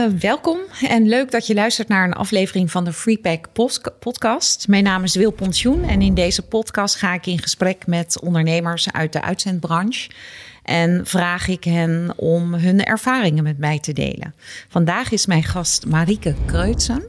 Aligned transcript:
Uh, 0.00 0.06
welkom 0.20 0.58
en 0.82 1.08
leuk 1.08 1.30
dat 1.30 1.46
je 1.46 1.54
luistert 1.54 1.88
naar 1.88 2.04
een 2.04 2.12
aflevering 2.12 2.70
van 2.70 2.84
de 2.84 2.92
Freepack 2.92 3.46
podcast. 3.98 4.68
Mijn 4.68 4.84
naam 4.84 5.02
is 5.02 5.14
Wil 5.14 5.30
Pontjoen 5.30 5.82
en 5.82 6.02
in 6.02 6.14
deze 6.14 6.42
podcast 6.42 6.94
ga 6.96 7.14
ik 7.14 7.26
in 7.26 7.38
gesprek 7.38 7.86
met 7.86 8.20
ondernemers 8.20 8.92
uit 8.92 9.12
de 9.12 9.22
uitzendbranche. 9.22 10.10
En 10.62 11.06
vraag 11.06 11.48
ik 11.48 11.64
hen 11.64 12.12
om 12.16 12.54
hun 12.54 12.84
ervaringen 12.84 13.42
met 13.42 13.58
mij 13.58 13.78
te 13.78 13.92
delen. 13.92 14.34
Vandaag 14.68 15.10
is 15.10 15.26
mijn 15.26 15.44
gast 15.44 15.86
Marieke 15.86 16.34
Kreutsen, 16.46 17.04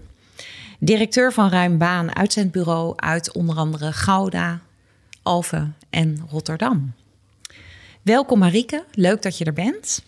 directeur 0.79 1.33
van 1.33 1.49
Ruim 1.49 1.77
Baan 1.77 2.15
Uitzendbureau 2.15 2.93
uit 2.95 3.33
onder 3.33 3.55
andere 3.55 3.93
Gouda, 3.93 4.59
Alphen 5.23 5.75
en 5.89 6.25
Rotterdam. 6.29 6.93
Welkom 8.01 8.39
Marieke, 8.39 8.83
leuk 8.91 9.21
dat 9.21 9.37
je 9.37 9.45
er 9.45 9.53
bent. 9.53 10.03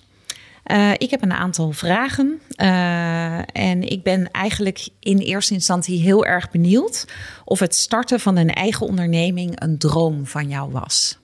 Uh, 0.71 0.91
ik 0.97 1.09
heb 1.09 1.21
een 1.21 1.33
aantal 1.33 1.71
vragen 1.71 2.41
uh, 2.57 3.37
en 3.37 3.89
ik 3.89 4.03
ben 4.03 4.31
eigenlijk 4.31 4.87
in 4.99 5.17
eerste 5.17 5.53
instantie 5.53 6.01
heel 6.01 6.25
erg 6.25 6.51
benieuwd 6.51 7.07
of 7.45 7.59
het 7.59 7.75
starten 7.75 8.19
van 8.19 8.37
een 8.37 8.53
eigen 8.53 8.85
onderneming 8.85 9.61
een 9.61 9.77
droom 9.77 10.25
van 10.25 10.49
jou 10.49 10.71
was. 10.71 11.17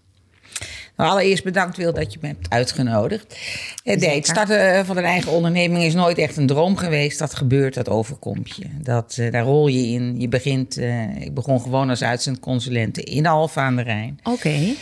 Nou, 0.95 1.11
allereerst 1.11 1.43
bedankt 1.43 1.77
Wil 1.77 1.93
dat 1.93 2.13
je 2.13 2.19
me 2.21 2.27
hebt 2.27 2.49
uitgenodigd. 2.49 3.37
Eh, 3.83 3.97
nee, 3.97 4.15
het 4.15 4.27
starten 4.27 4.85
van 4.85 4.97
een 4.97 5.03
eigen 5.03 5.31
onderneming 5.31 5.83
is 5.83 5.93
nooit 5.93 6.17
echt 6.17 6.37
een 6.37 6.47
droom 6.47 6.77
geweest. 6.77 7.19
Dat 7.19 7.35
gebeurt, 7.35 7.73
dat 7.73 7.89
overkomt 7.89 8.55
je. 8.55 8.65
Dat, 8.81 9.17
uh, 9.19 9.31
daar 9.31 9.43
rol 9.43 9.67
je 9.67 9.87
in. 9.87 10.19
Je 10.19 10.27
begint, 10.27 10.77
ik 11.19 11.33
begon 11.33 11.61
gewoon 11.61 11.89
als 11.89 12.03
uitzendconsulent 12.03 12.97
in 12.97 13.25
Alfa 13.25 13.61
aan 13.61 13.75
de 13.75 13.81
Rijn. 13.81 14.19
Oké. 14.23 14.75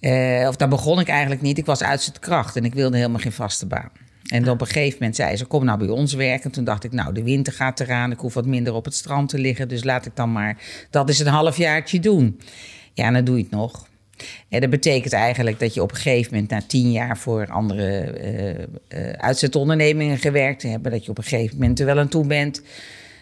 Okay. 0.00 0.46
of 0.46 0.56
daar 0.56 0.68
begon 0.68 1.00
ik 1.00 1.08
eigenlijk 1.08 1.42
niet. 1.42 1.58
Ik 1.58 1.66
was 1.66 1.82
uitzendkracht 1.82 2.56
en 2.56 2.64
ik 2.64 2.74
wilde 2.74 2.96
helemaal 2.96 3.20
geen 3.20 3.32
vaste 3.32 3.66
baan. 3.66 4.03
En 4.24 4.48
op 4.50 4.60
een 4.60 4.66
gegeven 4.66 4.96
moment 4.98 5.16
zei 5.16 5.36
ze: 5.36 5.44
Kom 5.44 5.64
nou 5.64 5.78
bij 5.78 5.88
ons 5.88 6.12
werken. 6.12 6.50
Toen 6.50 6.64
dacht 6.64 6.84
ik: 6.84 6.92
Nou, 6.92 7.14
de 7.14 7.22
winter 7.22 7.52
gaat 7.52 7.80
eraan. 7.80 8.10
Ik 8.10 8.18
hoef 8.18 8.34
wat 8.34 8.46
minder 8.46 8.74
op 8.74 8.84
het 8.84 8.94
strand 8.94 9.28
te 9.28 9.38
liggen. 9.38 9.68
Dus 9.68 9.84
laat 9.84 10.06
ik 10.06 10.16
dan 10.16 10.32
maar 10.32 10.56
dat 10.90 11.08
is 11.08 11.18
een 11.18 11.26
halfjaartje 11.26 12.00
doen. 12.00 12.40
Ja, 12.92 13.10
dan 13.10 13.24
doe 13.24 13.36
je 13.36 13.42
het 13.42 13.50
nog. 13.50 13.88
En 14.48 14.60
dat 14.60 14.70
betekent 14.70 15.12
eigenlijk 15.12 15.60
dat 15.60 15.74
je 15.74 15.82
op 15.82 15.90
een 15.90 15.96
gegeven 15.96 16.32
moment, 16.32 16.50
na 16.50 16.62
tien 16.66 16.92
jaar 16.92 17.18
voor 17.18 17.46
andere 17.50 18.14
uh, 18.88 19.10
uitzetondernemingen 19.10 20.18
gewerkt 20.18 20.60
te 20.60 20.68
hebben, 20.68 20.90
dat 20.90 21.04
je 21.04 21.10
op 21.10 21.18
een 21.18 21.24
gegeven 21.24 21.58
moment 21.58 21.80
er 21.80 21.86
wel 21.86 21.98
aan 21.98 22.08
toe 22.08 22.26
bent 22.26 22.62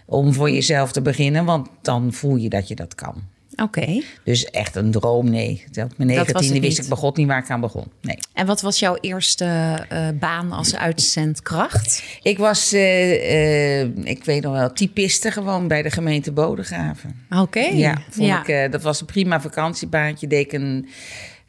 om 0.07 0.33
voor 0.33 0.51
jezelf 0.51 0.93
te 0.93 1.03
beginnen. 1.03 1.45
Want 1.45 1.69
dan 1.83 2.13
voel 2.13 2.37
je 2.37 2.49
dat 2.49 2.69
je 2.69 2.75
dat 2.75 2.95
kan. 2.95 3.15
Oké. 3.57 4.03
Dus 4.25 4.45
echt 4.45 4.77
een 4.77 4.91
droom, 4.91 5.31
nee. 5.31 5.65
Op 5.83 5.93
mijn 5.97 6.09
negentiende 6.09 6.61
wist 6.61 6.79
ik 6.79 6.89
bij 6.89 6.97
God 6.97 7.17
niet 7.17 7.27
waar 7.27 7.43
ik 7.43 7.51
aan 7.51 7.61
begon. 7.61 7.85
Nee. 8.01 8.19
En 8.33 8.47
wat 8.47 8.61
was 8.61 8.79
jouw 8.79 8.97
eerste 9.01 9.79
uh, 9.93 10.09
baan 10.15 10.53
als 10.53 10.77
uitzendkracht? 10.77 12.03
Ik 12.23 12.39
was, 12.39 12.73
uh, 12.73 13.81
uh, 13.81 13.81
ik 14.05 14.25
weet 14.25 14.43
nog 14.43 14.53
wel, 14.53 14.73
typiste 14.73 15.31
gewoon 15.31 15.69
bij 15.69 15.83
de 15.83 15.91
gemeente 15.91 16.33
Bodegraven. 16.33 17.27
Oké. 17.31 17.61
Ja, 17.61 18.03
vond 18.11 18.27
ja. 18.27 18.47
Ik, 18.47 18.73
dat 18.73 18.83
was 18.83 19.01
een 19.01 19.07
prima 19.07 19.41
vakantiebaantje. 19.41 20.27
Deed 20.27 20.45
ik 20.45 20.53
een 20.53 20.89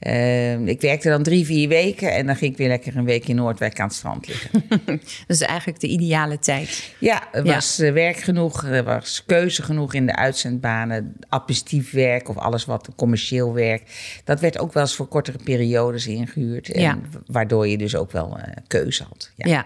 uh, 0.07 0.67
ik 0.67 0.81
werkte 0.81 1.09
dan 1.09 1.23
drie, 1.23 1.45
vier 1.45 1.67
weken 1.67 2.13
en 2.13 2.25
dan 2.25 2.35
ging 2.35 2.51
ik 2.51 2.57
weer 2.57 2.67
lekker 2.67 2.97
een 2.97 3.05
week 3.05 3.27
in 3.27 3.35
Noordwijk 3.35 3.79
aan 3.79 3.87
het 3.87 3.95
strand 3.95 4.27
liggen. 4.27 4.49
dat 5.27 5.37
is 5.37 5.41
eigenlijk 5.41 5.79
de 5.79 5.87
ideale 5.87 6.39
tijd. 6.39 6.93
Ja, 6.99 7.23
er 7.31 7.43
was 7.43 7.77
ja. 7.77 7.91
werk 7.91 8.17
genoeg, 8.17 8.63
er 8.63 8.83
was 8.83 9.23
keuze 9.25 9.63
genoeg 9.63 9.93
in 9.93 10.05
de 10.05 10.15
uitzendbanen. 10.15 11.15
Administratief 11.29 11.91
werk 11.91 12.29
of 12.29 12.37
alles 12.37 12.65
wat 12.65 12.89
commercieel 12.95 13.53
werk. 13.53 13.81
Dat 14.23 14.39
werd 14.39 14.59
ook 14.59 14.73
wel 14.73 14.83
eens 14.83 14.95
voor 14.95 15.07
kortere 15.07 15.39
periodes 15.43 16.07
ingehuurd. 16.07 16.71
En 16.71 16.81
ja. 16.81 16.97
Waardoor 17.25 17.67
je 17.67 17.77
dus 17.77 17.95
ook 17.95 18.11
wel 18.11 18.37
uh, 18.37 18.43
keuze 18.67 19.03
had. 19.03 19.31
ja. 19.35 19.49
ja. 19.49 19.65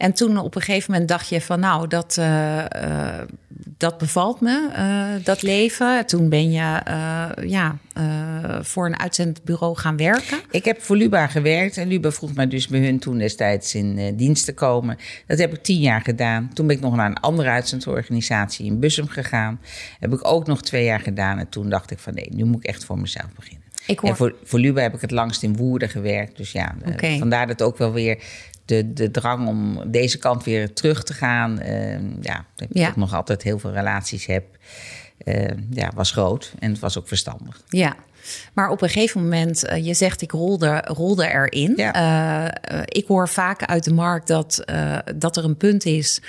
En 0.00 0.12
toen 0.12 0.38
op 0.38 0.54
een 0.54 0.62
gegeven 0.62 0.92
moment 0.92 1.08
dacht 1.08 1.28
je 1.28 1.40
van 1.40 1.60
nou, 1.60 1.88
dat, 1.88 2.16
uh, 2.18 2.56
uh, 2.56 3.20
dat 3.54 3.98
bevalt 3.98 4.40
me, 4.40 4.68
uh, 4.76 5.24
dat 5.24 5.42
leven. 5.42 6.06
Toen 6.06 6.28
ben 6.28 6.50
je 6.50 6.80
ja, 7.46 7.78
voor 8.60 8.86
een 8.86 8.98
uitzendbureau 8.98 9.76
gaan 9.76 9.96
werken. 9.96 10.38
Ik 10.50 10.64
heb 10.64 10.82
voor 10.82 10.96
Luba 10.96 11.26
gewerkt 11.26 11.76
en 11.76 11.88
Luba 11.88 12.10
vroeg 12.10 12.34
mij 12.34 12.46
dus 12.46 12.68
bij 12.68 12.80
hun 12.80 12.98
toen 12.98 13.18
destijds 13.18 13.74
in 13.74 14.16
dienst 14.16 14.44
te 14.44 14.54
komen. 14.54 14.98
Dat 15.26 15.38
heb 15.38 15.52
ik 15.52 15.62
tien 15.62 15.80
jaar 15.80 16.00
gedaan. 16.00 16.50
Toen 16.54 16.66
ben 16.66 16.76
ik 16.76 16.82
nog 16.82 16.96
naar 16.96 17.06
een 17.06 17.20
andere 17.20 17.48
uitzendorganisatie 17.48 18.66
in 18.66 18.80
Bussum 18.80 19.08
gegaan. 19.08 19.60
Heb 20.00 20.12
ik 20.12 20.26
ook 20.26 20.46
nog 20.46 20.62
twee 20.62 20.84
jaar 20.84 21.00
gedaan 21.00 21.38
en 21.38 21.48
toen 21.48 21.68
dacht 21.68 21.90
ik 21.90 21.98
van 21.98 22.14
nee, 22.14 22.28
nu 22.34 22.44
moet 22.44 22.58
ik 22.58 22.66
echt 22.66 22.84
voor 22.84 22.98
mezelf 22.98 23.28
beginnen. 23.34 23.68
Ik 23.86 23.98
hoor... 23.98 24.10
En 24.10 24.16
voor, 24.16 24.34
voor 24.44 24.58
Luba 24.58 24.80
heb 24.82 24.94
ik 24.94 25.00
het 25.00 25.10
langst 25.10 25.42
in 25.42 25.56
Woerden 25.56 25.88
gewerkt. 25.88 26.36
Dus 26.36 26.52
ja, 26.52 26.74
okay. 26.86 27.18
vandaar 27.18 27.46
dat 27.46 27.62
ook 27.62 27.78
wel 27.78 27.92
weer 27.92 28.22
de, 28.64 28.92
de 28.92 29.10
drang 29.10 29.48
om 29.48 29.90
deze 29.90 30.18
kant 30.18 30.44
weer 30.44 30.72
terug 30.72 31.02
te 31.02 31.14
gaan. 31.14 31.60
Uh, 31.62 31.92
ja, 32.20 32.44
dat 32.54 32.68
ik 32.70 32.76
ja. 32.76 32.92
nog 32.96 33.14
altijd 33.14 33.42
heel 33.42 33.58
veel 33.58 33.72
relaties 33.72 34.26
heb. 34.26 34.44
Uh, 35.24 35.44
ja, 35.70 35.90
was 35.94 36.10
groot 36.10 36.54
en 36.58 36.70
het 36.70 36.78
was 36.78 36.98
ook 36.98 37.08
verstandig. 37.08 37.62
Ja, 37.68 37.96
maar 38.52 38.70
op 38.70 38.82
een 38.82 38.88
gegeven 38.88 39.22
moment, 39.22 39.64
uh, 39.64 39.86
je 39.86 39.94
zegt 39.94 40.22
ik 40.22 40.32
rolde, 40.32 40.84
rolde 40.86 41.26
erin. 41.32 41.72
Ja. 41.76 41.94
Uh, 42.72 42.82
ik 42.84 43.06
hoor 43.06 43.28
vaak 43.28 43.64
uit 43.64 43.84
de 43.84 43.92
markt 43.92 44.26
dat, 44.26 44.62
uh, 44.70 44.98
dat 45.14 45.36
er 45.36 45.44
een 45.44 45.56
punt 45.56 45.84
is 45.84 46.20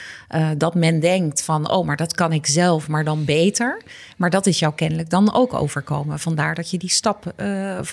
dat 0.58 0.76
men 0.76 1.00
denkt 1.00 1.44
van, 1.44 1.72
oh, 1.72 1.86
maar 1.86 1.98
dat 1.98 2.14
kan 2.14 2.34
ik 2.34 2.48
zelf, 2.48 2.88
maar 2.88 3.04
dan 3.04 3.26
beter. 3.26 3.82
Maar 4.22 4.30
dat 4.30 4.46
is 4.46 4.60
jou 4.60 4.74
kennelijk 4.74 5.10
dan 5.10 5.34
ook 5.34 5.54
overkomen. 5.54 6.20
Vandaar 6.20 6.56
dat 6.56 6.72
je 6.72 6.78
die 6.78 6.90
stap 6.90 7.34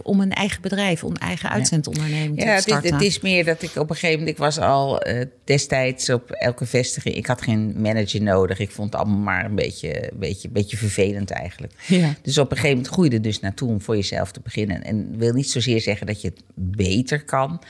om 0.02 0.20
een 0.20 0.32
eigen 0.32 0.62
bedrijf, 0.62 1.04
om 1.04 1.10
een 1.10 1.16
eigen 1.16 1.50
uitzendonderneming 1.50 2.42
ja. 2.42 2.56
te 2.56 2.62
starten. 2.62 2.88
Ja, 2.88 2.94
het, 2.94 3.04
het, 3.04 3.12
is 3.12 3.20
meer 3.20 3.44
dat 3.44 3.62
ik 3.62 3.76
op 3.76 3.90
een 3.90 3.96
gegeven 3.96 4.18
moment, 4.18 4.36
ik 4.36 4.42
was 4.42 4.58
al 4.58 5.02
destijds 5.44 6.10
op 6.10 6.30
elke 6.30 6.66
vestiging, 6.66 7.14
ik 7.14 7.26
had 7.26 7.42
geen 7.42 7.74
manager 7.76 8.22
nodig. 8.22 8.58
Ik 8.58 8.70
vond 8.70 8.92
het 8.92 9.02
allemaal 9.02 9.20
maar 9.20 9.44
een 9.44 9.54
beetje, 9.54 10.10
beetje, 10.14 10.48
beetje 10.48 10.76
vervelend 10.76 11.30
eigenlijk. 11.30 11.72
Ja. 11.86 12.14
Dus 12.22 12.38
op 12.38 12.50
een 12.50 12.56
gegeven 12.56 12.76
moment 12.76 12.94
groeide 12.94 13.20
dus 13.20 13.40
naartoe 13.40 13.68
om 13.68 13.80
voor 13.80 13.96
jezelf 13.96 14.32
te 14.32 14.40
beginnen. 14.40 14.84
En 14.84 15.18
wil 15.18 15.32
niet 15.32 15.50
zozeer 15.50 15.80
zeggen 15.80 16.06
dat 16.06 16.20
je 16.20 16.28
het 16.28 16.42
beter 16.54 17.24
kan. 17.24 17.62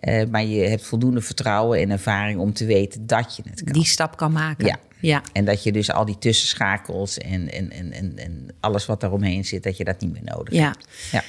Uh, 0.00 0.22
maar 0.30 0.44
je 0.44 0.68
hebt 0.68 0.86
voldoende 0.86 1.20
vertrouwen 1.20 1.80
en 1.80 1.90
ervaring 1.90 2.40
om 2.40 2.52
te 2.52 2.64
weten 2.64 3.06
dat 3.06 3.36
je 3.36 3.42
het 3.50 3.64
kan. 3.64 3.72
Die 3.72 3.84
stap 3.84 4.16
kan 4.16 4.32
maken. 4.32 4.66
Ja. 4.66 4.78
Ja. 5.06 5.22
En 5.32 5.44
dat 5.44 5.62
je 5.62 5.72
dus 5.72 5.90
al 5.92 6.04
die 6.04 6.18
tussenschakels 6.18 7.18
en, 7.18 7.52
en, 7.52 7.70
en, 7.70 7.92
en, 7.92 8.12
en 8.16 8.48
alles 8.60 8.86
wat 8.86 9.00
daaromheen 9.00 9.44
zit, 9.44 9.62
dat 9.62 9.76
je 9.76 9.84
dat 9.84 10.00
niet 10.00 10.12
meer 10.12 10.34
nodig 10.34 10.54
ja. 10.54 10.64
hebt. 10.64 10.86
Ja. 11.12 11.22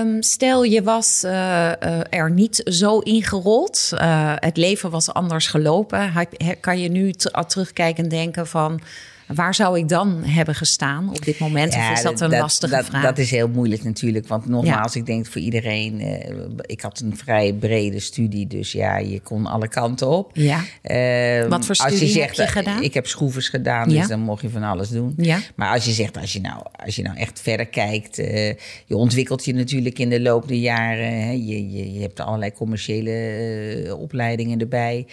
Um, 0.00 0.22
stel, 0.22 0.64
je 0.64 0.82
was 0.82 1.22
uh, 1.24 1.30
uh, 1.30 2.00
er 2.10 2.30
niet 2.30 2.60
zo 2.64 2.98
ingerold. 2.98 3.90
Uh, 3.94 4.32
het 4.36 4.56
leven 4.56 4.90
was 4.90 5.12
anders 5.12 5.46
gelopen. 5.46 6.12
Kan 6.60 6.80
je 6.80 6.88
nu 6.88 7.12
terugkijken 7.46 8.02
en 8.04 8.10
denken 8.10 8.46
van... 8.46 8.80
Waar 9.26 9.54
zou 9.54 9.78
ik 9.78 9.88
dan 9.88 10.24
hebben 10.24 10.54
gestaan 10.54 11.08
op 11.08 11.24
dit 11.24 11.38
moment? 11.38 11.72
Ja, 11.74 11.90
of 11.90 11.96
is 11.96 12.02
dat 12.02 12.20
een 12.20 12.30
dat, 12.30 12.40
lastige 12.40 12.74
dat, 12.74 12.84
vraag? 12.84 13.02
Dat 13.02 13.18
is 13.18 13.30
heel 13.30 13.48
moeilijk 13.48 13.84
natuurlijk. 13.84 14.28
Want 14.28 14.48
nogmaals, 14.48 14.94
ja. 14.94 15.00
ik 15.00 15.06
denk 15.06 15.26
voor 15.26 15.40
iedereen... 15.40 16.00
Uh, 16.00 16.44
ik 16.62 16.80
had 16.80 17.00
een 17.00 17.16
vrij 17.16 17.52
brede 17.52 18.00
studie, 18.00 18.46
dus 18.46 18.72
ja, 18.72 18.98
je 18.98 19.20
kon 19.20 19.46
alle 19.46 19.68
kanten 19.68 20.08
op. 20.08 20.30
Ja. 20.32 20.60
Uh, 20.82 21.48
Wat 21.48 21.66
voor 21.66 21.74
studie 21.74 22.00
als 22.00 22.00
je 22.00 22.06
zegt, 22.08 22.36
heb 22.36 22.46
je 22.46 22.52
gedaan? 22.52 22.82
Ik 22.82 22.94
heb 22.94 23.06
schroevers 23.06 23.48
gedaan, 23.48 23.88
dus 23.88 24.08
dan 24.08 24.20
mocht 24.20 24.42
je 24.42 24.50
van 24.50 24.62
alles 24.62 24.88
doen. 24.88 25.16
Maar 25.56 25.72
als 25.72 25.84
je 25.84 25.92
zegt, 25.92 26.16
als 26.16 26.32
je 26.32 26.40
nou, 26.40 26.62
als 26.84 26.96
je 26.96 27.02
nou 27.02 27.16
echt 27.16 27.40
verder 27.40 27.66
kijkt... 27.66 28.18
Uh, 28.18 28.46
je 28.86 28.96
ontwikkelt 28.96 29.44
je 29.44 29.54
natuurlijk 29.54 29.98
in 29.98 30.08
de 30.08 30.20
loop 30.20 30.48
der 30.48 30.56
jaren. 30.56 31.20
Hè, 31.20 31.30
je, 31.30 31.70
je, 31.70 31.92
je 31.92 32.00
hebt 32.00 32.20
allerlei 32.20 32.52
commerciële 32.52 33.96
opleidingen 33.98 34.58
erbij... 34.58 35.06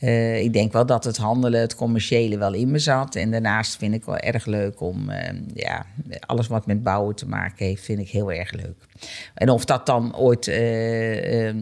Uh, 0.00 0.42
ik 0.42 0.52
denk 0.52 0.72
wel 0.72 0.86
dat 0.86 1.04
het 1.04 1.16
handelen, 1.16 1.60
het 1.60 1.74
commerciële 1.74 2.38
wel 2.38 2.52
in 2.52 2.70
me 2.70 2.78
zat. 2.78 3.14
En 3.14 3.30
daarnaast 3.30 3.76
vind 3.76 3.94
ik 3.94 4.04
wel 4.04 4.16
erg 4.16 4.46
leuk 4.46 4.80
om, 4.80 5.10
uh, 5.10 5.16
ja, 5.54 5.86
alles 6.20 6.46
wat 6.46 6.66
met 6.66 6.82
bouwen 6.82 7.14
te 7.14 7.28
maken 7.28 7.66
heeft, 7.66 7.84
vind 7.84 7.98
ik 7.98 8.08
heel 8.08 8.32
erg 8.32 8.52
leuk. 8.52 8.86
En 9.34 9.48
of 9.48 9.64
dat 9.64 9.86
dan 9.86 10.16
ooit 10.16 10.46
uh, 10.46 11.54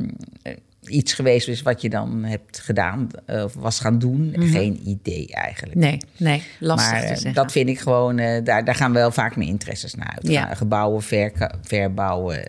iets 0.83 1.13
geweest 1.13 1.49
is 1.49 1.63
wat 1.63 1.83
je 1.83 1.89
dan 1.89 2.25
hebt 2.25 2.59
gedaan 2.59 3.09
of 3.27 3.55
was 3.55 3.81
gaan 3.81 3.99
doen, 3.99 4.23
mm 4.23 4.35
-hmm. 4.35 4.51
geen 4.51 4.81
idee 4.85 5.29
eigenlijk. 5.31 5.77
Nee, 5.77 5.99
nee, 6.17 6.43
lastig 6.59 6.93
maar, 6.93 7.01
te 7.01 7.07
zeggen. 7.07 7.35
dat 7.35 7.53
vind 7.53 7.69
ik 7.69 7.79
gewoon, 7.79 8.17
daar, 8.17 8.65
daar 8.65 8.75
gaan 8.75 8.93
wel 8.93 9.11
vaak 9.11 9.37
mijn 9.37 9.49
interesses 9.49 9.95
naar 9.95 10.13
uit. 10.15 10.29
Ja. 10.29 10.55
Gebouwen, 10.55 11.03
ver, 11.03 11.33
verbouwen, 11.63 12.43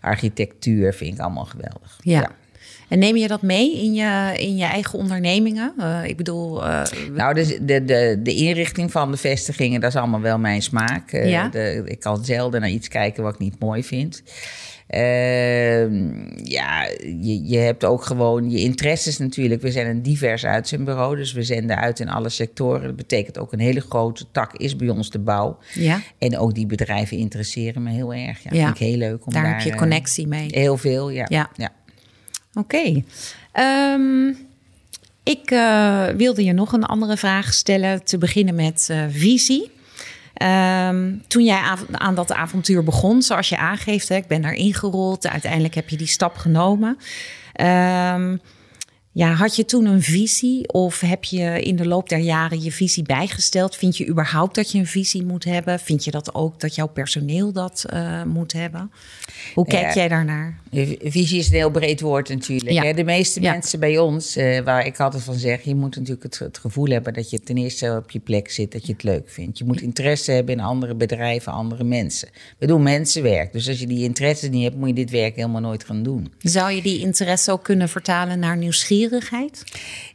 architectuur 0.00 0.94
vind 0.94 1.14
ik 1.14 1.20
allemaal 1.20 1.44
geweldig. 1.44 1.98
ja. 2.02 2.20
ja. 2.20 2.30
En 2.92 2.98
neem 2.98 3.16
je 3.16 3.28
dat 3.28 3.42
mee 3.42 3.82
in 3.82 3.94
je, 3.94 4.34
in 4.38 4.56
je 4.56 4.64
eigen 4.64 4.98
ondernemingen? 4.98 5.74
Uh, 5.78 6.04
ik 6.04 6.16
bedoel. 6.16 6.66
Uh, 6.66 6.82
nou, 7.14 7.34
de, 7.34 7.64
de, 7.64 7.84
de, 7.84 8.20
de 8.22 8.34
inrichting 8.34 8.90
van 8.90 9.10
de 9.10 9.16
vestigingen, 9.16 9.80
dat 9.80 9.90
is 9.90 9.96
allemaal 9.96 10.20
wel 10.20 10.38
mijn 10.38 10.62
smaak. 10.62 11.10
Ja? 11.10 11.48
de, 11.48 11.82
ik 11.84 12.00
kan 12.00 12.24
zelden 12.24 12.60
naar 12.60 12.70
iets 12.70 12.88
kijken 12.88 13.22
wat 13.22 13.34
ik 13.34 13.40
niet 13.40 13.58
mooi 13.58 13.84
vind. 13.84 14.22
ja, 16.42 16.82
je, 17.20 17.42
je 17.44 17.58
hebt 17.58 17.84
ook 17.84 18.04
gewoon 18.04 18.50
je 18.50 18.58
interesses 18.58 19.18
natuurlijk. 19.18 19.62
We 19.62 19.70
zijn 19.70 19.86
een 19.86 20.02
divers 20.02 20.44
uitzendbureau, 20.44 21.16
dus 21.16 21.32
we 21.32 21.42
zenden 21.42 21.76
uit 21.76 22.00
in 22.00 22.08
alle 22.08 22.28
sectoren. 22.28 22.82
Dat 22.82 22.96
betekent 22.96 23.38
ook 23.38 23.52
een 23.52 23.60
hele 23.60 23.80
grote 23.80 24.24
tak 24.32 24.56
is 24.56 24.76
bij 24.76 24.88
ons 24.88 25.10
de 25.10 25.18
bouw. 25.18 25.58
Ja. 25.74 26.00
En 26.18 26.38
ook 26.38 26.54
die 26.54 26.66
bedrijven 26.66 27.16
interesseren 27.16 27.82
me 27.82 27.90
heel 27.90 28.14
erg. 28.14 28.42
Ja, 28.42 28.50
ja. 28.52 28.64
vind 28.64 28.80
ik 28.80 28.86
heel 28.86 28.96
leuk 28.96 29.26
om 29.26 29.32
daar... 29.32 29.42
Daar 29.42 29.52
heb 29.54 29.62
je 29.62 29.74
connectie 29.74 30.26
mee. 30.26 30.48
Heel 30.50 30.76
veel, 30.76 31.10
ja. 31.10 31.26
ja. 31.28 31.50
ja. 31.56 31.70
Oké. 32.54 33.02
Um, 33.60 34.36
Ik 35.24 35.50
uh, 35.50 36.06
wilde 36.06 36.44
je 36.44 36.52
nog 36.52 36.72
een 36.72 36.84
andere 36.84 37.16
vraag 37.16 37.52
stellen. 37.52 38.04
Te 38.04 38.18
beginnen 38.18 38.54
met 38.54 38.88
uh, 38.90 39.04
visie. 39.08 39.70
Um, 40.42 41.22
toen 41.28 41.44
jij 41.44 41.60
aan 41.92 42.14
dat 42.14 42.32
avontuur 42.32 42.84
begon, 42.84 43.22
zoals 43.22 43.48
je 43.48 43.56
aangeeft, 43.56 44.08
hè, 44.08 44.16
ik 44.16 44.26
ben 44.26 44.42
daar 44.42 44.52
ingerold. 44.52 45.28
Uiteindelijk 45.28 45.74
heb 45.74 45.88
je 45.88 45.96
die 45.96 46.06
stap 46.06 46.36
genomen. 46.36 46.98
Um, 47.60 48.40
ja, 49.14 49.32
had 49.32 49.56
je 49.56 49.64
toen 49.64 49.86
een 49.86 50.02
visie 50.02 50.72
of 50.72 51.00
heb 51.00 51.24
je 51.24 51.62
in 51.62 51.76
de 51.76 51.86
loop 51.86 52.08
der 52.08 52.18
jaren 52.18 52.62
je 52.62 52.72
visie 52.72 53.02
bijgesteld? 53.02 53.76
Vind 53.76 53.96
je 53.96 54.08
überhaupt 54.08 54.54
dat 54.54 54.70
je 54.70 54.78
een 54.78 54.86
visie 54.86 55.24
moet 55.24 55.44
hebben? 55.44 55.80
Vind 55.80 56.04
je 56.04 56.10
dat 56.10 56.34
ook 56.34 56.60
dat 56.60 56.74
jouw 56.74 56.86
personeel 56.86 57.52
dat 57.52 57.84
uh, 57.92 58.22
moet 58.22 58.52
hebben? 58.52 58.90
Hoe 59.54 59.66
kijk 59.66 59.94
jij 59.94 60.08
daarnaar? 60.08 60.60
Visie 61.02 61.38
is 61.38 61.48
een 61.48 61.54
heel 61.54 61.70
breed 61.70 62.00
woord 62.00 62.28
natuurlijk. 62.28 62.70
Ja. 62.70 62.92
De 62.92 63.04
meeste 63.04 63.40
mensen 63.40 63.80
bij 63.80 63.98
ons, 63.98 64.36
uh, 64.36 64.60
waar 64.60 64.86
ik 64.86 65.00
altijd 65.00 65.22
van 65.22 65.34
zeg, 65.34 65.62
je 65.62 65.74
moet 65.74 65.96
natuurlijk 65.96 66.22
het, 66.22 66.38
het, 66.38 66.58
gevoel 66.58 66.86
hebben 66.86 67.14
dat 67.14 67.30
je 67.30 67.40
ten 67.40 67.56
eerste 67.56 67.96
op 68.04 68.10
je 68.10 68.20
plek 68.20 68.50
zit, 68.50 68.72
dat 68.72 68.86
je 68.86 68.92
het 68.92 69.02
leuk 69.02 69.30
vindt. 69.30 69.58
Je 69.58 69.64
moet 69.64 69.80
interesse 69.80 70.32
hebben 70.32 70.54
in 70.54 70.60
andere 70.60 70.94
bedrijven, 70.94 71.52
andere 71.52 71.84
mensen. 71.84 72.28
We 72.58 72.66
doen 72.66 72.82
mensenwerk, 72.82 73.52
dus 73.52 73.68
als 73.68 73.80
je 73.80 73.86
die 73.86 74.02
interesse 74.04 74.48
niet 74.48 74.62
hebt, 74.62 74.76
moet 74.76 74.88
je 74.88 74.94
dit 74.94 75.10
werk 75.10 75.36
helemaal 75.36 75.60
nooit 75.60 75.84
gaan 75.84 76.02
doen. 76.02 76.32
Zou 76.38 76.72
je 76.72 76.82
die 76.82 77.00
interesse 77.00 77.52
ook 77.52 77.64
kunnen 77.64 77.88
vertalen 77.88 78.38
naar 78.38 78.56
nieuwsgierigheid? 78.56 79.00
Nieuwsgierigheid? 79.10 79.64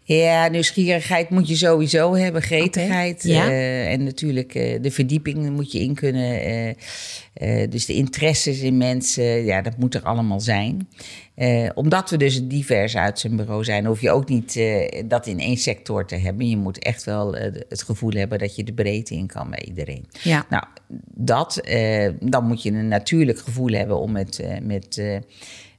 Ja, 0.04 0.48
nieuwsgierigheid 0.48 1.30
moet 1.30 1.48
je 1.48 1.56
sowieso 1.56 2.16
hebben, 2.16 2.42
gretigheid. 2.42 3.26
Eh, 3.26 3.92
en 3.92 4.04
natuurlijk 4.04 4.56
uh, 4.56 4.82
de 4.82 4.92
verdieping 4.92 5.50
moet 5.50 5.72
je 5.72 5.80
in 5.80 5.96
kunnen. 5.96 6.42
Uh, 7.42 7.70
dus 7.70 7.86
de 7.86 7.94
interesses 7.94 8.60
in 8.60 8.78
mensen, 8.78 9.46
ja, 9.46 9.62
dat 9.62 9.78
moet 9.78 9.96
er 9.96 10.02
allemaal 10.02 10.40
zijn. 10.40 10.88
omdat 11.74 12.10
we 12.10 12.18
dus 12.18 12.36
een 12.36 12.48
divers 12.48 12.96
uit 12.96 13.20
zijn 13.20 13.36
bureau 13.36 13.64
zijn, 13.64 13.86
hoef 13.86 14.02
je 14.02 14.12
ook 14.12 14.30
niet 14.30 14.60
dat 15.06 15.28
in 15.28 15.40
één 15.40 15.58
sector 15.58 16.06
te 16.06 16.16
hebben. 16.16 16.50
Je 16.50 16.58
moet 16.58 16.80
echt 16.80 17.04
wel 17.04 17.34
het 17.70 17.84
gevoel 17.84 18.12
hebben 18.12 18.40
dat 18.40 18.56
je 18.56 18.64
de 18.64 18.74
breedte 18.74 19.14
in 19.14 19.28
kan 19.28 19.50
bij 19.50 19.64
iedereen. 19.68 20.06
Ja. 20.24 20.46
Nou, 20.50 20.64
dat, 21.14 21.62
dan 22.20 22.48
moet 22.48 22.64
je 22.64 22.72
een 22.72 22.88
natuurlijk 22.88 23.40
gevoel 23.40 23.72
hebben 23.72 24.00
om 24.00 24.12
met. 24.12 24.44
met 24.62 25.02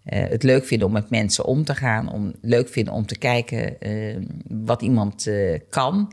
het 0.08 0.42
leuk 0.42 0.64
vinden 0.64 0.86
om 0.86 0.92
met 0.92 1.10
mensen 1.10 1.44
om 1.44 1.64
te 1.64 1.74
gaan. 1.74 2.12
Om 2.12 2.32
leuk 2.40 2.68
vinden 2.68 2.94
om 2.94 3.06
te 3.06 3.18
kijken 3.18 3.76
uh, 3.80 4.16
wat 4.48 4.82
iemand 4.82 5.26
uh, 5.26 5.58
kan. 5.70 6.12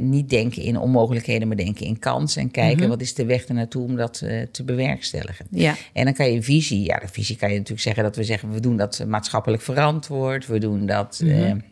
niet 0.00 0.30
denken 0.30 0.62
in 0.62 0.78
onmogelijkheden, 0.78 1.48
maar 1.48 1.56
denken 1.56 1.86
in 1.86 1.98
kansen. 1.98 2.42
En 2.42 2.50
kijken 2.50 2.74
mm 2.74 2.80
-hmm. 2.80 2.88
wat 2.88 3.00
is 3.00 3.14
de 3.14 3.24
weg 3.24 3.44
ernaartoe 3.44 3.84
om 3.84 3.96
dat 3.96 4.24
te 4.50 4.64
bewerkstelligen. 4.64 5.46
Ja. 5.50 5.74
En 5.92 6.04
dan 6.04 6.14
kan 6.14 6.32
je 6.32 6.42
visie. 6.42 6.84
Ja, 6.84 6.98
de 6.98 7.08
visie 7.08 7.36
kan 7.36 7.48
je 7.48 7.54
natuurlijk 7.54 7.82
zeggen 7.82 8.02
dat 8.02 8.16
we 8.16 8.24
zeggen 8.24 8.52
we 8.52 8.60
doen 8.60 8.76
dat 8.76 9.04
maatschappelijk 9.06 9.62
verantwoord. 9.62 10.46
We 10.46 10.58
doen 10.58 10.86
dat. 10.86 11.20
Mm 11.24 11.30
-hmm. 11.30 11.62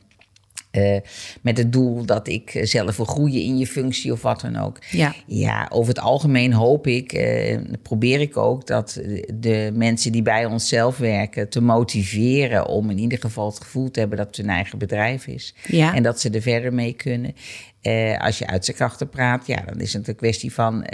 Uh, 0.73 0.97
met 1.41 1.59
het 1.59 1.73
doel 1.73 2.05
dat 2.05 2.29
ik 2.29 2.61
zelf 2.63 2.97
wil 2.97 3.05
groeien 3.05 3.43
in 3.43 3.59
je 3.59 3.67
functie 3.67 4.13
of 4.13 4.23
wat 4.23 4.41
dan 4.41 4.57
ook. 4.57 4.79
Ja, 4.91 5.15
ja 5.27 5.69
over 5.73 5.89
het 5.89 6.03
algemeen 6.03 6.53
hoop 6.53 6.87
ik, 6.87 7.13
uh, 7.13 7.59
probeer 7.83 8.21
ik 8.21 8.37
ook 8.37 8.67
dat 8.67 9.01
de 9.35 9.71
mensen 9.75 10.13
die 10.13 10.23
bij 10.23 10.45
onszelf 10.45 10.99
werken 10.99 11.49
te 11.49 11.61
motiveren 11.61 12.67
om 12.67 12.91
in 12.91 12.99
ieder 12.99 13.19
geval 13.19 13.47
het 13.47 13.61
gevoel 13.61 13.91
te 13.91 14.01
hebben 14.01 14.19
dat 14.19 14.27
het 14.27 14.37
hun 14.37 14.49
eigen 14.49 14.79
bedrijf 14.79 15.27
is. 15.27 15.55
Ja. 15.67 15.95
En 15.95 16.03
dat 16.03 16.21
ze 16.21 16.31
er 16.31 16.43
verder 16.43 16.75
mee 16.75 16.93
kunnen. 16.93 17.35
Uh, 17.83 18.21
als 18.21 18.39
je 18.39 18.47
uit 18.47 18.65
zijn 18.65 18.77
krachten 18.77 19.09
praat, 19.09 19.47
ja, 19.47 19.63
dan 19.67 19.81
is 19.81 19.93
het 19.93 20.09
een 20.09 20.17
kwestie 20.17 20.53
van 20.53 20.87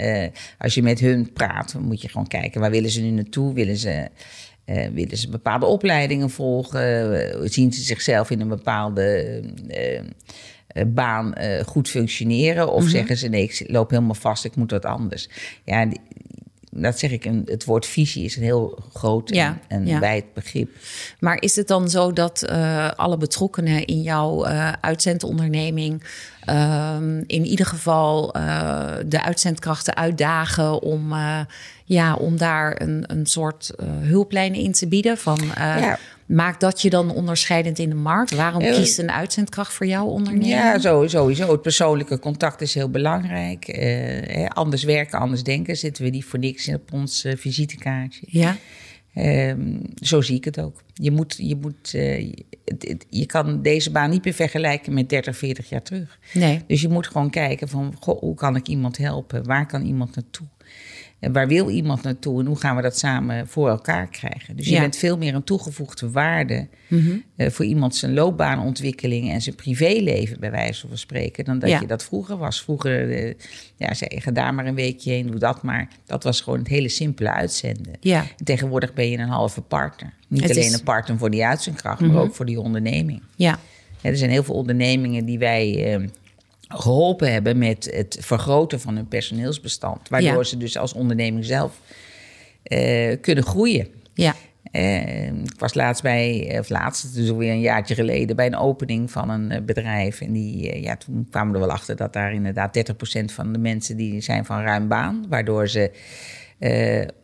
als 0.57 0.73
je 0.73 0.81
met 0.83 0.99
hun 0.99 1.33
praat, 1.33 1.73
dan 1.73 1.83
moet 1.83 2.01
je 2.01 2.09
gewoon 2.09 2.27
kijken 2.27 2.61
waar 2.61 2.71
willen 2.71 2.89
ze 2.89 3.01
nu 3.01 3.09
naartoe? 3.09 3.53
Willen 3.53 3.77
ze 3.77 4.09
uh, 4.69 4.87
willen 4.93 5.17
ze 5.17 5.29
bepaalde 5.29 5.65
opleidingen 5.65 6.29
volgen? 6.29 7.11
Uh, 7.13 7.49
zien 7.49 7.73
ze 7.73 7.81
zichzelf 7.81 8.29
in 8.29 8.41
een 8.41 8.47
bepaalde 8.47 9.41
uh, 9.69 10.83
baan 10.87 11.35
goed 11.65 11.89
functioneren? 11.89 12.67
Of 12.67 12.75
mm 12.75 12.81
-hmm. 12.81 12.89
zeggen 12.89 13.17
ze 13.17 13.27
nee, 13.27 13.43
ik 13.43 13.63
loop 13.67 13.89
helemaal 13.89 14.13
vast, 14.13 14.45
ik 14.45 14.55
moet 14.55 14.71
wat 14.71 14.85
anders? 14.85 15.29
Ja, 15.63 15.87
dat 16.81 16.99
zeg 16.99 17.11
ik, 17.11 17.25
een, 17.25 17.41
het 17.45 17.65
woord 17.65 17.85
visie 17.85 18.23
is 18.23 18.35
een 18.35 18.43
heel 18.43 18.79
groot 18.93 19.31
en, 19.31 19.61
en 19.67 19.85
ja. 19.85 19.99
wijd 19.99 20.33
begrip. 20.33 20.69
Maar 21.19 21.41
is 21.41 21.55
het 21.55 21.67
dan 21.67 21.89
zo 21.89 22.13
dat 22.13 22.47
uh, 22.49 22.91
alle 22.91 23.17
betrokkenen 23.17 23.85
in 23.85 24.01
jouw 24.01 24.47
uh, 24.47 24.71
uitzendonderneming 24.81 26.03
um, 26.49 27.23
in 27.27 27.45
ieder 27.45 27.65
geval 27.65 28.37
uh, 28.37 28.91
de 29.05 29.23
uitzendkrachten 29.23 29.95
uitdagen 29.95 30.81
om, 30.81 31.13
ja, 31.85 32.15
om 32.15 32.37
daar 32.37 32.81
een, 32.81 33.03
een 33.07 33.25
soort 33.25 33.73
hulplijn 34.01 34.53
in 34.53 34.71
te 34.71 34.87
bieden? 34.87 35.17
Van, 35.17 35.39
ja. 35.55 35.99
Maakt 36.27 36.59
dat 36.59 36.81
je 36.81 36.89
dan 36.89 37.11
onderscheidend 37.11 37.79
in 37.79 37.89
de 37.89 37.95
markt? 37.95 38.35
Waarom 38.35 38.61
kiest 38.61 38.99
een 38.99 39.11
uitzendkracht 39.11 39.73
voor 39.73 39.85
jouw 39.85 40.05
onderneming? 40.05 40.51
Ja, 40.51 40.79
sowieso. 40.79 41.51
Het 41.51 41.61
persoonlijke 41.61 42.19
contact 42.19 42.61
is 42.61 42.73
heel 42.73 42.89
belangrijk. 42.89 43.77
Uh, 43.77 44.45
anders 44.45 44.83
werken, 44.83 45.19
anders 45.19 45.43
denken. 45.43 45.77
Zitten 45.77 46.03
we 46.03 46.09
niet 46.09 46.25
voor 46.25 46.39
niks 46.39 46.67
op 46.67 46.93
ons 46.93 47.25
uh, 47.25 47.35
visitekaartje. 47.35 48.25
Ja. 48.29 48.57
Um, 49.49 49.81
zo 49.95 50.21
zie 50.21 50.35
ik 50.35 50.45
het 50.45 50.59
ook. 50.59 50.81
Je, 50.93 51.11
moet, 51.11 51.35
je, 51.37 51.55
moet, 51.55 51.91
het, 51.91 52.87
het, 52.87 53.05
je 53.09 53.25
kan 53.25 53.61
deze 53.61 53.91
baan 53.91 54.09
niet 54.09 54.23
meer 54.23 54.33
vergelijken 54.33 54.93
met 54.93 55.09
30, 55.09 55.37
40 55.37 55.69
jaar 55.69 55.81
terug. 55.81 56.19
Nee. 56.33 56.61
Dus 56.67 56.81
je 56.81 56.89
moet 56.89 57.07
gewoon 57.07 57.29
kijken 57.29 57.67
van, 57.67 57.95
goh, 57.99 58.19
hoe 58.19 58.35
kan 58.35 58.55
ik 58.55 58.67
iemand 58.67 58.97
helpen? 58.97 59.45
Waar 59.45 59.65
kan 59.65 59.85
iemand 59.85 60.15
naartoe? 60.15 60.47
En 61.19 61.31
waar 61.31 61.47
wil 61.47 61.69
iemand 61.69 62.03
naartoe 62.03 62.39
en 62.39 62.45
hoe 62.45 62.59
gaan 62.59 62.75
we 62.75 62.81
dat 62.81 62.97
samen 62.97 63.47
voor 63.47 63.69
elkaar 63.69 64.07
krijgen? 64.07 64.55
Dus 64.55 64.65
je 64.65 64.71
ja. 64.71 64.79
bent 64.79 64.97
veel 64.97 65.17
meer 65.17 65.35
een 65.35 65.43
toegevoegde 65.43 66.11
waarde 66.11 66.67
mm 66.87 66.99
-hmm. 66.99 67.23
uh, 67.37 67.49
voor 67.49 67.65
iemand 67.65 67.95
zijn 67.95 68.13
loopbaanontwikkeling 68.13 69.31
en 69.31 69.41
zijn 69.41 69.55
privéleven, 69.55 70.39
bij 70.39 70.51
wijze 70.51 70.87
van 70.87 70.97
spreken, 70.97 71.45
dan 71.45 71.59
dat 71.59 71.69
ja. 71.69 71.79
je 71.79 71.87
dat 71.87 72.03
vroeger 72.03 72.37
was. 72.37 72.61
Vroeger, 72.61 73.25
uh, 73.25 73.33
ja, 73.75 73.93
zei 73.93 74.21
ga 74.21 74.31
daar 74.31 74.53
maar 74.53 74.65
een 74.65 74.75
weekje 74.75 75.11
heen, 75.11 75.27
doe 75.27 75.39
dat 75.39 75.63
maar. 75.63 75.87
Dat 76.05 76.23
was 76.23 76.41
gewoon 76.41 76.59
het 76.59 76.67
hele 76.67 76.89
simpele 76.89 77.31
uitzenden. 77.31 77.93
Ja. 77.99 78.25
En 78.37 78.45
tegenwoordig 78.45 78.93
ben 78.93 79.09
je 79.09 79.17
een 79.17 79.29
halve 79.29 79.61
partner. 79.61 80.13
Niet 80.27 80.41
het 80.41 80.51
alleen 80.51 80.63
is... 80.63 80.73
een 80.73 80.83
partner 80.83 81.17
voor 81.17 81.29
die 81.29 81.45
uitzendkracht, 81.45 81.99
mm 81.99 82.05
-hmm. 82.05 82.15
maar 82.15 82.25
ook 82.25 82.35
voor 82.35 82.45
die 82.45 82.59
onderneming. 82.59 83.21
Ja. 83.35 83.59
ja. 84.01 84.09
Er 84.09 84.17
zijn 84.17 84.29
heel 84.29 84.43
veel 84.43 84.55
ondernemingen 84.55 85.25
die 85.25 85.39
wij. 85.39 85.95
Uh, 85.99 86.07
geholpen 86.67 87.31
hebben 87.31 87.57
met 87.57 87.89
het 87.93 88.17
vergroten 88.19 88.79
van 88.79 88.95
hun 88.95 89.07
personeelsbestand. 89.07 90.09
Waardoor 90.09 90.37
ja. 90.37 90.43
ze 90.43 90.57
dus 90.57 90.77
als 90.77 90.93
onderneming 90.93 91.45
zelf 91.45 91.79
uh, 92.63 93.15
kunnen 93.21 93.43
groeien. 93.43 93.87
Ja. 94.13 94.35
Uh, 94.71 95.27
ik 95.27 95.59
was 95.59 95.73
laatst 95.73 96.03
bij, 96.03 96.55
of 96.59 96.69
laatst, 96.69 97.15
dus 97.15 97.29
alweer 97.29 97.51
een 97.51 97.59
jaartje 97.59 97.95
geleden, 97.95 98.35
bij 98.35 98.45
een 98.45 98.55
opening 98.55 99.11
van 99.11 99.29
een 99.29 99.65
bedrijf. 99.65 100.21
En 100.21 100.31
die, 100.31 100.75
uh, 100.75 100.83
ja, 100.83 100.95
toen 100.95 101.27
kwamen 101.29 101.53
we 101.53 101.59
er 101.59 101.65
wel 101.65 101.75
achter 101.75 101.95
dat 101.95 102.13
daar 102.13 102.33
inderdaad 102.33 102.91
30% 103.21 103.23
van 103.25 103.53
de 103.53 103.59
mensen 103.59 103.97
die 103.97 104.21
zijn 104.21 104.45
van 104.45 104.61
ruim 104.61 104.87
baan. 104.87 105.25
Waardoor 105.29 105.67
ze 105.67 105.91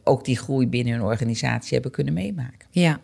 ook 0.04 0.26
die 0.26 0.38
groei 0.38 0.68
binnen 0.68 0.94
hun 0.94 1.04
organisatie 1.04 1.74
hebben 1.74 1.92
kunnen 1.92 2.14
meemaken. 2.14 2.68
Ja. 2.70 3.00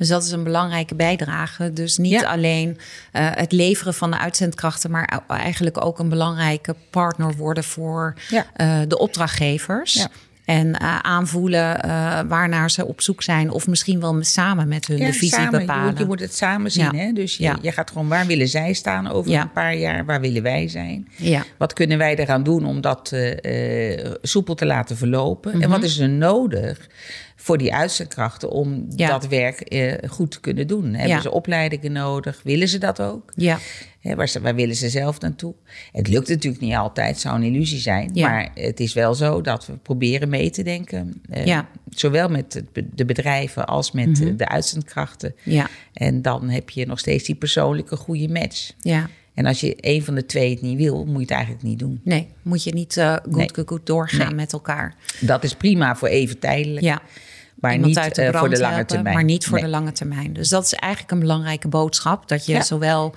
Dus 0.00 0.08
dat 0.08 0.24
is 0.24 0.30
een 0.30 0.44
belangrijke 0.44 0.94
bijdrage. 0.94 1.72
Dus 1.72 1.98
niet 1.98 2.20
ja. 2.20 2.30
alleen 2.30 2.68
uh, 2.68 2.76
het 3.12 3.52
leveren 3.52 3.94
van 3.94 4.10
de 4.10 4.18
uitzendkrachten, 4.18 4.90
maar 4.90 5.20
eigenlijk 5.26 5.84
ook 5.84 5.98
een 5.98 6.08
belangrijke 6.08 6.74
partner 6.90 7.36
worden 7.36 7.64
voor 7.64 8.14
ja. 8.28 8.46
uh, 8.56 8.78
de 8.88 8.98
opdrachtgevers. 8.98 9.94
Ja. 9.94 10.08
En 10.44 10.66
uh, 10.66 10.98
aanvoelen 10.98 11.80
waarnaar 12.28 12.70
ze 12.70 12.86
op 12.86 13.00
zoek 13.00 13.22
zijn. 13.22 13.50
Of 13.50 13.66
misschien 13.66 14.00
wel 14.00 14.16
samen 14.20 14.68
met 14.68 14.86
hun 14.86 14.98
de 14.98 15.12
visie 15.12 15.28
samen. 15.28 15.60
bepalen. 15.60 15.84
Je 15.84 15.90
moet, 15.90 15.98
je 15.98 16.04
moet, 16.04 16.20
het 16.20 16.36
samen 16.36 16.70
zien. 16.70 16.96
Hè? 16.96 17.12
Dus 17.12 17.36
je, 17.36 17.56
je, 17.62 17.72
gaat 17.72 17.90
gewoon, 17.90 18.08
waar 18.08 18.26
willen 18.26 18.48
zij 18.48 18.72
staan 18.72 19.10
over 19.10 19.34
een 19.34 19.52
paar 19.52 19.76
jaar? 19.76 20.04
Waar 20.04 20.20
willen 20.20 20.42
wij 20.42 20.68
zijn? 20.68 21.08
Wat 21.58 21.72
kunnen 21.72 21.98
wij 21.98 22.16
eraan 22.16 22.42
doen 22.42 22.66
om 22.66 22.80
dat 22.80 23.16
soepel 24.22 24.54
te 24.54 24.66
laten 24.66 24.96
verlopen? 24.96 25.50
Mm 25.50 25.56
-hmm. 25.56 25.64
En 25.64 25.70
wat 25.70 25.82
is 25.82 25.98
er 25.98 26.08
nodig 26.08 26.88
voor 27.40 27.58
die 27.58 27.74
uitzendkrachten 27.74 28.50
om 28.50 28.86
ja. 28.96 29.08
dat 29.08 29.26
werk 29.26 29.60
eh, 29.60 30.10
goed 30.10 30.30
te 30.30 30.40
kunnen 30.40 30.66
doen. 30.66 30.84
Hebben 30.84 31.08
ja. 31.08 31.20
ze 31.20 31.30
opleidingen 31.30 31.92
nodig? 31.92 32.40
Willen 32.44 32.68
ze 32.68 32.78
dat 32.78 33.00
ook? 33.00 33.32
Ja. 33.34 33.58
He, 34.00 34.14
waar, 34.14 34.28
ze, 34.28 34.40
waar, 34.40 34.54
willen 34.54 34.76
ze 34.76 34.88
zelf 34.88 35.20
naartoe? 35.20 35.54
Het 35.92 36.08
lukt 36.08 36.28
natuurlijk 36.28 36.62
niet 36.62 36.74
altijd, 36.74 37.18
zou 37.18 37.36
een 37.36 37.42
illusie 37.42 37.78
zijn. 37.78 38.10
Ja. 38.12 38.28
Maar 38.28 38.50
het 38.54 38.80
is 38.80 38.92
wel 38.92 39.14
zo 39.14 39.40
dat 39.40 39.66
we 39.66 39.72
proberen 39.72 40.28
mee 40.28 40.50
te 40.50 40.62
denken. 40.62 41.22
Eh, 41.30 41.44
ja. 41.44 41.68
Zowel 41.88 42.28
met 42.28 42.62
de 42.94 43.04
bedrijven 43.04 43.66
als 43.66 43.92
met 43.92 44.06
mm 44.06 44.14
-hmm. 44.14 44.36
de 44.36 44.48
uitzendkrachten. 44.48 45.34
Ja. 45.42 45.68
En 45.92 46.22
dan 46.22 46.48
heb 46.48 46.70
je 46.70 46.86
nog 46.86 46.98
steeds 46.98 47.24
die 47.24 47.34
persoonlijke 47.34 47.96
goede 47.96 48.28
match. 48.28 48.72
Ja. 48.80 49.08
En 49.34 49.46
als 49.46 49.60
je 49.60 49.76
een 49.80 50.04
van 50.04 50.14
de 50.14 50.26
twee 50.26 50.50
het 50.50 50.62
niet 50.62 50.76
wil, 50.76 51.04
moet 51.04 51.14
je 51.14 51.20
het 51.20 51.30
eigenlijk 51.30 51.62
niet 51.62 51.78
doen. 51.78 52.00
Nee, 52.04 52.28
moet 52.42 52.64
je 52.64 52.72
niet 52.72 52.96
uh, 52.96 53.16
goed, 53.22 53.56
nee. 53.56 53.66
goed 53.66 53.86
doorgaan 53.86 54.26
nee. 54.26 54.34
met 54.34 54.52
elkaar. 54.52 54.94
Dat 55.20 55.44
is 55.44 55.54
prima 55.54 55.96
voor 55.96 56.08
even 56.08 56.38
tijdelijk. 56.38 56.84
Ja 56.84 57.02
maar 57.60 57.78
niet 57.78 58.18
uh, 58.18 58.28
voor 58.32 58.48
de 58.48 58.58
lange 58.58 58.74
helpen, 58.74 58.86
termijn. 58.86 59.14
Maar 59.14 59.24
niet 59.24 59.44
voor 59.44 59.54
nee. 59.54 59.64
de 59.64 59.70
lange 59.70 59.92
termijn. 59.92 60.32
Dus 60.32 60.48
dat 60.48 60.64
is 60.64 60.72
eigenlijk 60.72 61.12
een 61.12 61.18
belangrijke 61.18 61.68
boodschap. 61.68 62.28
Dat 62.28 62.46
je 62.46 62.52
ja. 62.52 62.62
zowel 62.62 63.14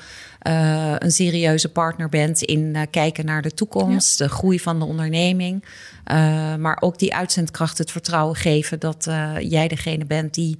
uh, 0.47 0.95
een 0.97 1.11
serieuze 1.11 1.69
partner 1.69 2.09
bent 2.09 2.41
in 2.41 2.59
uh, 2.59 2.81
kijken 2.91 3.25
naar 3.25 3.41
de 3.41 3.53
toekomst, 3.53 4.19
ja. 4.19 4.25
de 4.25 4.31
groei 4.31 4.59
van 4.59 4.79
de 4.79 4.85
onderneming. 4.85 5.63
maar 6.59 6.77
ook 6.79 6.99
die 6.99 7.15
uitzendkracht 7.15 7.77
het 7.77 7.91
vertrouwen 7.91 8.35
geven 8.35 8.79
dat 8.79 9.07
jij 9.39 9.67
degene 9.67 10.05
bent 10.05 10.33
die 10.33 10.57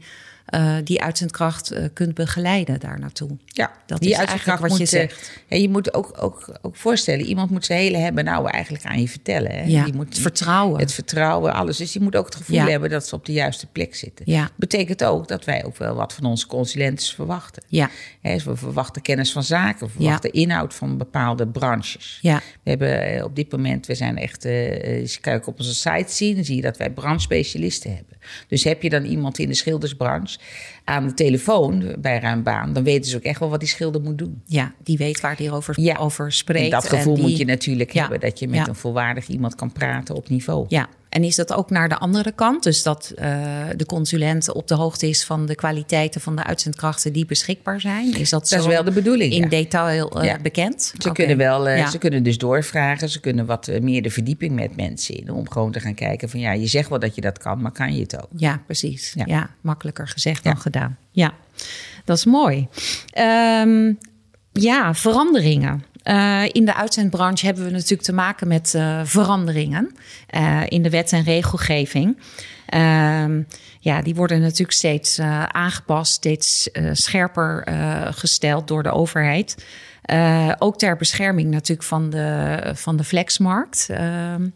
uh, 0.56 0.76
die 0.84 1.02
uitzendkracht 1.02 1.74
uh, 1.74 1.86
kunt 1.94 2.14
begeleiden 2.14 2.80
daar 2.80 3.00
naartoe. 3.00 3.30
Ja, 3.46 3.72
dat 3.86 4.00
die 4.00 4.10
is 4.12 4.18
eigenlijk 4.18 4.60
wat 4.60 4.72
je 4.72 4.78
moet, 4.78 4.90
zegt. 4.90 5.32
Je 5.48 5.70
moet 5.70 5.94
ook, 5.94 6.14
ook, 6.20 6.58
ook 6.62 6.76
voorstellen, 6.76 7.26
iemand 7.26 7.50
moet 7.50 7.66
zijn 7.66 7.80
hele 7.80 7.98
hebben 7.98 8.24
nou 8.24 8.50
eigenlijk 8.50 8.86
aan 8.86 9.02
je 9.02 9.08
vertellen. 9.08 9.52
Hè? 9.52 9.64
Ja, 9.64 9.84
die 9.84 9.94
moet 9.94 10.10
het 10.10 10.20
vertrouwen. 10.20 10.80
Het 10.80 10.94
vertrouwen, 10.94 11.54
alles. 11.54 11.78
Dus 11.78 11.92
die 11.92 12.02
moet 12.02 12.16
ook 12.16 12.26
het 12.26 12.36
gevoel 12.36 12.56
Ja. 12.56 12.68
hebben 12.68 12.90
dat 12.90 13.08
ze 13.08 13.16
op 13.16 13.26
de 13.26 13.32
juiste 13.32 13.68
plek 13.68 13.96
zitten. 13.96 14.26
Ja. 14.32 14.50
Betekent 14.56 15.04
ook 15.04 15.28
dat 15.28 15.46
wij 15.46 15.66
ook 15.66 15.78
wel 15.78 15.96
wat 15.96 16.14
van 16.14 16.26
onze 16.26 16.48
consulenten 16.48 17.08
verwachten. 17.08 17.64
Ja, 17.68 17.90
Hè, 18.22 18.38
we 18.38 18.56
verwachten 18.56 19.02
kennis 19.02 19.32
van 19.32 19.44
zaken, 19.44 19.88
we 19.88 19.94
verwachten 19.94 20.32
inhoud 20.32 20.74
van 20.74 20.98
bepaalde 20.98 21.48
branches. 21.48 22.18
ja, 22.22 22.42
We 22.64 22.70
hebben 22.70 23.06
eh, 23.06 23.24
op 23.24 23.36
dit 23.36 23.52
moment, 23.52 23.86
we 23.86 23.96
zijn 23.96 24.18
echt, 24.18 24.46
eh, 24.46 25.02
als 25.02 25.14
je 25.14 25.20
kijkt 25.22 25.48
op 25.48 25.60
onze 25.60 25.76
site 25.76 26.14
zien, 26.14 26.36
dan 26.36 26.44
zie 26.46 26.56
je 26.56 26.62
dat 26.62 26.78
wij 26.78 26.90
branchespecialisten 26.90 27.96
hebben. 27.96 28.13
Dus 28.48 28.64
heb 28.64 28.82
je 28.82 28.90
dan 28.90 29.04
iemand 29.04 29.40
in 29.40 29.48
de 29.48 29.54
schildersbranche 29.54 30.40
aan 30.84 31.08
de 31.08 31.14
telefoon 31.14 31.96
bij 32.00 32.20
Ruimbaan, 32.20 32.74
dan 32.74 32.84
weten 32.84 33.10
ze 33.12 33.18
ook 33.18 33.24
echt 33.24 33.40
wel 33.40 33.50
wat 33.50 33.60
die 33.60 33.70
schilder 33.70 34.02
moet 34.02 34.18
doen. 34.18 34.42
ja, 34.46 34.74
die 34.84 34.98
weet 34.98 35.22
waar 35.22 35.36
die 35.36 35.52
over, 35.52 35.82
Ja. 35.82 35.96
over 35.98 36.32
spreekt. 36.32 36.64
En 36.66 36.70
dat 36.70 36.88
gevoel 36.90 37.14
die- 37.16 37.24
moet 37.24 37.38
je 37.38 37.46
natuurlijk 37.46 37.92
Ja. 37.94 38.02
hebben, 38.02 38.20
dat 38.20 38.40
je 38.40 38.48
met 38.48 38.60
Ja. 38.60 38.68
een 38.68 38.76
volwaardig 38.76 39.28
iemand 39.28 39.56
kan 39.56 39.72
praten 39.72 40.16
op 40.16 40.30
niveau. 40.30 40.66
Ja, 40.70 40.88
en 41.14 41.24
is 41.24 41.36
dat 41.36 41.54
ook 41.54 41.70
naar 41.70 41.90
de 41.90 41.98
andere 41.98 42.32
kant? 42.32 42.64
Dus 42.64 42.84
dat 42.84 43.12
eh, 43.16 43.38
de 43.76 43.86
consulent 43.86 44.52
op 44.54 44.68
de 44.68 44.74
hoogte 44.76 45.08
is 45.10 45.24
van 45.26 45.46
de 45.46 45.56
kwaliteiten 45.56 46.22
van 46.22 46.36
de 46.36 46.44
uitzendkrachten 46.44 47.14
die 47.14 47.26
beschikbaar 47.26 47.82
zijn? 47.82 48.14
Is 48.18 48.30
dat, 48.30 48.50
Dat 48.50 48.60
is 48.60 48.64
zo 48.66 48.70
wel 48.72 48.84
de 48.84 48.92
bedoeling. 48.92 49.34
in 49.34 49.42
ja. 49.42 49.48
detail 49.50 50.20
eh, 50.22 50.26
Ja. 50.26 50.40
bekend? 50.42 50.94
Ze 50.98 51.12
kunnen 51.12 51.38
wel, 51.38 51.68
eh, 51.68 51.78
Ja. 51.78 51.90
ze 51.90 51.98
kunnen 51.98 52.24
dus 52.24 52.38
doorvragen. 52.38 53.10
Ze 53.10 53.20
kunnen 53.20 53.46
wat 53.46 53.70
meer 53.82 54.02
de 54.02 54.10
verdieping 54.10 54.56
met 54.56 54.76
mensen 54.76 55.16
in. 55.16 55.32
Om 55.32 55.50
gewoon 55.52 55.72
te 55.72 55.80
gaan 55.80 55.94
kijken 55.96 56.30
van 56.30 56.40
ja, 56.40 56.52
je 56.52 56.68
zegt 56.68 56.90
wel 56.90 57.00
dat 57.00 57.16
je 57.16 57.22
dat 57.22 57.38
kan, 57.38 57.62
maar 57.62 57.72
kan 57.72 57.96
je 57.96 58.02
het 58.02 58.22
ook? 58.22 58.30
Ja, 58.36 58.62
precies. 58.66 59.14
Ja, 59.26 59.50
makkelijker 59.62 60.08
gezegd 60.08 60.44
dan 60.44 60.58
gedaan. 60.58 60.98
Ja, 61.12 61.34
dat 62.06 62.18
is 62.18 62.26
mooi. 62.26 62.68
Ehm, 63.12 63.94
ja, 64.52 64.94
veranderingen. 64.94 65.84
Eh, 66.04 66.44
in 66.52 66.66
de 66.66 66.76
uitzendbranche 66.76 67.46
hebben 67.46 67.66
we 67.66 67.72
natuurlijk 67.72 68.02
te 68.02 68.14
maken 68.14 68.48
met 68.48 68.74
eh, 68.76 69.02
veranderingen 69.04 69.96
eh, 70.28 70.62
in 70.68 70.82
de 70.82 70.90
wet 70.90 71.12
en 71.12 71.24
regelgeving. 71.24 72.18
Ehm, 72.66 73.42
ja, 73.80 74.02
die 74.02 74.16
worden 74.16 74.42
natuurlijk 74.42 74.72
steeds 74.72 75.20
aangepast, 75.48 76.14
steeds 76.14 76.70
scherper 76.92 77.68
gesteld 78.14 78.68
door 78.68 78.84
de 78.84 78.92
overheid. 78.92 79.66
Eh, 80.04 80.52
ook 80.58 80.78
ter 80.78 80.98
bescherming 80.98 81.52
natuurlijk 81.52 81.88
van 81.88 82.10
de, 82.10 82.60
van 82.74 82.98
de 82.98 83.04
flexmarkt. 83.04 83.88
Ehm, 83.90 84.50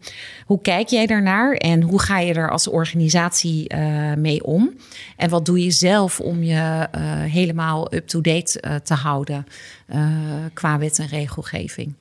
hoe 0.44 0.60
kijk 0.60 0.88
jij 0.88 1.06
daarnaar 1.06 1.52
en 1.52 1.82
hoe 1.82 2.00
ga 2.00 2.18
je 2.18 2.34
er 2.34 2.50
als 2.50 2.68
organisatie 2.68 3.68
eh, 3.68 4.14
mee 4.14 4.44
om? 4.44 4.70
En 5.16 5.30
wat 5.30 5.46
doe 5.46 5.64
je 5.64 5.70
zelf 5.70 6.20
om 6.20 6.42
je 6.42 6.88
eh, 6.90 7.00
helemaal 7.22 7.94
up-to-date 7.94 8.80
te 8.84 8.94
houden 8.94 9.46
qua 10.52 10.78
wet 10.78 10.98
en 10.98 11.06
regelgeving? 11.06 11.94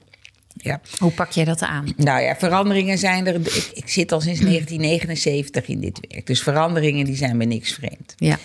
Ja. 0.54 0.82
Hoe 0.98 1.12
pak 1.12 1.32
jij 1.32 1.46
dat 1.46 1.62
aan? 1.62 1.94
Nou 1.96 2.22
ja, 2.22 2.36
veranderingen 2.36 2.98
zijn 2.98 3.28
er. 3.28 3.36
Ik, 3.36 3.72
ik 3.74 3.90
zit 3.90 4.12
al 4.12 4.22
sinds 4.22 4.40
1979 4.40 5.68
in 5.68 5.80
dit 5.80 6.00
werk. 6.10 6.28
Dus 6.28 6.44
veranderingen 6.44 7.06
die 7.06 7.16
zijn 7.16 7.38
me 7.38 7.46
niks 7.46 7.74
vreemd. 7.74 8.14
Ja, 8.18 8.38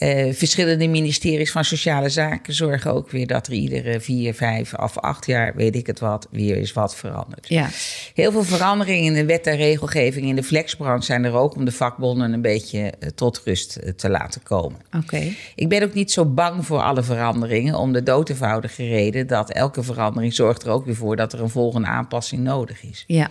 Eh, 0.00 0.34
verschillende 0.34 0.88
ministeries 0.88 1.50
van 1.52 1.64
Sociale 1.64 2.08
Zaken 2.08 2.54
zorgen 2.54 2.92
ook 2.92 3.10
weer 3.10 3.26
dat 3.26 3.46
er 3.46 3.52
iedere 3.52 4.00
vier, 4.00 4.34
vijf 4.34 4.74
of 4.74 4.98
acht 4.98 5.26
jaar, 5.26 5.54
weet 5.54 5.76
ik 5.76 5.86
het 5.86 5.98
wat, 6.00 6.28
weer 6.30 6.56
is 6.56 6.72
wat 6.72 6.96
veranderd. 6.96 7.48
ja, 7.48 7.68
Heel 8.14 8.32
veel 8.32 8.42
veranderingen 8.42 9.04
in 9.04 9.14
de 9.14 9.24
wet 9.24 9.46
en 9.46 9.56
regelgeving 9.56 10.26
in 10.26 10.36
de 10.36 10.42
flexbranche 10.42 11.04
zijn 11.04 11.24
er 11.24 11.34
ook 11.34 11.54
om 11.56 11.64
de 11.64 11.72
vakbonden 11.72 12.32
een 12.32 12.42
beetje 12.42 12.78
eh, 13.00 13.08
tot 13.14 13.42
rust 13.44 13.76
eh, 13.76 13.92
te 13.92 14.10
laten 14.10 14.42
komen. 14.42 14.80
oké. 14.96 15.22
Ik 15.54 15.68
ben 15.68 15.82
ook 15.82 15.94
niet 15.94 16.12
zo 16.12 16.24
bang 16.24 16.66
voor 16.66 16.80
alle 16.80 17.02
veranderingen, 17.02 17.74
om 17.74 17.92
de 17.92 18.02
dood 18.02 18.28
eenvoudige 18.28 18.84
reden 18.86 19.26
dat 19.26 19.50
elke 19.50 19.82
verandering 19.82 20.34
zorgt 20.34 20.62
er 20.62 20.70
ook 20.70 20.84
weer 20.84 20.96
voor 20.96 21.16
dat 21.16 21.32
er 21.32 21.40
een 21.42 21.48
volgende 21.50 21.86
aanpassing 21.88 22.42
nodig 22.42 22.82
is. 22.82 23.04
Ja, 23.06 23.30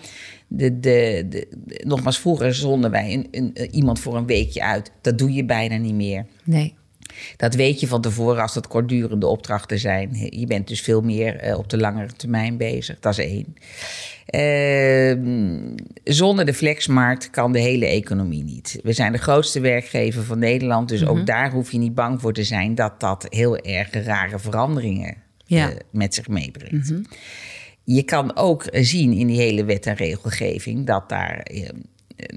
De, 0.51 0.79
de, 0.79 1.25
de, 1.29 1.47
de- 1.65 1.83
nogmaals, 1.87 2.19
vroeger 2.19 2.53
zonden 2.53 2.91
wij 2.91 3.13
een, 3.13 3.27
een, 3.31 3.51
eh, 3.55 3.67
iemand 3.71 3.99
voor 3.99 4.15
een 4.17 4.25
weekje 4.25 4.63
uit. 4.63 4.91
Dat 5.01 5.17
doe 5.17 5.33
je 5.33 5.45
bijna 5.45 5.77
niet 5.77 5.93
meer. 5.95 6.25
nee. 6.43 6.77
Dat 7.37 7.55
weet 7.55 7.79
je 7.79 7.87
van 7.87 8.01
tevoren 8.01 8.41
als 8.41 8.53
dat 8.53 8.67
kortdurende 8.67 9.27
opdrachten 9.27 9.79
zijn. 9.79 10.09
Je 10.29 10.45
bent 10.47 10.67
dus 10.67 10.81
veel 10.81 11.01
meer 11.01 11.35
eh, 11.35 11.57
op 11.57 11.69
de 11.69 11.77
langere 11.77 12.13
termijn 12.13 12.57
bezig. 12.57 12.99
Dat 12.99 13.17
is 13.17 13.25
één. 13.25 13.55
Ehm, 14.25 15.75
zonder 16.03 16.45
de 16.45 16.53
flexmarkt 16.53 17.29
kan 17.29 17.51
de 17.51 17.59
hele 17.59 17.85
economie 17.85 18.43
niet. 18.43 18.79
We 18.83 18.93
zijn 18.93 19.11
de 19.11 19.17
grootste 19.17 19.59
werkgever 19.59 20.23
van 20.23 20.39
Nederland. 20.39 20.89
Dus 20.89 21.05
ook 21.05 21.25
daar 21.25 21.51
hoef 21.51 21.71
je 21.71 21.77
niet 21.77 21.95
bang 21.95 22.21
voor 22.21 22.33
te 22.33 22.43
zijn 22.43 22.75
dat 22.75 22.99
dat 22.99 23.25
heel 23.29 23.57
erg 23.57 23.89
rare 24.05 24.39
veranderingen 24.39 25.15
Ja. 25.45 25.69
eh, 25.69 25.75
met 25.91 26.13
zich 26.15 26.27
meebrengt. 26.27 26.93
Je 27.91 28.03
kan 28.03 28.35
ook 28.35 28.63
zien 28.71 29.13
in 29.13 29.27
die 29.27 29.37
hele 29.37 29.65
wet 29.65 29.85
en 29.85 29.95
regelgeving 29.95 30.85
dat 30.85 31.09
daar, 31.09 31.39
eh, 31.39 31.69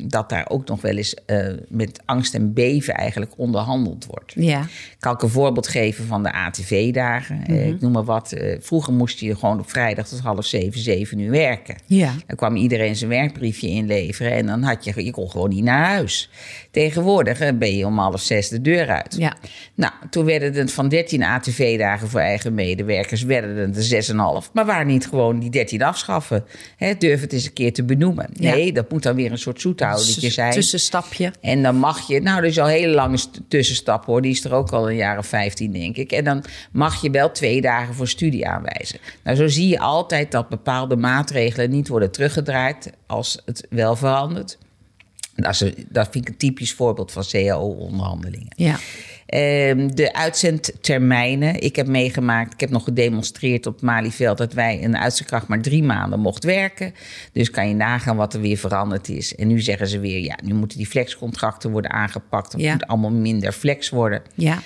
dat 0.07 0.29
daar 0.29 0.47
ook 0.49 0.69
nog 0.69 0.81
wel 0.81 0.97
eens 0.97 1.15
eh, 1.27 1.47
met 1.69 2.01
angst 2.05 2.35
en 2.35 2.53
beven 2.53 2.95
eigenlijk 2.95 3.33
onderhandeld 3.37 4.07
wordt. 4.07 4.33
Ja, 4.37 4.67
Kan 4.99 5.15
ik 5.15 5.23
een 5.23 5.29
voorbeeld 5.29 5.69
geven 5.69 6.07
van 6.07 6.23
de 6.23 6.33
ATV-dagen? 6.33 7.45
Eh, 7.47 7.69
ik 7.69 7.81
noem 7.81 7.93
maar 7.93 8.05
wat. 8.05 8.33
eh, 8.33 8.57
vroeger 8.61 8.93
moest 8.93 9.19
je 9.21 9.35
gewoon 9.37 9.59
op 9.59 9.71
vrijdag 9.71 10.09
tot 10.09 10.21
half 10.21 10.45
zeven, 10.47 10.81
zeven 10.81 11.19
uur 11.19 11.31
werken. 11.31 11.77
ja, 11.87 12.12
Dan 12.27 12.37
kwam 12.37 12.57
iedereen 12.57 12.97
zijn 12.97 13.11
werkbriefje 13.11 13.69
inleveren 13.69 14.33
en 14.33 14.47
dan 14.47 14.62
had 14.62 14.85
je, 14.85 15.05
je 15.05 15.11
kon 15.11 15.31
gewoon 15.31 15.49
niet 15.49 15.65
naar 15.65 15.87
huis. 15.87 16.31
Tegenwoordig 16.71 17.59
ben 17.59 17.77
je 17.77 17.87
om 17.87 17.99
half 17.99 18.21
zes 18.21 18.49
de 18.49 18.61
deur 18.61 18.89
uit. 18.89 19.15
ja, 19.19 19.37
Nou, 19.75 19.93
toen 20.11 20.25
werden 20.25 20.55
het 20.55 20.73
van 20.73 20.89
13 20.89 21.23
ATV-dagen 21.23 22.09
voor 22.09 22.21
eigen 22.21 22.55
medewerkers, 22.55 23.23
werden 23.23 23.57
het 23.57 23.77
er 23.77 24.03
6,5. 24.45 24.53
Maar 24.53 24.67
waar 24.67 24.85
niet 24.85 25.07
gewoon 25.07 25.39
die 25.39 25.51
13 25.51 25.83
afschaffen? 25.83 26.45
Hè, 26.77 26.95
durf 26.99 27.21
het 27.21 27.33
eens 27.33 27.45
een 27.47 27.53
keer 27.53 27.73
te 27.73 27.85
benoemen. 27.85 28.27
Nee, 28.33 28.73
dat 28.73 28.91
moet 28.91 29.03
dan 29.03 29.15
weer 29.17 29.31
een 29.33 29.39
soort 29.39 29.61
zoethoudertje 29.79 30.31
zijn. 30.31 30.52
tussenstapje. 30.52 31.33
En 31.41 31.62
dan 31.62 31.76
mag 31.76 32.07
je, 32.07 32.21
nou, 32.21 32.38
er 32.38 32.45
is 32.45 32.59
al 32.59 32.67
een 32.67 32.73
hele 32.73 32.95
lange 32.95 33.17
st- 33.17 33.41
tussenstap 33.49 34.05
hoor. 34.05 34.23
Die 34.23 34.31
is 34.33 34.45
er 34.45 34.52
ook 34.52 34.71
al 34.71 34.91
een 34.91 34.97
jaar 34.97 35.19
of 35.19 35.26
15, 35.26 35.73
denk 35.73 35.97
ik. 35.97 36.12
En 36.12 36.25
dan 36.25 36.45
mag 36.73 37.02
je 37.02 37.11
wel 37.11 37.31
twee 37.33 37.61
dagen 37.61 37.95
voor 37.95 38.09
studie 38.09 38.49
aanwijzen. 38.49 38.99
Nou, 39.25 39.37
zo 39.37 39.49
zie 39.49 39.69
je 39.69 39.79
altijd 39.79 40.31
dat 40.33 40.49
bepaalde 40.49 40.97
maatregelen 40.97 41.71
niet 41.71 41.88
worden 41.88 42.11
teruggedraaid 42.11 42.93
als 43.07 43.38
het 43.45 43.67
wel 43.71 43.97
verandert. 43.97 44.59
Dat, 45.35 45.61
is 45.61 45.73
dat 45.88 46.09
vind 46.11 46.25
ik 46.25 46.33
een 46.33 46.38
typisch 46.38 46.73
voorbeeld 46.73 47.12
van 47.12 47.25
CAO-onderhandelingen. 47.31 48.52
Ja, 48.57 48.79
de 49.95 50.11
uitzendtermijnen. 50.12 51.61
Ik 51.61 51.77
heb 51.77 51.87
meegemaakt, 51.87 52.53
ik 52.53 52.61
heb 52.61 52.71
nog 52.71 52.85
gedemonstreerd 52.85 53.67
op 53.67 53.81
Malieveld 53.81 54.39
dat 54.39 54.53
wij 54.53 54.85
een 54.85 54.97
uitzendkracht 54.97 55.49
maar 55.49 55.61
drie 55.62 55.83
maanden 55.83 56.21
mocht 56.21 56.45
werken. 56.45 56.95
Dus 57.33 57.51
kan 57.51 57.69
je 57.69 57.75
nagaan 57.75 58.17
wat 58.17 58.35
er 58.35 58.41
weer 58.41 58.57
veranderd 58.57 59.09
is. 59.09 59.35
En 59.35 59.47
nu 59.47 59.61
zeggen 59.61 59.89
ze 59.89 59.99
weer, 60.01 60.19
ja, 60.19 60.39
nu 60.45 60.55
moeten 60.55 60.79
die 60.79 60.87
flexcontracten 60.87 61.71
worden 61.71 61.91
aangepakt. 61.91 62.53
Het 62.53 62.61
Ja. 62.61 62.73
moet 62.73 62.87
allemaal 62.87 63.11
minder 63.11 63.53
flex 63.53 63.89
worden. 63.91 64.23
ja, 64.35 64.59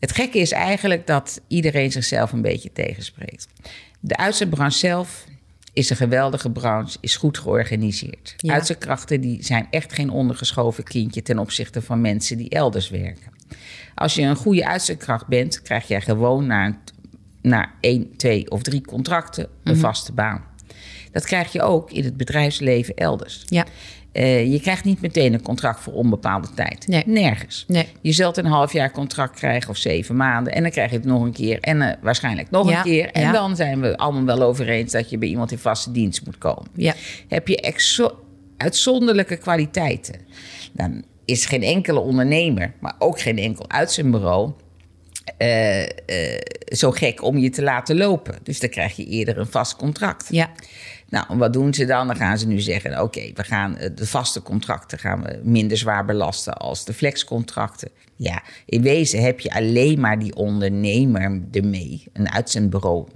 Het 0.00 0.12
gekke 0.12 0.38
is 0.38 0.52
eigenlijk 0.52 1.06
dat 1.06 1.40
iedereen 1.48 1.92
zichzelf 1.92 2.32
een 2.32 2.42
beetje 2.42 2.72
tegenspreekt. 2.72 3.46
De 4.00 4.16
uitzendbranche 4.16 4.78
zelf 4.78 5.24
is 5.72 5.90
een 5.90 5.96
geweldige 5.96 6.50
branche, 6.50 6.98
is 7.00 7.16
goed 7.16 7.38
georganiseerd. 7.38 8.34
Ja. 8.36 8.52
Uitzendkrachten 8.54 9.20
die 9.20 9.44
zijn 9.44 9.66
echt 9.70 9.92
geen 9.92 10.10
ondergeschoven 10.10 10.84
kindje 10.84 11.22
ten 11.22 11.38
opzichte 11.38 11.82
van 11.82 12.00
mensen 12.00 12.36
die 12.36 12.48
elders 12.50 12.90
werken. 12.90 13.38
Als 14.00 14.14
je 14.14 14.22
een 14.22 14.36
goede 14.36 14.66
uitzendkracht 14.66 15.26
bent, 15.26 15.62
krijg 15.62 15.88
jij 15.88 16.00
gewoon 16.00 16.46
na, 16.46 16.76
na 17.42 17.70
één, 17.80 18.16
twee 18.16 18.50
of 18.50 18.62
drie 18.62 18.80
contracten 18.80 19.46
een 19.64 19.72
Mhm. 19.72 19.80
vaste 19.80 20.12
baan. 20.12 20.44
Dat 21.12 21.24
krijg 21.24 21.52
je 21.52 21.62
ook 21.62 21.90
in 21.90 22.04
het 22.04 22.16
bedrijfsleven 22.16 22.94
elders. 22.94 23.42
ja, 23.46 23.64
Eh, 24.12 24.52
je 24.52 24.60
krijgt 24.60 24.84
niet 24.84 25.00
meteen 25.00 25.32
een 25.34 25.42
contract 25.42 25.80
voor 25.80 25.92
onbepaalde 25.92 26.48
tijd. 26.54 26.86
Nee. 26.86 27.02
Nergens. 27.06 27.64
nee. 27.68 27.86
Je 28.00 28.12
zult 28.12 28.36
een 28.36 28.46
half 28.46 28.72
jaar 28.72 28.90
contract 28.90 29.36
krijgen 29.38 29.70
of 29.70 29.76
zeven 29.76 30.16
maanden. 30.16 30.52
En 30.52 30.62
dan 30.62 30.70
krijg 30.70 30.90
je 30.90 30.96
het 30.96 31.04
nog 31.04 31.22
een 31.22 31.32
keer. 31.32 31.60
En 31.60 31.82
eh, 31.82 31.96
waarschijnlijk 32.02 32.50
nog 32.50 32.70
Ja, 32.70 32.76
een 32.76 32.82
keer. 32.82 33.10
En 33.10 33.22
ja. 33.22 33.32
dan 33.32 33.56
zijn 33.56 33.80
we 33.80 33.96
allemaal 33.96 34.24
wel 34.24 34.42
over 34.42 34.68
eens 34.68 34.92
dat 34.92 35.10
je 35.10 35.18
bij 35.18 35.28
iemand 35.28 35.52
in 35.52 35.58
vaste 35.58 35.92
dienst 35.92 36.24
moet 36.24 36.38
komen. 36.38 36.66
Ja, 36.74 36.94
Heb 37.28 37.48
je 37.48 37.56
uitzonderlijke 38.56 39.36
kwaliteiten. 39.36 40.14
Dan 40.72 41.04
is 41.24 41.46
geen 41.46 41.62
enkele 41.62 42.00
ondernemer, 42.00 42.72
maar 42.80 42.94
ook 42.98 43.20
geen 43.20 43.38
enkel 43.38 43.70
uitzendbureau. 43.70 44.52
eh, 45.36 45.82
eh, 45.82 46.40
zo 46.66 46.90
gek 46.90 47.22
om 47.22 47.38
je 47.38 47.50
te 47.50 47.62
laten 47.62 47.96
lopen. 47.96 48.38
Dus 48.42 48.60
dan 48.60 48.70
krijg 48.70 48.96
je 48.96 49.04
eerder 49.04 49.38
een 49.38 49.46
vast 49.46 49.76
contract. 49.76 50.26
ja, 50.30 50.50
Nou, 51.08 51.38
wat 51.38 51.52
doen 51.52 51.74
ze 51.74 51.84
dan? 51.84 52.06
Dan 52.06 52.16
gaan 52.16 52.38
ze 52.38 52.46
nu 52.46 52.60
zeggen: 52.60 53.02
oké, 53.02 53.30
we 53.34 53.44
gaan 53.44 53.76
eh, 53.76 53.90
de 53.94 54.06
vaste 54.06 54.42
contracten 54.42 54.98
gaan 54.98 55.22
we 55.22 55.40
minder 55.42 55.76
zwaar 55.76 56.04
belasten 56.04 56.54
als 56.54 56.84
de 56.84 56.92
flexcontracten. 56.92 57.90
Ja, 58.16 58.42
in 58.66 58.82
wezen 58.82 59.22
heb 59.22 59.40
je 59.40 59.50
alleen 59.50 60.00
maar 60.00 60.18
die 60.18 60.34
ondernemer 60.34 61.42
ermee, 61.52 62.04
een 62.12 62.30
uitzendbureau. 62.30 63.08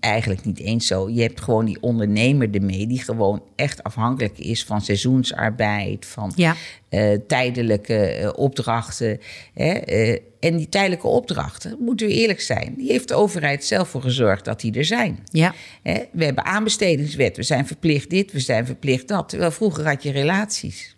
Eigenlijk 0.00 0.44
niet 0.44 0.58
eens 0.58 0.86
zo. 0.86 1.10
Je 1.10 1.22
hebt 1.22 1.40
gewoon 1.40 1.64
die 1.64 1.78
ondernemer 1.82 2.54
ermee, 2.54 2.86
die 2.86 3.02
gewoon 3.02 3.42
echt 3.56 3.82
afhankelijk 3.82 4.38
is 4.38 4.64
van 4.64 4.80
seizoensarbeid, 4.80 6.06
van 6.06 6.32
Ja. 6.36 6.54
eh, 6.88 7.18
tijdelijke 7.26 7.96
eh, 7.96 8.30
opdrachten. 8.36 9.20
Hè? 9.54 9.70
eh, 9.72 10.18
en 10.40 10.56
die 10.56 10.68
tijdelijke 10.68 11.06
opdrachten, 11.06 11.76
moeten 11.80 12.06
we 12.06 12.12
eerlijk 12.12 12.40
zijn, 12.40 12.74
die 12.76 12.90
heeft 12.90 13.08
de 13.08 13.14
overheid 13.14 13.64
zelf 13.64 13.88
voor 13.88 14.02
gezorgd 14.02 14.44
dat 14.44 14.60
die 14.60 14.72
er 14.72 14.84
zijn. 14.84 15.18
Ja. 15.30 15.54
Hè, 15.82 16.00
we 16.12 16.24
hebben 16.24 16.44
aanbestedingswet, 16.44 17.36
we 17.36 17.42
zijn 17.42 17.66
verplicht 17.66 18.10
dit, 18.10 18.32
we 18.32 18.40
zijn 18.40 18.66
verplicht 18.66 19.08
dat. 19.08 19.28
Terwijl 19.28 19.50
vroeger 19.50 19.86
had 19.86 20.02
je 20.02 20.10
relaties. 20.10 20.93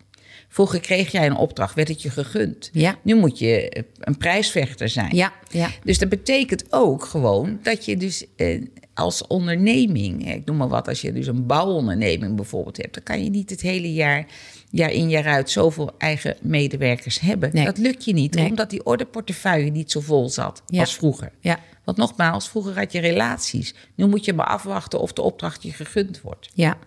Vroeger 0.49 0.79
kreeg 0.79 1.11
jij 1.11 1.25
een 1.25 1.35
opdracht, 1.35 1.75
werd 1.75 1.87
het 1.87 2.01
je 2.01 2.09
gegund. 2.09 2.69
Ja. 2.73 2.95
Nu 3.01 3.15
moet 3.15 3.39
je 3.39 3.69
eh, 3.69 3.83
een 3.99 4.17
prijsvechter 4.17 4.89
zijn. 4.89 5.15
Ja. 5.15 5.33
Ja. 5.49 5.69
Dus 5.83 5.97
dat 5.97 6.09
betekent 6.09 6.63
ook 6.69 7.05
gewoon 7.05 7.59
dat 7.63 7.85
je 7.85 7.97
dus 7.97 8.25
eh, 8.35 8.61
als 8.93 9.27
onderneming, 9.27 10.25
hè, 10.25 10.33
ik 10.33 10.45
noem 10.45 10.57
maar 10.57 10.67
wat, 10.67 10.87
als 10.87 11.01
je 11.01 11.13
dus 11.13 11.27
een 11.27 11.45
bouwonderneming 11.45 12.35
bijvoorbeeld 12.35 12.77
hebt, 12.77 12.93
dan 12.93 13.03
kan 13.03 13.23
je 13.23 13.29
niet 13.29 13.49
het 13.49 13.61
hele 13.61 13.93
jaar, 13.93 14.25
jaar 14.69 14.91
in 14.91 15.09
jaar 15.09 15.25
uit 15.25 15.49
zoveel 15.49 15.91
eigen 15.97 16.35
medewerkers 16.41 17.19
hebben. 17.19 17.49
Nee. 17.53 17.65
Dat 17.65 17.77
lukt 17.77 18.05
je 18.05 18.13
niet, 18.13 18.33
Nee. 18.35 18.49
omdat 18.49 18.69
die 18.69 18.85
ordeportefeuille 18.85 19.69
niet 19.69 19.91
zo 19.91 19.99
vol 19.99 20.29
zat 20.29 20.63
Ja. 20.67 20.79
als 20.79 20.95
vroeger. 20.95 21.31
Ja. 21.39 21.59
Want 21.87 21.99
nogmaals, 21.99 22.49
vroeger 22.49 22.77
had 22.77 22.91
je 22.91 22.99
relaties. 22.99 23.73
Nu 23.95 24.05
moet 24.05 24.25
je 24.25 24.33
maar 24.33 24.45
afwachten 24.45 24.99
of 24.99 25.13
de 25.13 25.21
opdracht 25.21 25.63
je 25.63 25.71
gegund 25.71 26.21
wordt. 26.21 26.49
Ja. 26.53 26.77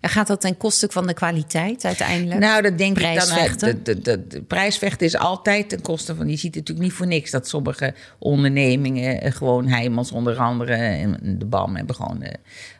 En 0.00 0.10
gaat 0.10 0.26
dat 0.26 0.40
ten 0.40 0.56
koste 0.56 0.88
van 0.90 1.06
de 1.06 1.14
kwaliteit 1.14 1.84
uiteindelijk? 1.84 2.40
Nou, 2.40 2.62
dat 2.62 2.78
denk 2.78 2.98
ik 2.98 3.18
dan. 3.28 3.56
De, 3.58 3.82
de, 3.82 4.00
de, 4.00 4.26
de 4.26 4.42
prijsvechten 4.42 5.06
is 5.06 5.16
altijd 5.16 5.68
ten 5.68 5.80
koste 5.80 6.14
van. 6.14 6.28
Je 6.28 6.36
ziet 6.36 6.54
natuurlijk 6.54 6.86
niet 6.86 6.96
voor 6.96 7.06
niks 7.06 7.30
dat 7.30 7.48
sommige 7.48 7.94
ondernemingen 8.18 9.20
eh, 9.20 9.32
gewoon 9.32 9.68
Heijmans 9.68 10.12
onder 10.12 10.36
andere 10.36 10.74
en 10.74 11.36
de 11.38 11.46
BAM 11.46 11.76
hebben 11.76 11.94
gewoon 11.94 12.22
eh, 12.22 12.34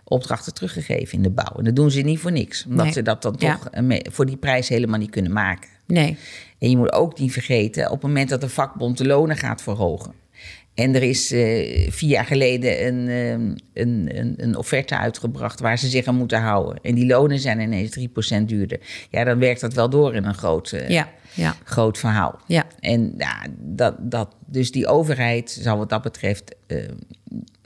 opdrachten 0.05 0.55
teruggegeven 0.55 1.17
in 1.17 1.23
de 1.23 1.31
bouw. 1.31 1.57
En 1.59 1.65
dat 1.65 1.77
doen 1.77 1.91
ze 1.91 2.01
niet 2.01 2.19
voor 2.19 2.33
niks, 2.33 2.65
omdat 2.67 2.85
Nee. 2.85 2.95
ze 2.95 3.03
dat 3.03 3.23
dan 3.23 3.37
toch 3.37 3.69
eh, 3.69 3.99
voor 4.13 4.27
die 4.27 4.37
prijs 4.37 4.69
helemaal 4.69 4.99
niet 4.99 5.11
kunnen 5.11 5.33
maken. 5.33 5.69
Nee. 5.87 6.19
En 6.59 6.71
je 6.71 6.77
moet 6.77 6.93
ook 6.93 7.19
niet 7.19 7.33
vergeten, 7.33 7.85
op 7.85 7.93
het 7.93 8.03
moment 8.03 8.29
dat 8.29 8.41
de 8.41 8.49
vakbond 8.49 8.99
de 8.99 9.07
lonen 9.07 9.37
gaat 9.37 9.63
verhogen. 9.63 10.13
En 10.77 10.95
er 10.95 11.03
is 11.03 11.33
eh, 11.33 11.91
vier 11.91 12.09
jaar 12.11 12.25
geleden 12.25 12.87
een, 12.87 13.09
eh, 13.09 13.31
een, 13.83 14.11
een, 14.19 14.35
een 14.37 14.57
offerte 14.57 14.99
uitgebracht 14.99 15.61
waar 15.61 15.79
ze 15.79 15.89
zich 15.89 16.07
aan 16.07 16.15
moeten 16.17 16.41
houden. 16.41 16.79
En 16.83 16.95
die 16.95 17.07
lonen 17.07 17.39
zijn 17.39 17.61
ineens 17.61 17.99
3% 18.41 18.49
duurder. 18.49 18.81
Ja, 19.11 19.25
dan 19.25 19.39
werkt 19.39 19.61
dat 19.61 19.75
wel 19.75 19.91
door 19.91 20.15
in 20.15 20.25
een 20.25 20.35
groot, 20.35 20.73
eh, 20.73 20.89
Ja. 20.89 21.09
Ja. 21.35 21.57
groot 21.65 21.99
verhaal. 21.99 22.41
Ja. 22.47 22.65
En 22.81 23.15
ja, 23.19 23.47
dat, 23.59 23.95
dat, 23.99 24.35
dus 24.47 24.71
die 24.71 24.87
overheid 24.87 25.59
zou 25.61 25.79
wat 25.79 25.89
dat 25.89 26.03
betreft 26.03 26.55
eh, 26.67 26.79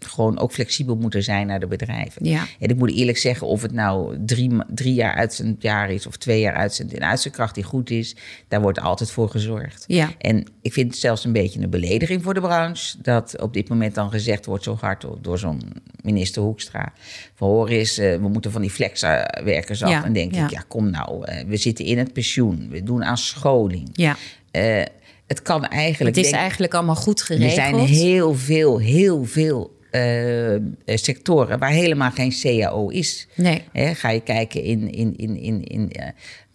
gewoon 0.04 0.38
ook 0.38 0.52
flexibel 0.52 0.96
moeten 0.96 1.22
zijn 1.22 1.46
naar 1.46 1.60
de 1.60 1.66
bedrijven. 1.66 2.24
Ja. 2.24 2.46
En 2.58 2.68
ik 2.68 2.76
moet 2.76 2.92
eerlijk 2.94 3.18
zeggen, 3.18 3.46
of 3.46 3.62
het 3.62 3.72
nou 3.72 4.16
drie, 4.26 4.50
drie 4.68 4.94
jaar 4.94 5.14
uitzendjaar 5.14 5.90
is 5.90 6.06
of 6.06 6.16
twee 6.16 6.40
jaar 6.40 6.54
uitzend 6.54 6.94
en 6.94 7.04
uitzendkracht 7.04 7.54
die 7.54 7.64
goed 7.64 7.90
is, 7.90 8.16
daar 8.48 8.60
wordt 8.60 8.80
altijd 8.80 9.10
voor 9.10 9.28
gezorgd. 9.28 9.84
Ja. 9.86 10.10
En 10.18 10.46
ik 10.62 10.72
vind 10.72 10.90
het 10.90 11.00
zelfs 11.00 11.24
een 11.24 11.32
beetje 11.32 11.60
een 11.60 11.70
belediging 11.70 12.22
voor 12.22 12.34
de 12.34 12.40
branche 12.40 12.96
dat 13.02 13.40
op 13.40 13.52
dit 13.54 13.68
moment 13.68 13.94
dan 13.94 14.10
gezegd 14.10 14.46
wordt 14.46 14.64
zo 14.64 14.76
hard 14.80 15.06
door, 15.20 15.38
zo'n 15.38 15.62
minister 16.02 16.42
Hoekstra. 16.42 16.92
Van 17.34 17.48
hoor 17.48 17.68
eens, 17.68 17.98
eh, 17.98 18.16
we 18.16 18.28
moeten 18.28 18.50
van 18.52 18.60
die 18.60 18.70
flexwerkers 18.70 19.82
af. 19.82 19.90
Ja, 19.90 20.04
En 20.04 20.12
denk 20.12 20.34
ja. 20.34 20.44
ik, 20.44 20.50
ja 20.50 20.64
kom 20.68 20.90
nou, 20.90 21.24
eh, 21.24 21.44
we 21.46 21.56
zitten 21.56 21.84
in 21.84 21.98
het 21.98 22.12
pensioen, 22.12 22.68
we 22.70 22.82
doen 22.82 23.04
aan 23.04 23.18
scholing. 23.18 23.88
Ja. 23.92 24.16
Eh, 24.50 24.82
het 25.26 25.42
kan 25.42 25.66
eigenlijk. 25.66 26.16
Het 26.16 26.24
is 26.24 26.30
denk- 26.30 26.42
eigenlijk 26.42 26.74
allemaal 26.74 26.94
goed 26.94 27.20
er 27.20 27.26
geregeld. 27.26 27.54
zijn 27.54 27.78
heel 27.78 28.34
veel, 28.34 28.78
heel 28.78 29.24
veel 29.24 29.78
eh, 29.90 30.60
sectoren 30.84 31.58
waar 31.58 31.70
helemaal 31.70 32.10
geen 32.10 32.34
CAO 32.42 32.88
is. 32.88 33.28
Nee. 33.34 33.62
Ga 33.72 34.10
je 34.10 34.20
kijken 34.20 34.62
in, 34.62 34.90
in, 34.90 35.16
in, 35.16 35.36
in, 35.36 35.64
in 35.64 35.92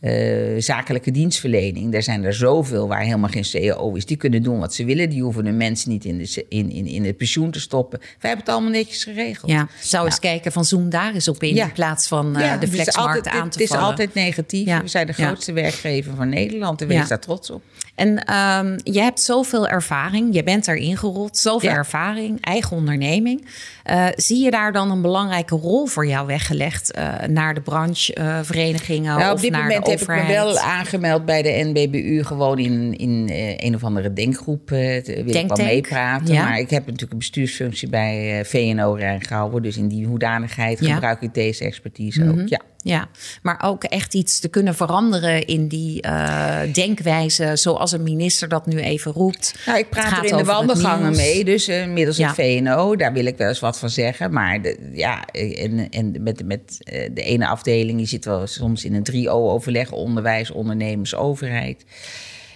eh, 0.06 0.62
zakelijke 0.62 1.12
dienstverlening. 1.12 1.92
Daar 1.92 2.04
zijn 2.04 2.24
er 2.24 2.34
zoveel 2.34 2.88
waar 2.88 3.02
helemaal 3.02 3.30
geen 3.30 3.46
CAO 3.52 3.94
is. 3.94 4.06
Die 4.06 4.18
kunnen 4.18 4.44
doen 4.44 4.60
wat 4.60 4.74
ze 4.74 4.86
willen. 4.86 5.10
Die 5.10 5.22
hoeven 5.22 5.44
de 5.44 5.52
mensen 5.52 5.90
niet 5.90 6.06
in, 6.06 6.18
de, 6.18 6.46
in, 6.50 6.72
in, 6.72 6.86
in 6.88 7.06
het 7.06 7.18
pensioen 7.18 7.52
te 7.52 7.60
stoppen. 7.60 8.00
Wij 8.00 8.10
hebben 8.20 8.40
het 8.40 8.50
allemaal 8.50 8.72
netjes 8.72 9.04
geregeld. 9.04 9.52
Ja, 9.52 9.68
zou 9.82 10.06
eens 10.06 10.20
kijken 10.20 10.52
van 10.52 10.66
zoom 10.66 10.90
daar 10.90 11.14
eens 11.14 11.28
op 11.28 11.44
in, 11.44 11.56
Ja. 11.56 11.66
in 11.66 11.72
plaats 11.72 12.08
van 12.08 12.36
eh, 12.36 12.42
Ja, 12.42 12.48
de 12.48 12.54
het 12.54 12.64
is 12.64 12.70
flexmarkt 12.82 13.16
altijd- 13.16 13.36
aan 13.36 13.50
te 13.50 13.58
Het 13.58 13.62
is 13.62 13.68
vallen. 13.68 13.86
altijd 13.86 14.14
negatief. 14.14 14.66
Ja. 14.68 14.82
We 14.82 14.88
zijn 14.88 15.08
de 15.08 15.14
grootste 15.14 15.54
werkgever 15.54 16.16
van 16.16 16.30
Nederland. 16.30 16.82
En 16.82 16.88
wees 16.88 17.08
daar 17.08 17.20
trots 17.20 17.50
op. 17.50 17.62
En 17.96 18.24
ehm, 18.26 18.78
je 18.84 19.00
hebt 19.02 19.22
zoveel 19.22 19.68
ervaring, 19.68 20.34
je 20.36 20.44
bent 20.44 20.68
er 20.68 20.76
ingerold, 20.76 21.38
zoveel 21.38 21.70
ervaring, 21.70 22.42
eigen 22.42 22.78
onderneming. 22.78 23.48
Eh, 23.84 24.06
zie 24.16 24.44
je 24.44 24.52
daar 24.52 24.72
dan 24.72 24.92
een 24.92 25.02
belangrijke 25.02 25.56
rol 25.56 25.86
voor 25.86 26.08
jou 26.08 26.28
weggelegd 26.28 26.94
naar 27.28 27.54
de 27.54 27.62
brancheverenigingen 27.62 29.18
Nou, 29.18 29.34
of 29.34 29.50
naar 29.50 29.62
moment 29.62 29.86
de 29.86 29.92
heb 30.00 30.10
ik 30.10 30.24
me 30.28 30.28
wel 30.34 30.58
aangemeld 30.58 31.26
bij 31.26 31.42
de 31.42 31.72
NBBU 31.74 32.24
gewoon 32.24 32.60
in, 32.60 32.96
in 32.98 33.30
eh, 33.30 33.58
een 33.58 33.76
of 33.76 33.84
andere 33.84 34.14
denkgroep. 34.14 34.68
te- 34.68 35.22
wil 35.26 35.36
ik 35.36 35.48
wel 35.48 35.66
meepraten. 35.66 36.34
ja. 36.34 36.44
Maar 36.44 36.60
ik 36.60 36.70
heb 36.70 36.86
natuurlijk 36.86 37.12
een 37.12 37.18
bestuursfunctie 37.18 37.90
bij 37.90 38.40
eh, 38.40 38.46
VNO 38.46 38.94
Rijngehouden. 38.94 39.62
Dus 39.62 39.78
in 39.78 39.88
die 39.88 40.06
hoedanigheid 40.06 40.80
Ja. 40.80 40.94
gebruik 40.94 41.22
ik 41.22 41.34
deze 41.34 41.64
expertise 41.64 42.30
ook. 42.30 42.48
Ja. 42.48 42.62
Ja, 42.86 43.08
maar 43.42 43.62
ook 43.64 43.84
echt 43.84 44.14
iets 44.14 44.40
te 44.40 44.48
kunnen 44.48 44.76
veranderen 44.76 45.46
in 45.46 45.68
die 45.68 46.02
eh, 46.02 46.74
denkwijze, 46.74 47.52
zoals 47.56 47.92
een 47.92 48.04
minister 48.04 48.48
dat 48.48 48.66
nu 48.66 48.80
even 48.80 49.12
roept. 49.12 49.60
Nou, 49.66 49.78
ik 49.80 49.90
praat 49.90 50.18
er 50.18 50.26
in 50.32 50.38
de 50.38 50.44
wandelgangen 50.44 51.16
mee, 51.16 51.44
dus 51.44 51.68
eh, 51.68 51.88
middels 51.88 52.18
Ja. 52.18 52.28
het 52.28 52.36
VNO, 52.36 52.96
daar 52.96 53.14
wil 53.14 53.26
ik 53.26 53.38
wel 53.38 53.48
eens 53.48 53.60
wat 53.60 53.80
van 53.80 53.90
zeggen. 53.90 54.32
Maar 54.34 54.62
de, 54.62 54.90
ja, 54.94 55.26
en, 55.26 55.90
en 55.90 56.16
met, 56.24 56.46
met 56.46 56.78
eh, 56.80 57.10
de 57.14 57.22
ene 57.22 57.48
afdeling, 57.48 58.00
je 58.00 58.06
zit 58.06 58.26
wel 58.26 58.48
soms 58.48 58.86
in 58.86 58.94
een 58.94 59.08
3O-overleg, 59.12 59.92
onderwijs, 59.92 60.52
ondernemers, 60.52 61.16
overheid. 61.16 61.86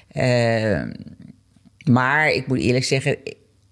Eh, 0.08 0.82
maar 1.84 2.30
ik 2.32 2.48
moet 2.48 2.60
eerlijk 2.60 2.86
zeggen, 2.86 3.18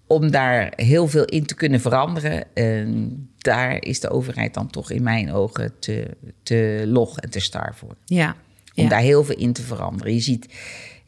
om 0.06 0.30
daar 0.30 0.72
heel 0.76 1.08
veel 1.08 1.24
in 1.24 1.46
te 1.46 1.54
kunnen 1.54 1.80
veranderen, 1.80 2.44
eh, 2.54 2.86
daar 3.48 3.84
is 3.84 4.00
de 4.00 4.10
overheid 4.10 4.54
dan 4.54 4.70
toch 4.70 4.90
in 4.90 5.02
mijn 5.02 5.32
ogen 5.32 5.72
te, 5.78 6.16
te 6.42 6.82
log 6.86 7.18
en 7.18 7.30
te 7.30 7.40
star 7.40 7.74
voor 7.76 7.96
Ja, 8.04 8.36
om 8.74 8.82
ja. 8.84 8.88
daar 8.88 9.00
heel 9.00 9.24
veel 9.24 9.36
in 9.36 9.52
te 9.52 9.62
veranderen. 9.62 10.14
Je 10.14 10.20
ziet 10.20 10.46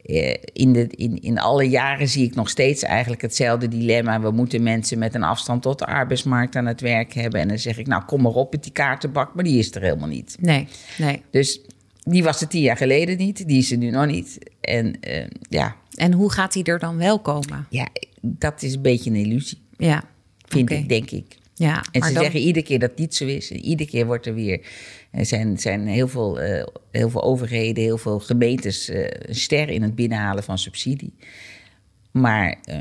eh, 0.05 0.35
in, 0.53 0.73
de, 0.73 0.87
in, 0.87 1.23
in 1.23 1.39
alle 1.39 1.65
jaren 1.69 2.09
zie 2.09 2.25
ik 2.25 2.35
nog 2.35 2.49
steeds 2.49 2.83
eigenlijk 2.83 3.23
hetzelfde 3.23 3.69
dilemma. 3.69 4.21
We 4.21 4.31
moeten 4.31 4.63
mensen 4.63 4.99
met 4.99 5.15
een 5.15 5.23
afstand 5.23 5.63
tot 5.63 5.79
de 5.79 5.87
arbeidsmarkt 5.87 6.57
aan 6.57 6.67
het 6.67 6.81
werk 6.81 7.13
hebben. 7.15 7.41
En 7.41 7.49
dan 7.49 7.59
zeg 7.59 7.79
ik, 7.79 7.87
nou 7.87 8.05
kom 8.05 8.23
maar 8.23 8.33
op 8.33 8.53
met 8.53 8.63
die 8.63 8.73
kaartenbak, 8.73 9.35
maar 9.35 9.45
die 9.45 9.59
is 9.59 9.75
er 9.75 9.83
helemaal 9.83 10.09
niet. 10.09 10.37
Nee, 10.41 10.69
nee. 10.99 11.23
Dus 11.31 11.61
die 12.03 12.23
was 12.23 12.41
er 12.41 12.49
tien 12.49 12.63
jaar 12.63 12.77
geleden 12.77 13.17
niet, 13.17 13.47
die 13.49 13.59
is 13.59 13.71
er 13.71 13.79
nu 13.79 13.91
nog 13.91 14.07
niet. 14.07 14.39
En 14.61 15.01
eh, 15.01 15.27
ja, 15.49 15.77
En 15.95 16.13
hoe 16.13 16.33
gaat 16.33 16.53
die 16.53 16.65
er 16.65 16.79
dan 16.79 16.97
wel 16.97 17.19
komen? 17.21 17.67
ja, 17.71 17.89
dat 18.21 18.63
is 18.63 18.75
een 18.75 18.83
beetje 18.83 19.11
een 19.11 19.17
illusie, 19.17 19.59
Ja, 19.77 20.03
vind 20.47 20.71
ik, 20.71 20.89
denk 20.89 21.11
ik. 21.11 21.39
Ja, 21.61 21.85
En 21.93 22.03
ze 22.03 22.13
dan- 22.13 22.23
zeggen 22.23 22.41
iedere 22.41 22.65
keer 22.65 22.79
dat 22.79 22.97
niet 22.99 23.15
zo 23.15 23.27
is. 23.27 23.51
En 23.51 23.61
iedere 23.65 23.91
keer 23.91 24.07
wordt 24.07 24.27
er 24.27 24.35
weer. 24.35 24.61
Er 25.11 25.27
zijn, 25.27 25.59
zijn 25.59 25.87
heel, 25.87 26.09
veel, 26.09 26.41
eh, 26.41 26.65
heel 26.91 27.11
veel 27.11 27.23
overheden, 27.23 27.83
heel 27.85 27.99
veel 27.99 28.19
gemeentes 28.21 28.89
eh, 28.89 29.05
een 29.09 29.35
ster 29.35 29.69
in 29.69 29.83
het 29.83 29.95
binnenhalen 29.95 30.43
van 30.45 30.59
subsidie. 30.59 31.15
Maar 32.11 32.57
eh, 32.65 32.81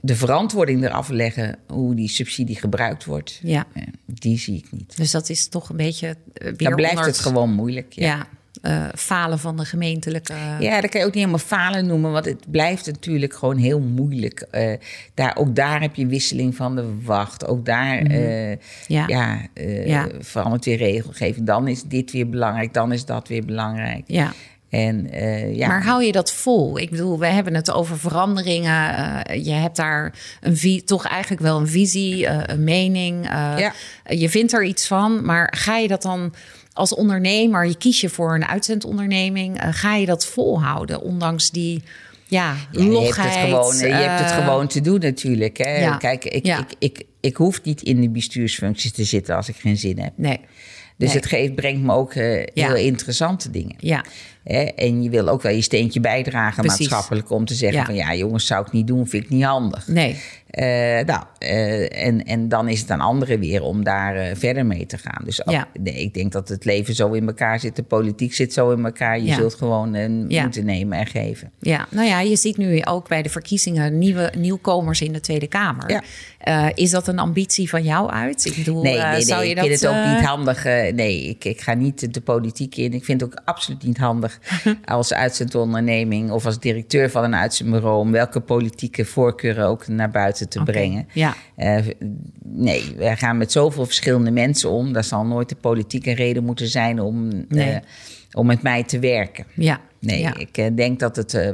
de 0.00 0.14
verantwoording 0.16 0.84
eraf 0.84 1.08
leggen 1.08 1.58
hoe 1.66 1.94
die 1.94 2.08
subsidie 2.08 2.56
gebruikt 2.56 3.04
wordt, 3.04 3.40
Ja. 3.42 3.66
eh, 3.74 3.82
die 4.06 4.38
zie 4.38 4.56
ik 4.56 4.66
niet. 4.72 4.96
Dus 4.96 5.10
dat 5.10 5.28
is 5.28 5.48
toch 5.48 5.68
een 5.68 5.76
beetje 5.76 6.06
eh, 6.08 6.16
weer 6.44 6.56
Dan 6.56 6.74
blijft 6.74 6.94
onder 6.96 7.10
het 7.10 7.18
gewoon 7.20 7.50
moeilijk. 7.54 7.92
Ja. 7.92 8.06
Ja, 8.06 8.26
eh, 8.60 8.84
falen 8.94 9.38
van 9.38 9.56
de 9.56 9.64
gemeentelijke... 9.64 10.32
Ja, 10.58 10.80
dat 10.80 10.90
kan 10.90 11.00
je 11.00 11.06
ook 11.06 11.14
niet 11.14 11.24
helemaal 11.24 11.46
falen 11.46 11.86
noemen, 11.86 12.12
want 12.12 12.24
het 12.24 12.50
blijft 12.50 12.86
natuurlijk 12.86 13.34
gewoon 13.34 13.56
heel 13.56 13.80
moeilijk. 13.80 14.40
Eh, 14.50 14.72
daar, 15.14 15.36
ook 15.36 15.54
daar 15.54 15.80
heb 15.80 15.94
je 15.94 16.06
wisseling 16.06 16.54
van 16.56 16.76
de 16.76 16.94
wacht. 17.04 17.46
Ook 17.46 17.64
daar 17.64 17.98
eh, 17.98 18.18
Mhm. 18.20 18.56
Ja. 18.86 19.04
ja. 19.06 19.40
eh, 19.54 19.86
Ja. 19.86 20.08
verandert 20.20 20.64
weer 20.64 20.76
regelgeving. 20.76 21.46
Dan 21.46 21.68
is 21.68 21.82
dit 21.82 22.12
weer 22.12 22.28
belangrijk, 22.28 22.74
dan 22.74 22.92
is 22.92 23.04
dat 23.04 23.28
weer 23.28 23.44
belangrijk. 23.44 24.02
ja. 24.06 24.32
En 24.70 25.10
eh, 25.12 25.56
ja, 25.56 25.68
Maar 25.68 25.84
hou 25.84 26.04
je 26.04 26.12
dat 26.12 26.32
vol? 26.32 26.78
Ik 26.78 26.90
bedoel, 26.90 27.18
we 27.18 27.26
hebben 27.26 27.54
het 27.54 27.70
over 27.72 27.98
veranderingen. 27.98 28.94
eh, 29.24 29.44
je 29.44 29.52
hebt 29.52 29.76
daar 29.76 30.12
een 30.40 30.82
toch 30.84 31.06
eigenlijk 31.06 31.42
wel 31.42 31.58
een 31.60 31.68
visie, 31.68 32.26
eh, 32.26 32.38
een 32.54 32.64
mening. 32.64 33.24
eh, 33.24 33.54
Ja. 33.58 33.72
Je 34.14 34.28
vindt 34.28 34.52
er 34.52 34.64
iets 34.64 34.86
van, 34.86 35.24
maar 35.24 35.52
ga 35.56 35.76
je 35.76 35.88
dat 35.88 36.02
dan 36.02 36.34
als 36.72 36.94
ondernemer, 36.94 37.66
je 37.66 37.76
kies 37.76 38.00
je 38.00 38.08
voor 38.08 38.34
een 38.34 38.46
uitzendonderneming, 38.46 39.60
eh, 39.60 39.68
ga 39.72 39.94
je 39.94 40.06
dat 40.06 40.26
volhouden, 40.26 41.00
ondanks 41.02 41.50
die 41.50 41.82
ja, 42.26 42.56
Ja, 42.72 42.82
je, 42.82 42.90
hebt 42.98 43.16
het 43.16 43.36
gewoon, 43.36 43.76
je 43.76 43.86
hebt 43.86 44.20
het 44.20 44.30
eh, 44.30 44.36
gewoon 44.44 44.66
te 44.66 44.80
doen 44.80 45.00
natuurlijk. 45.00 45.58
Hè? 45.58 45.78
ja. 45.80 45.96
Kijk, 45.96 46.24
ik, 46.24 46.46
Ja. 46.46 46.58
ik, 46.58 46.74
ik, 46.78 47.04
ik 47.20 47.36
hoef 47.36 47.62
niet 47.62 47.82
in 47.82 48.00
de 48.00 48.08
bestuursfuncties 48.10 48.92
te 48.92 49.04
zitten 49.04 49.36
als 49.36 49.48
ik 49.48 49.56
geen 49.56 49.76
zin 49.76 49.98
heb. 49.98 50.12
Nee. 50.16 50.40
Dus 50.96 51.08
Nee. 51.08 51.16
het 51.16 51.26
geeft, 51.26 51.54
brengt 51.54 51.82
me 51.82 51.92
ook 51.92 52.12
eh, 52.14 52.46
heel 52.54 52.74
interessante 52.76 53.50
dingen. 53.50 53.74
Ja, 53.78 54.04
Hè? 54.44 54.60
En 54.62 55.02
je 55.02 55.10
wil 55.10 55.28
ook 55.28 55.42
wel 55.42 55.52
je 55.52 55.60
steentje 55.62 56.00
bijdragen 56.00 56.62
Precies. 56.64 56.88
maatschappelijk 56.88 57.30
om 57.30 57.44
te 57.44 57.54
zeggen 57.54 57.78
Ja. 57.78 57.84
van 57.84 57.94
ja 57.94 58.14
jongens, 58.14 58.46
zou 58.46 58.66
ik 58.66 58.72
niet 58.72 58.86
doen, 58.86 59.06
vind 59.08 59.24
ik 59.24 59.30
niet 59.30 59.44
handig. 59.44 59.86
Nee. 59.88 60.16
Eh, 60.50 60.66
nou, 61.06 61.22
eh, 61.38 62.06
en, 62.06 62.24
en 62.24 62.48
dan 62.48 62.68
is 62.68 62.80
het 62.80 62.90
aan 62.90 63.00
anderen 63.00 63.40
weer 63.40 63.62
om 63.62 63.84
daar 63.84 64.16
eh, 64.16 64.36
verder 64.36 64.66
mee 64.66 64.86
te 64.86 64.98
gaan. 64.98 65.24
Dus 65.24 65.46
ook- 65.46 65.52
Ja. 65.52 65.68
nee, 65.80 65.94
ik 65.94 66.14
denk 66.14 66.32
dat 66.32 66.48
het 66.48 66.64
leven 66.64 66.94
zo 66.94 67.10
in 67.12 67.26
elkaar 67.26 67.60
zit, 67.60 67.76
de 67.76 67.82
politiek 67.82 68.34
zit 68.34 68.52
zo 68.52 68.70
in 68.70 68.84
elkaar. 68.84 69.18
Je 69.18 69.24
Ja. 69.26 69.34
zult 69.34 69.54
gewoon 69.54 69.94
Ja. 70.28 70.42
moeten 70.42 70.64
nemen 70.64 70.98
en 70.98 71.06
geven. 71.06 71.50
Ja, 71.60 71.86
nou 71.90 72.06
ja, 72.08 72.20
je 72.20 72.36
ziet 72.36 72.56
nu 72.56 72.82
ook 72.84 73.08
bij 73.08 73.22
de 73.22 73.28
verkiezingen 73.28 73.98
nieuwe 73.98 74.32
nieuwkomers 74.38 75.00
in 75.00 75.12
de 75.12 75.20
Tweede 75.20 75.46
Kamer. 75.46 76.02
Is 76.74 76.90
dat 76.90 77.08
een 77.08 77.18
ambitie 77.18 77.68
van 77.68 77.82
jou 77.82 78.10
uit? 78.10 78.44
Ik 78.44 78.56
bedoel, 78.56 78.82
Nee, 78.82 78.98
nee, 78.98 79.06
nee 79.12 79.20
zou 79.22 79.44
je 79.44 79.50
ik 79.50 79.56
dat, 79.56 79.66
vind 79.66 79.80
het 79.80 79.90
ook 79.90 80.04
niet 80.16 80.24
handig. 80.26 80.64
nee, 80.94 81.22
ik, 81.28 81.44
ik 81.44 81.60
ga 81.60 81.74
niet 81.74 82.14
de 82.14 82.20
politiek 82.20 82.76
in. 82.76 82.92
Ik 82.92 83.04
vind 83.04 83.20
het 83.20 83.32
ook 83.32 83.40
absoluut 83.44 83.82
niet 83.82 83.98
handig 83.98 84.38
als 84.84 85.12
uitzendonderneming 85.12 86.30
of 86.30 86.46
als 86.46 86.58
directeur 86.58 87.10
van 87.10 87.24
een 87.24 87.34
uitzendbureau 87.34 87.98
om 87.98 88.12
welke 88.12 88.40
politieke 88.40 89.04
voorkeuren 89.04 89.66
ook 89.66 89.88
naar 89.88 90.10
buiten 90.10 90.39
te 90.48 90.62
brengen. 90.62 91.06
Ja, 91.12 91.34
Eh, 91.56 91.76
nee, 92.44 92.94
wij 92.96 93.16
gaan 93.16 93.36
met 93.38 93.52
zoveel 93.52 93.84
verschillende 93.86 94.30
mensen 94.30 94.70
om. 94.70 94.92
Daar 94.92 95.04
zal 95.04 95.24
nooit 95.26 95.48
de 95.48 95.54
politieke 95.56 96.12
reden 96.14 96.44
moeten 96.44 96.68
zijn 96.68 97.00
om, 97.00 97.28
Nee. 97.48 97.70
eh, 97.70 97.76
om 98.32 98.46
met 98.46 98.62
mij 98.62 98.84
te 98.84 98.98
werken. 98.98 99.44
ja. 99.54 99.80
Nee, 100.00 100.20
ja. 100.20 100.36
ik 100.36 100.56
eh, 100.56 100.66
denk 100.74 100.98
dat 100.98 101.16
het. 101.16 101.34
eh, 101.34 101.48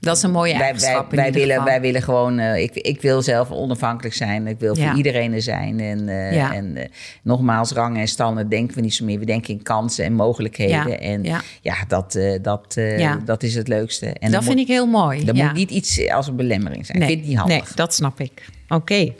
Dat 0.00 0.16
is 0.16 0.22
een 0.22 0.30
mooie 0.30 0.50
wij, 0.50 0.58
wij, 0.60 0.68
eigenschap 0.68 1.10
wij, 1.10 1.32
willen, 1.32 1.48
geval. 1.48 1.64
wij 1.64 1.80
willen 1.80 2.02
gewoon. 2.02 2.38
eh, 2.38 2.62
ik, 2.62 2.74
ik 2.74 3.00
wil 3.02 3.22
zelf 3.22 3.50
onafhankelijk 3.50 4.14
zijn. 4.14 4.46
Ik 4.46 4.58
wil 4.58 4.76
Ja. 4.76 4.88
voor 4.88 4.96
iedereen 4.96 5.32
er 5.32 5.42
zijn. 5.42 5.80
En, 5.80 6.04
Ja. 6.34 6.54
en 6.54 6.90
nogmaals, 7.22 7.72
rangen 7.72 8.00
en 8.00 8.08
standen 8.08 8.48
denken 8.48 8.74
we 8.76 8.80
niet 8.80 8.94
zo 8.94 9.04
meer. 9.04 9.18
We 9.18 9.24
denken 9.24 9.54
in 9.54 9.62
kansen 9.62 10.04
en 10.04 10.12
mogelijkheden. 10.12 10.88
Ja, 10.88 10.98
En 10.98 11.24
ja. 11.62 11.76
dat, 11.88 12.18
dat, 12.42 12.76
dat 13.24 13.42
is 13.42 13.54
het 13.54 13.68
leukste. 13.68 14.06
En 14.06 14.30
dat 14.30 14.44
vind 14.44 14.58
ik 14.58 14.66
heel 14.66 14.86
mooi. 14.86 15.24
Dat 15.24 15.34
moet 15.34 15.52
niet 15.52 15.70
iets 15.70 16.08
als 16.10 16.26
een 16.26 16.36
belemmering 16.36 16.86
zijn. 16.86 16.98
Nee, 16.98 17.06
ik 17.08 17.12
vind 17.12 17.20
het 17.26 17.30
niet 17.34 17.40
handig. 17.40 17.64
Nee, 17.66 17.74
dat 17.76 17.94
snap 17.94 18.20
ik. 18.20 18.44
Oké. 18.68 19.12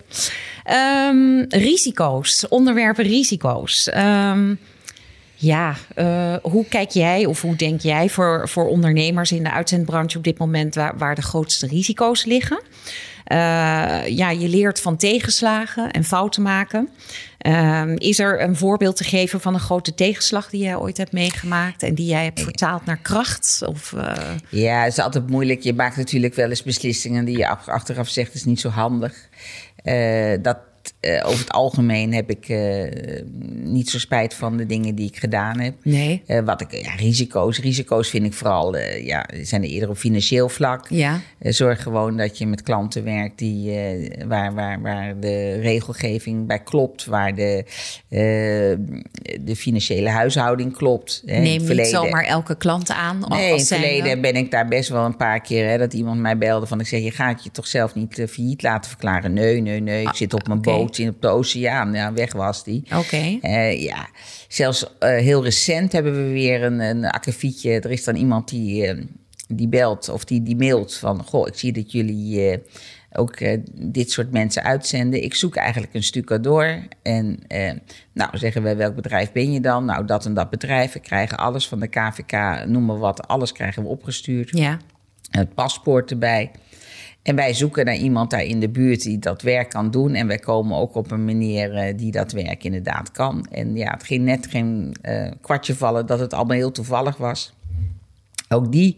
Ehm, 0.65 1.43
risico's, 1.49 2.49
onderwerpen 2.49 3.05
risico's. 3.05 3.89
Ehm, 3.89 4.55
ja, 5.39 5.75
eh, 5.95 6.35
hoe 6.43 6.65
kijk 6.69 6.91
jij 6.91 7.27
of 7.27 7.43
hoe 7.43 7.57
denk 7.57 7.81
jij 7.81 8.09
voor, 8.09 8.49
voor 8.49 8.69
ondernemers 8.69 9.33
in 9.33 9.43
de 9.43 9.51
uitzendbranche 9.53 10.19
op 10.19 10.25
dit 10.25 10.39
moment 10.39 10.75
waar, 10.75 10.99
waar 10.99 11.15
de 11.15 11.23
grootste 11.23 11.67
risico's 11.67 12.25
liggen? 12.25 12.63
Eh, 13.25 13.37
ja, 14.09 14.31
je 14.31 14.49
leert 14.49 14.81
van 14.81 14.97
tegenslagen 14.97 15.91
en 15.91 16.05
fouten 16.05 16.43
maken. 16.43 16.89
Ehm, 17.39 17.95
is 17.99 18.19
er 18.19 18.43
een 18.43 18.57
voorbeeld 18.57 18.97
te 18.97 19.05
geven 19.05 19.41
van 19.41 19.55
een 19.55 19.61
grote 19.61 19.95
tegenslag 19.95 20.51
die 20.51 20.63
jij 20.63 20.77
ooit 20.77 20.97
hebt 20.97 21.13
meegemaakt 21.13 21.83
en 21.83 21.95
die 21.95 22.07
jij 22.07 22.25
hebt 22.25 22.41
vertaald 22.41 22.85
naar 22.85 22.99
kracht? 23.03 23.63
Of, 23.67 23.93
eh, 23.93 24.15
Ja, 24.49 24.83
het 24.83 24.93
is 24.93 24.99
altijd 24.99 25.31
moeilijk. 25.31 25.63
Je 25.63 25.75
maakt 25.75 25.97
natuurlijk 25.97 26.35
wel 26.35 26.49
eens 26.49 26.63
beslissingen 26.63 27.25
die 27.25 27.39
je 27.39 27.49
ach- 27.49 27.69
achteraf 27.69 28.09
zegt, 28.09 28.35
is 28.35 28.45
niet 28.45 28.61
zo 28.61 28.69
handig. 28.69 29.29
Eh, 29.77 30.33
eh, 31.01 31.27
over 31.27 31.39
het 31.39 31.51
algemeen 31.51 32.15
heb 32.15 32.31
ik 32.31 32.49
eh, 32.49 33.23
niet 33.49 33.91
zo 33.91 33.99
spijt 33.99 34.35
van 34.35 34.57
de 34.57 34.67
dingen 34.67 34.95
die 34.95 35.09
ik 35.09 35.17
gedaan 35.17 35.61
heb. 35.61 35.75
nee. 35.83 36.23
Eh, 36.27 36.45
wat 36.45 36.61
ik, 36.61 36.73
ja, 36.73 36.95
risico's. 36.95 37.61
Risico's 37.61 38.09
vind 38.09 38.27
ik 38.27 38.33
vooral, 38.33 38.77
ja, 38.79 39.29
zijn 39.43 39.63
er 39.63 39.69
eerder 39.69 39.89
op 39.89 39.97
financieel 39.97 40.49
vlak. 40.49 40.87
Ja. 40.89 41.21
Zorg 41.41 41.83
gewoon 41.83 42.17
dat 42.17 42.39
je 42.39 42.47
met 42.47 42.63
klanten 42.63 43.05
werkt 43.05 43.39
die, 43.39 43.79
waar, 44.27 44.55
waar, 44.55 44.81
waar 44.81 45.21
de 45.21 45.61
regelgeving 45.61 46.47
bij 46.47 46.63
klopt, 46.63 47.05
waar 47.05 47.35
de, 47.35 47.65
de 49.41 49.57
financiële 49.57 50.09
huishouding 50.09 50.77
klopt. 50.77 51.23
hè. 51.27 51.41
Neem 51.41 51.69
niet 51.69 51.87
zomaar 51.87 52.25
elke 52.25 52.57
klant 52.57 52.91
aan. 52.91 53.25
Nee, 53.29 53.51
in 53.51 53.57
het 53.57 53.67
verleden 53.67 54.21
ben 54.21 54.37
ik 54.37 54.51
daar 54.51 54.69
best 54.69 54.89
wel 54.89 55.05
een 55.05 55.17
paar 55.17 55.41
keer... 55.41 55.69
Hè, 55.69 55.79
dat 55.79 55.93
iemand 55.93 56.21
mij 56.21 56.39
belde 56.39 56.67
van... 56.67 56.81
ik 56.81 56.87
zeg, 56.87 57.03
je 57.03 57.11
gaat 57.11 57.45
je 57.45 57.51
toch 57.51 57.67
zelf 57.67 57.95
niet 57.95 58.25
failliet 58.29 58.63
laten 58.63 58.91
verklaren? 58.91 59.33
Nee, 59.33 59.61
nee, 59.61 59.81
nee. 59.81 60.03
Ik 60.03 60.15
zit 60.15 60.35
op 60.35 60.47
mijn 60.47 60.59
oké. 60.59 60.71
Boot 60.79 60.99
in, 60.99 61.09
op 61.09 61.23
de 61.23 61.29
oceaan. 61.29 61.93
Ja, 61.93 62.13
weg 62.13 62.33
was 62.33 62.65
die. 62.65 62.83
Oké. 62.95 63.39
Eh, 63.41 63.83
ja, 63.83 64.09
zelfs 64.49 64.83
uh, 64.83 64.89
heel 64.99 65.45
recent 65.45 65.93
hebben 65.93 66.13
we 66.13 66.33
weer 66.33 66.63
een, 66.63 66.81
een 66.81 67.05
akkefietje. 67.05 67.81
Er 67.81 67.91
is 67.91 68.05
dan 68.05 68.17
iemand 68.17 68.49
die, 68.49 68.95
uh, 68.95 69.03
die 69.49 69.69
belt 69.69 70.09
of 70.09 70.25
die, 70.25 70.43
die 70.43 70.57
mailt 70.57 70.95
van... 70.95 71.25
goh, 71.25 71.47
ik 71.47 71.55
zie 71.55 71.73
dat 71.73 71.93
jullie... 71.93 72.61
Ook 73.19 73.41
uh, 73.41 73.59
dit 73.75 74.11
soort 74.11 74.33
mensen 74.33 74.63
uitzenden. 74.63 75.23
Ik 75.23 75.35
zoek 75.35 75.57
eigenlijk 75.57 75.95
een 75.95 76.03
stucador. 76.03 76.83
En 77.03 77.39
uh, 77.49 77.73
nou, 78.13 78.39
zeggen 78.39 78.63
wij, 78.63 78.77
welk 78.77 78.95
bedrijf 78.95 79.33
ben 79.33 79.53
je 79.53 79.61
dan? 79.61 79.85
Nou, 79.85 80.07
dat 80.07 80.27
en 80.27 80.35
dat 80.35 80.51
bedrijf. 80.51 80.93
We 80.93 81.01
krijgen 81.01 81.39
alles 81.39 81.69
van 81.69 81.81
de 81.81 81.89
KVK, 81.89 82.65
noem 82.67 82.85
maar 82.85 82.99
wat. 82.99 83.29
Alles 83.29 83.53
krijgen 83.53 83.83
we 83.83 83.89
opgestuurd. 83.89 84.51
Ja. 84.59 84.79
Het 85.31 85.55
paspoort 85.55 86.11
erbij. 86.11 86.51
En 87.27 87.37
wij 87.37 87.55
zoeken 87.55 87.85
naar 87.85 87.97
iemand 87.97 88.31
daar 88.31 88.45
in 88.45 88.61
de 88.61 88.69
buurt 88.69 89.03
die 89.03 89.19
dat 89.19 89.43
werk 89.43 89.71
kan 89.71 89.91
doen. 89.91 90.15
En 90.15 90.27
wij 90.27 90.39
komen 90.39 90.77
ook 90.77 90.95
op 90.95 91.11
een 91.11 91.25
meneer 91.25 91.89
uh, 91.89 91.99
die 91.99 92.13
dat 92.13 92.33
werk 92.33 92.65
inderdaad 92.65 93.11
kan. 93.11 93.47
En 93.51 93.77
ja, 93.77 93.91
het 93.91 94.03
ging 94.03 94.25
net 94.25 94.47
geen 94.47 94.97
uh, 95.03 95.31
kwartje 95.41 95.75
vallen 95.75 96.07
dat 96.07 96.19
het 96.19 96.35
allemaal 96.35 96.57
heel 96.57 96.71
toevallig 96.71 97.17
was. 97.17 97.53
Ook 98.49 98.73
die 98.73 98.97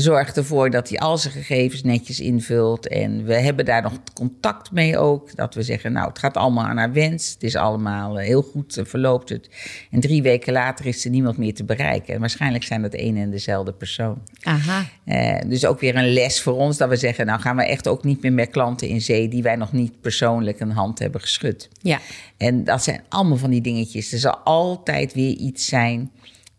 zorgt 0.00 0.36
ervoor 0.36 0.70
dat 0.70 0.88
hij 0.88 0.98
al 0.98 1.18
zijn 1.18 1.34
gegevens 1.34 1.82
netjes 1.82 2.20
invult. 2.20 2.88
En 2.88 3.24
we 3.24 3.34
hebben 3.34 3.64
daar 3.64 3.82
nog 3.82 3.92
contact 4.14 4.70
mee 4.70 4.98
ook. 4.98 5.36
Dat 5.36 5.54
we 5.54 5.62
zeggen, 5.62 5.92
nou, 5.92 6.08
het 6.08 6.18
gaat 6.18 6.36
allemaal 6.36 6.74
naar 6.74 6.92
wens. 6.92 7.32
Het 7.32 7.42
is 7.42 7.56
allemaal 7.56 8.16
heel 8.16 8.42
goed, 8.42 8.80
verloopt 8.82 9.28
het. 9.28 9.48
En 9.90 10.00
drie 10.00 10.22
weken 10.22 10.52
later 10.52 10.86
is 10.86 11.04
er 11.04 11.10
niemand 11.10 11.36
meer 11.36 11.54
te 11.54 11.64
bereiken. 11.64 12.14
En 12.14 12.20
waarschijnlijk 12.20 12.64
zijn 12.64 12.82
dat 12.82 12.94
één 12.94 13.16
en 13.16 13.30
dezelfde 13.30 13.72
persoon. 13.72 14.22
Aha. 14.42 14.84
Uh, 15.04 15.38
dus 15.46 15.66
ook 15.66 15.80
weer 15.80 15.96
een 15.96 16.12
les 16.12 16.40
voor 16.40 16.54
ons. 16.54 16.76
Dat 16.76 16.88
we 16.88 16.96
zeggen, 16.96 17.26
nou 17.26 17.40
gaan 17.40 17.56
we 17.56 17.66
echt 17.66 17.88
ook 17.88 18.04
niet 18.04 18.22
meer 18.22 18.32
met 18.32 18.50
klanten 18.50 18.88
in 18.88 19.00
zee... 19.00 19.28
die 19.28 19.42
wij 19.42 19.56
nog 19.56 19.72
niet 19.72 20.00
persoonlijk 20.00 20.60
een 20.60 20.70
hand 20.70 20.98
hebben 20.98 21.20
geschud. 21.20 21.68
Ja. 21.80 22.00
En 22.36 22.64
dat 22.64 22.82
zijn 22.82 23.02
allemaal 23.08 23.36
van 23.36 23.50
die 23.50 23.60
dingetjes. 23.60 24.12
Er 24.12 24.18
zal 24.18 24.36
altijd 24.36 25.12
weer 25.12 25.36
iets 25.36 25.66
zijn 25.66 26.10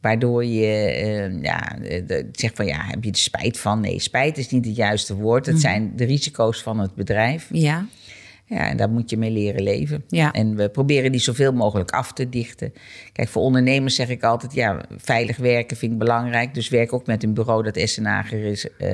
waardoor 0.02 0.46
je 0.46 1.30
uh, 1.32 1.42
ja, 1.42 1.78
zegt 2.32 2.56
van 2.56 2.66
ja, 2.66 2.78
heb 2.82 3.04
je 3.04 3.10
er 3.10 3.18
spijt 3.18 3.60
van? 3.60 3.80
Nee, 3.80 4.00
spijt 4.00 4.38
is 4.38 4.50
niet 4.50 4.66
het 4.66 4.76
juiste 4.76 5.16
woord. 5.16 5.46
Het 5.46 5.56
mm. 5.56 5.62
zijn 5.62 5.92
de 5.96 6.06
risico's 6.06 6.62
van 6.62 6.80
het 6.80 6.96
bedrijf. 6.96 7.48
Ja. 7.52 7.88
Ja, 8.50 8.70
en 8.70 8.78
daar 8.78 8.90
moet 8.90 9.10
je 9.10 9.18
mee 9.18 9.32
leren 9.32 9.64
leven. 9.64 10.04
Ja. 10.08 10.32
En 10.32 10.56
we 10.56 10.70
proberen 10.70 11.12
die 11.12 11.22
zoveel 11.22 11.54
mogelijk 11.54 11.92
af 11.92 12.14
te 12.14 12.30
dichten. 12.30 12.74
Kijk, 13.12 13.28
voor 13.28 13.42
ondernemers 13.42 13.96
zeg 13.96 14.10
ik 14.10 14.24
altijd, 14.24 14.54
ja, 14.54 14.86
veilig 14.98 15.38
werken 15.38 15.78
vind 15.78 15.92
ik 15.92 15.98
belangrijk. 15.98 16.54
Dus 16.54 16.70
werk 16.70 16.94
ook 16.94 17.06
met 17.06 17.24
een 17.24 17.34
bureau 17.34 17.64
dat 17.64 17.90
SNA 17.90 18.22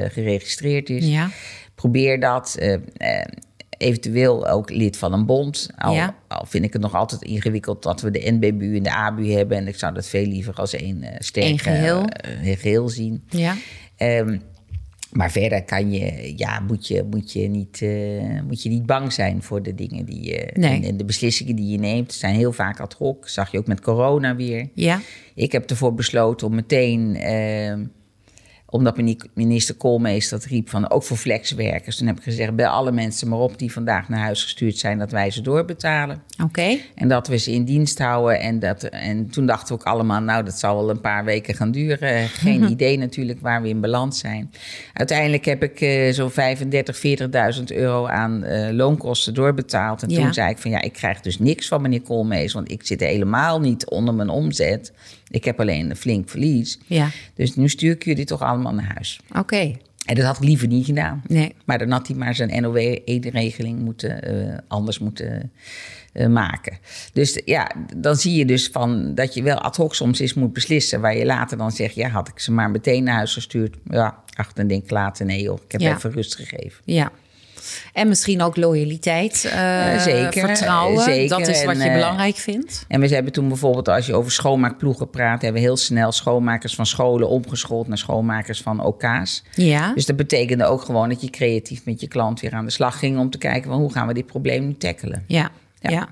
geregistreerd 0.07 0.89
is. 0.89 1.07
Ja. 1.07 1.29
Probeer 1.75 2.19
dat. 2.19 2.57
Uh, 2.59 2.71
uh, 2.71 2.77
eventueel 3.83 4.47
ook 4.47 4.69
lid 4.69 4.97
van 4.97 5.13
een 5.13 5.25
bond. 5.25 5.69
Al, 5.77 5.93
ja. 5.93 6.15
al, 6.27 6.45
vind 6.45 6.63
ik 6.63 6.73
het 6.73 6.81
nog 6.81 6.95
altijd 6.95 7.21
ingewikkeld 7.21 7.83
dat 7.83 8.01
we 8.01 8.11
de 8.11 8.31
NBBU 8.31 8.75
en 8.75 8.83
de 8.83 8.93
ABU 8.93 9.31
hebben. 9.31 9.57
En 9.57 9.67
ik 9.67 9.75
zou 9.75 9.93
dat 9.93 10.07
veel 10.07 10.25
liever 10.25 10.53
als 10.53 10.73
één 10.73 11.03
uh, 11.03 11.09
sterk 11.19 11.45
Eén 11.45 11.59
geheel. 11.59 11.99
Uh, 12.01 12.57
geheel 12.57 12.89
zien. 12.89 13.23
Ja. 13.29 13.55
Um, 13.97 14.41
maar 15.11 15.31
verder 15.31 15.63
kan 15.63 15.91
je, 15.91 16.33
ja, 16.35 16.59
moet, 16.59 16.87
je, 16.87 17.03
moet, 17.09 17.31
je 17.31 17.47
niet, 17.47 17.81
uh, 17.81 18.41
moet 18.47 18.63
je 18.63 18.69
niet 18.69 18.85
bang 18.85 19.13
zijn 19.13 19.43
voor 19.43 19.63
de 19.63 19.75
dingen 19.75 20.05
die 20.05 20.23
je. 20.23 20.49
Nee. 20.53 20.75
En, 20.75 20.83
en, 20.83 20.97
de 20.97 21.05
beslissingen 21.05 21.55
die 21.55 21.67
je 21.67 21.77
neemt 21.77 22.13
zijn 22.13 22.35
heel 22.35 22.51
vaak 22.51 22.79
ad 22.79 22.93
hoc. 22.93 23.29
Zag 23.29 23.51
je 23.51 23.57
ook 23.57 23.67
met 23.67 23.81
corona 23.81 24.35
weer. 24.35 24.69
Ja. 24.73 25.01
Ik 25.35 25.51
heb 25.51 25.69
ervoor 25.69 25.93
besloten 25.93 26.47
om 26.47 26.55
meteen 26.55 27.15
omdat 28.73 28.97
minister 29.33 29.75
Koolmees 29.75 30.29
dat 30.29 30.43
riep 30.43 30.69
van 30.69 30.89
ook 30.89 31.03
voor 31.03 31.17
flexwerkers. 31.17 31.97
Toen 31.97 32.07
heb 32.07 32.17
ik 32.17 32.23
gezegd, 32.23 32.55
bel 32.55 32.69
alle 32.69 32.91
mensen 32.91 33.27
maar 33.27 33.39
op 33.39 33.59
die 33.59 33.71
vandaag 33.71 34.09
naar 34.09 34.19
huis 34.19 34.43
gestuurd 34.43 34.77
zijn, 34.77 34.99
dat 34.99 35.11
wij 35.11 35.31
ze 35.31 35.41
doorbetalen. 35.41 36.21
Oké. 36.33 36.43
Okay. 36.43 36.81
En 36.95 37.07
dat 37.07 37.27
we 37.27 37.37
ze 37.37 37.51
in 37.51 37.63
dienst 37.63 37.99
houden. 37.99 38.39
En, 38.39 38.59
dat, 38.59 38.83
en 38.83 39.29
toen 39.29 39.45
dachten 39.45 39.67
we 39.67 39.81
ook 39.81 39.87
allemaal, 39.87 40.21
nou 40.21 40.43
dat 40.43 40.59
zal 40.59 40.75
wel 40.75 40.89
een 40.89 41.01
paar 41.01 41.25
weken 41.25 41.53
gaan 41.55 41.71
duren. 41.71 42.27
Geen 42.27 42.63
idee 42.71 42.97
natuurlijk 42.97 43.39
waar 43.41 43.61
we 43.61 43.67
in 43.67 43.81
balans 43.81 44.19
zijn. 44.19 44.51
Uiteindelijk 44.93 45.45
heb 45.45 45.63
ik 45.63 45.81
uh, 45.81 46.13
zo'n 46.13 46.31
35, 46.31 47.01
40.000 47.57 47.63
euro 47.65 48.07
aan 48.07 48.43
uh, 48.43 48.69
loonkosten 48.69 49.33
doorbetaald. 49.33 50.03
En 50.03 50.09
ja. 50.09 50.21
toen 50.21 50.33
zei 50.33 50.49
ik 50.49 50.57
van 50.57 50.71
ja, 50.71 50.81
ik 50.81 50.93
krijg 50.93 51.21
dus 51.21 51.39
niks 51.39 51.67
van 51.67 51.81
meneer 51.81 52.01
Koolmees, 52.01 52.53
want 52.53 52.71
ik 52.71 52.85
zit 52.85 52.99
helemaal 52.99 53.59
niet 53.59 53.89
onder 53.89 54.13
mijn 54.13 54.29
omzet. 54.29 54.91
Ik 55.33 55.45
heb 55.45 55.59
alleen 55.59 55.89
een 55.89 55.95
flink 55.95 56.29
verlies. 56.29 56.79
Ja. 56.85 57.09
Dus 57.33 57.55
nu 57.55 57.69
stuur 57.69 57.91
ik 57.91 58.03
jullie 58.03 58.25
toch 58.25 58.41
allemaal 58.41 58.73
naar 58.73 58.91
huis. 58.93 59.19
Oké. 59.29 59.39
Okay. 59.39 59.77
En 60.05 60.15
dat 60.15 60.25
had 60.25 60.37
ik 60.37 60.43
liever 60.43 60.67
niet 60.67 60.85
gedaan. 60.85 61.23
Nee. 61.27 61.55
Maar 61.65 61.77
dan 61.77 61.91
had 61.91 62.07
hij 62.07 62.15
maar 62.15 62.35
zijn 62.35 62.61
NOW-regeling 62.61 63.79
moeten, 63.79 64.33
uh, 64.33 64.57
anders 64.67 64.99
moeten 64.99 65.51
uh, 66.13 66.27
maken. 66.27 66.77
Dus 67.13 67.41
ja, 67.45 67.71
dan 67.95 68.15
zie 68.15 68.35
je 68.35 68.45
dus 68.45 68.67
van 68.67 69.15
dat 69.15 69.33
je 69.33 69.43
wel 69.43 69.57
ad 69.57 69.75
hoc 69.75 69.95
soms 69.95 70.19
eens 70.19 70.33
moet 70.33 70.53
beslissen. 70.53 71.01
Waar 71.01 71.17
je 71.17 71.25
later 71.25 71.57
dan 71.57 71.71
zegt, 71.71 71.95
ja, 71.95 72.09
had 72.09 72.27
ik 72.27 72.39
ze 72.39 72.51
maar 72.51 72.71
meteen 72.71 73.03
naar 73.03 73.15
huis 73.15 73.33
gestuurd. 73.33 73.75
Ja, 73.89 74.23
ach, 74.33 74.53
dan 74.53 74.67
denk 74.67 74.83
ik 74.83 74.89
later, 74.89 75.25
nee 75.25 75.41
joh, 75.41 75.59
ik 75.65 75.71
heb 75.71 75.81
ja. 75.81 75.95
even 75.95 76.11
rust 76.11 76.35
gegeven. 76.35 76.81
Ja. 76.85 77.11
En 77.93 78.07
misschien 78.07 78.41
ook 78.41 78.57
loyaliteit, 78.57 79.43
uh, 79.45 79.99
zeker, 79.99 80.47
vertrouwen. 80.47 81.03
Zeker. 81.03 81.37
Dat 81.37 81.47
is 81.47 81.65
wat 81.65 81.81
je 81.81 81.91
belangrijk 81.91 82.35
vindt. 82.35 82.85
En 82.87 82.99
we 82.99 83.07
hebben 83.07 83.31
toen 83.31 83.47
bijvoorbeeld, 83.47 83.89
als 83.89 84.05
je 84.05 84.13
over 84.13 84.31
schoonmaakploegen 84.31 85.09
praat, 85.09 85.41
hebben 85.41 85.61
we 85.61 85.67
heel 85.67 85.77
snel 85.77 86.11
schoonmakers 86.11 86.75
van 86.75 86.85
scholen 86.85 87.29
omgeschoold 87.29 87.87
naar 87.87 87.97
schoonmakers 87.97 88.61
van 88.61 88.83
OK's. 88.83 89.43
Ja. 89.55 89.93
Dus 89.93 90.05
dat 90.05 90.15
betekende 90.15 90.65
ook 90.65 90.81
gewoon 90.81 91.09
dat 91.09 91.21
je 91.21 91.29
creatief 91.29 91.85
met 91.85 92.01
je 92.01 92.07
klant 92.07 92.39
weer 92.39 92.53
aan 92.53 92.65
de 92.65 92.71
slag 92.71 92.99
ging 92.99 93.17
om 93.17 93.29
te 93.29 93.37
kijken 93.37 93.69
van 93.69 93.79
hoe 93.79 93.91
gaan 93.91 94.07
we 94.07 94.13
dit 94.13 94.25
probleem 94.25 94.65
nu 94.65 94.77
tackelen. 94.77 95.23
ja. 95.27 95.51
ja. 95.79 96.09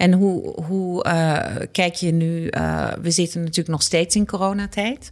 En 0.00 0.12
hoe, 0.12 0.62
hoe 0.64 1.04
uh, 1.06 1.38
kijk 1.72 1.94
je 1.94 2.12
nu? 2.12 2.48
Uh, 2.50 2.88
we 3.02 3.10
zitten 3.10 3.40
natuurlijk 3.40 3.68
nog 3.68 3.82
steeds 3.82 4.16
in 4.16 4.26
coronatijd. 4.26 5.08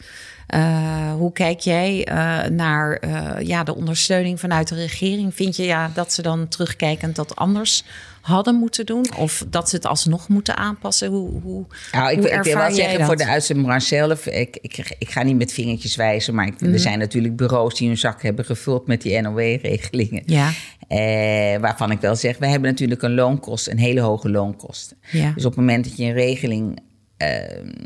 Uh, 0.54 1.12
hoe 1.12 1.32
kijk 1.32 1.60
jij 1.60 2.08
naar 2.50 3.08
ja, 3.44 3.64
de 3.64 3.74
ondersteuning 3.74 4.40
vanuit 4.40 4.68
de 4.68 4.74
regering? 4.74 5.34
Vind 5.34 5.56
je 5.56 5.64
ja, 5.64 5.90
dat 5.94 6.12
ze 6.12 6.22
dan 6.22 6.48
terugkijkend 6.48 7.16
dat 7.16 7.36
anders 7.36 7.84
hadden 8.20 8.54
moeten 8.54 8.86
doen? 8.86 9.06
Of 9.16 9.44
dat 9.50 9.68
ze 9.68 9.76
het 9.76 9.86
alsnog 9.86 10.28
moeten 10.28 10.56
aanpassen? 10.56 11.08
Hoe, 11.08 11.40
hoe, 11.42 11.64
nou, 11.92 12.10
ik, 12.10 12.18
hoe 12.18 12.30
ik 12.30 12.42
wil 12.42 12.56
wel 12.56 12.72
zeggen 12.72 13.04
voor 13.04 13.16
de 13.16 13.26
uitzendbranche 13.26 13.86
zelf... 13.86 14.26
Ik, 14.26 14.58
ik, 14.60 14.96
ik 14.98 15.10
ga 15.10 15.22
niet 15.22 15.36
met 15.36 15.52
vingertjes 15.52 15.96
wijzen... 15.96 16.34
maar 16.34 16.46
ik, 16.46 16.60
mm 16.60 16.72
er 16.72 16.78
zijn 16.78 16.98
natuurlijk 16.98 17.36
bureaus 17.36 17.74
die 17.74 17.88
hun 17.88 17.98
zak 17.98 18.22
hebben 18.22 18.44
gevuld... 18.44 18.86
met 18.86 19.02
die 19.02 19.20
NOW-regelingen. 19.20 20.22
Ja. 20.26 20.50
Eh, 20.88 21.60
waarvan 21.60 21.90
ik 21.90 22.00
wel 22.00 22.16
zeg, 22.16 22.38
we 22.38 22.46
hebben 22.46 22.70
natuurlijk 22.70 23.02
een 23.02 23.14
loonkost, 23.14 23.68
een 23.68 23.78
hele 23.78 24.00
hoge 24.00 24.30
loonkosten. 24.30 24.96
Ja. 25.10 25.32
Dus 25.34 25.44
op 25.44 25.50
het 25.50 25.60
moment 25.60 25.84
dat 25.84 25.96
je 25.96 26.04
een 26.04 26.12
regeling, 26.12 26.78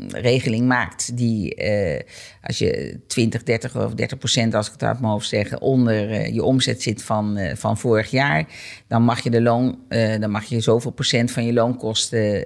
regeling 0.09 0.67
maakt 0.67 1.17
die, 1.17 1.63
uh, 1.63 1.99
als 2.41 2.57
je 2.57 2.99
20, 3.07 3.43
30 3.43 3.75
of 3.77 3.93
30 3.93 4.17
procent, 4.17 4.53
als 4.55 4.65
ik 4.67 4.71
het 4.71 4.83
uit 4.83 4.99
mijn 4.99 5.11
hoofd 5.11 5.27
zeg, 5.27 5.59
onder 5.59 6.09
uh, 6.09 6.33
je 6.33 6.43
omzet 6.43 6.81
zit 6.81 7.03
van, 7.03 7.39
van 7.55 7.77
vorig 7.77 8.11
jaar, 8.11 8.45
dan 8.87 9.03
mag 9.03 9.23
je 9.23 9.29
de 9.29 9.41
loon, 9.41 9.77
dan 10.19 10.31
mag 10.31 10.43
je 10.43 10.59
zoveel 10.59 10.91
procent 10.91 11.31
van 11.31 11.45
je 11.45 11.53
loonkosten 11.53 12.43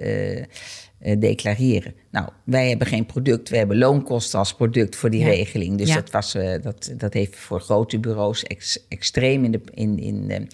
declareren. 1.18 1.94
Nou, 2.10 2.28
wij 2.44 2.68
hebben 2.68 2.86
geen 2.86 3.06
product, 3.06 3.48
we 3.48 3.56
hebben 3.56 3.78
loonkosten 3.78 4.38
als 4.38 4.54
product 4.54 4.96
voor 4.96 5.10
die 5.10 5.20
Ja. 5.20 5.26
regeling. 5.26 5.78
Dus 5.78 5.88
Ja. 5.88 5.94
dat, 5.94 6.10
was, 6.10 6.34
uh, 6.34 6.54
dat, 6.62 6.92
dat 6.96 7.12
heeft 7.12 7.36
voor 7.36 7.60
grote 7.60 7.98
bureaus 7.98 8.42
ex- 8.42 8.86
extreem 8.88 9.44
in 9.44 9.50
de, 9.52 9.60
in, 9.74 9.98
in 9.98 10.28
de, 10.28 10.46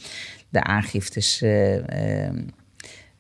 de 0.48 0.62
aangiftes. 0.62 1.42
uh, 1.42 1.74
uh, 1.76 1.82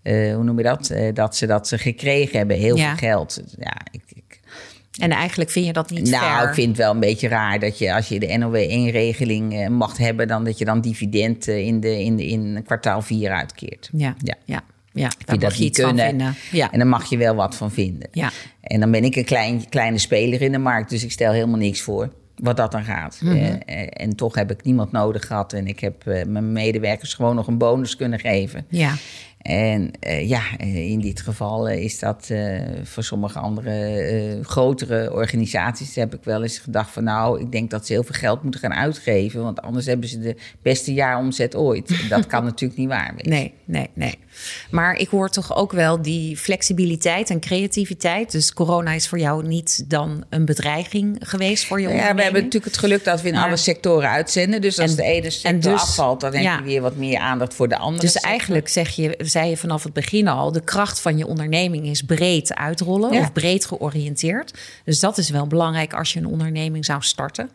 uh, 0.04 0.34
hoe 0.34 0.44
noem 0.44 0.56
je 0.58 0.64
dat? 0.64 0.90
Uh, 0.92 1.14
dat 1.14 1.36
ze 1.36 1.46
dat 1.46 1.68
ze 1.68 1.78
gekregen 1.78 2.38
hebben, 2.38 2.56
heel 2.56 2.76
Ja. 2.76 2.96
veel 2.96 3.08
geld. 3.08 3.42
Ja, 3.58 3.76
ik, 3.90 4.02
ik, 4.14 4.40
En 5.00 5.10
eigenlijk 5.10 5.50
vind 5.50 5.66
je 5.66 5.72
dat 5.72 5.90
niet 5.90 6.10
nou, 6.10 6.24
fair? 6.24 6.48
ik 6.48 6.54
vind 6.54 6.68
het 6.68 6.76
wel 6.76 6.90
een 6.90 7.00
beetje 7.00 7.28
raar 7.28 7.58
dat 7.60 7.78
je 7.78 7.94
als 7.94 8.08
je 8.08 8.18
de 8.20 8.26
NOW-1-regeling 8.38 9.52
uh, 9.54 9.68
mag 9.68 9.96
hebben, 9.98 10.28
dan 10.28 10.44
dat 10.44 10.58
je 10.58 10.64
dan 10.64 10.80
dividend 10.80 11.46
in, 11.46 11.80
de, 11.80 12.02
in, 12.02 12.16
de, 12.16 12.26
in 12.26 12.62
kwartaal 12.66 13.02
4 13.02 13.30
uitkeert. 13.30 13.88
Ja, 13.92 14.14
Ja. 14.22 14.34
ja. 14.44 14.62
ja. 14.92 15.06
Ik 15.06 15.26
daar 15.26 15.38
vind 15.38 15.42
mag 15.42 15.50
dat 15.50 15.58
je 15.58 15.82
van 15.82 15.84
kunnen. 15.84 16.06
vinden. 16.08 16.34
Ja. 16.52 16.72
En 16.72 16.78
daar 16.78 16.88
mag 16.88 17.10
je 17.10 17.16
wel 17.16 17.34
wat 17.34 17.56
van 17.56 17.70
vinden. 17.72 18.08
Ja. 18.12 18.30
En 18.60 18.80
dan 18.80 18.90
ben 18.90 19.04
ik 19.04 19.16
een 19.16 19.24
klein, 19.24 19.68
kleine 19.68 19.98
speler 19.98 20.42
in 20.42 20.52
de 20.52 20.58
markt, 20.58 20.90
dus 20.90 21.04
ik 21.04 21.12
stel 21.12 21.32
helemaal 21.32 21.58
niks 21.58 21.80
voor. 21.80 22.12
Wat 22.36 22.56
dat 22.56 22.72
dan 22.72 22.84
gaat. 22.84 23.18
Mhm. 23.22 23.36
Eh, 23.36 23.52
eh, 23.82 23.88
en 23.90 24.16
toch 24.16 24.34
heb 24.34 24.50
ik 24.50 24.62
niemand 24.64 24.92
nodig 24.92 25.26
gehad. 25.26 25.52
En 25.52 25.66
ik 25.66 25.80
heb 25.80 26.06
eh, 26.06 26.24
mijn 26.24 26.52
medewerkers 26.52 27.14
gewoon 27.14 27.34
nog 27.34 27.46
een 27.46 27.58
bonus 27.58 27.96
kunnen 27.96 28.18
geven. 28.18 28.66
ja. 28.68 28.94
En 29.44 29.90
eh, 30.00 30.28
ja, 30.28 30.42
eh, 30.58 30.90
in 30.90 31.00
dit 31.00 31.20
geval 31.20 31.68
eh, 31.68 31.82
is 31.82 31.98
dat 31.98 32.30
voor 32.82 33.04
sommige 33.04 33.38
andere 33.38 34.38
grotere 34.42 35.12
organisaties. 35.12 35.94
Heb 35.94 36.14
ik 36.14 36.24
wel 36.24 36.42
eens 36.42 36.58
gedacht 36.58 36.90
van 36.90 37.04
nou, 37.04 37.40
ik 37.40 37.52
denk 37.52 37.70
dat 37.70 37.86
ze 37.86 37.92
heel 37.92 38.02
veel 38.04 38.14
geld 38.14 38.42
moeten 38.42 38.60
gaan 38.60 38.74
uitgeven. 38.74 39.42
Want 39.42 39.62
anders 39.62 39.86
hebben 39.86 40.08
ze 40.08 40.18
de 40.20 40.36
beste 40.62 40.92
jaaromzet 40.94 41.56
ooit. 41.56 42.08
Dat 42.08 42.26
kan 42.26 42.44
natuurlijk 42.50 42.78
niet 42.80 42.88
waar. 42.88 43.14
Nee, 43.16 43.52
nee, 43.64 43.90
nee. 43.94 44.18
Maar 44.70 44.94
ik 44.96 45.08
hoor 45.08 45.28
toch 45.28 45.56
ook 45.56 45.72
wel 45.72 46.02
die 46.02 46.36
flexibiliteit 46.36 47.30
en 47.30 47.40
creativiteit. 47.40 48.32
Dus 48.32 48.52
corona 48.52 48.92
is 48.92 49.08
voor 49.08 49.18
jou 49.18 49.46
niet 49.46 49.84
dan 49.90 50.24
een 50.30 50.44
bedreiging 50.44 51.16
geweest 51.20 51.64
voor 51.66 51.80
je 51.80 51.86
Nou 51.86 51.98
Ja, 51.98 52.14
we 52.14 52.22
hebben 52.22 52.42
natuurlijk 52.42 52.72
het 52.72 52.80
geluk 52.82 53.04
dat 53.04 53.20
we 53.22 53.28
in 53.28 53.34
Maar- 53.34 53.44
alle 53.46 53.56
sectoren 53.56 54.08
uitzenden. 54.10 54.60
Dus 54.60 54.78
als 54.78 54.90
En- 54.90 54.96
de 54.96 55.02
ene 55.02 55.24
en 55.24 55.32
sector 55.32 55.72
dus- 55.72 55.80
afvalt, 55.80 56.20
dan 56.20 56.32
heb 56.34 56.42
ja. 56.42 56.56
je 56.56 56.62
weer 56.62 56.80
wat 56.80 56.96
meer 56.96 57.18
aandacht 57.18 57.54
voor 57.54 57.68
de 57.68 57.76
andere. 57.76 58.00
Dus 58.00 58.12
sector. 58.12 58.30
eigenlijk 58.30 58.68
zeg 58.68 58.88
je, 58.90 59.14
zei 59.34 59.48
je 59.50 59.56
vanaf 59.56 59.82
het 59.82 59.92
begin 59.92 60.28
al, 60.28 60.52
de 60.52 60.60
kracht 60.64 61.00
van 61.00 61.18
je 61.18 61.26
onderneming 61.26 61.86
is 61.86 62.02
breed 62.02 62.54
uitrollen 62.54 63.12
Ja. 63.12 63.20
of 63.20 63.32
breed 63.32 63.66
georiënteerd. 63.66 64.58
Dus 64.84 65.00
dat 65.00 65.18
is 65.18 65.30
wel 65.30 65.46
belangrijk 65.46 65.92
als 65.94 66.12
je 66.12 66.18
een 66.18 66.26
onderneming 66.26 66.84
zou 66.84 67.02
starten. 67.02 67.50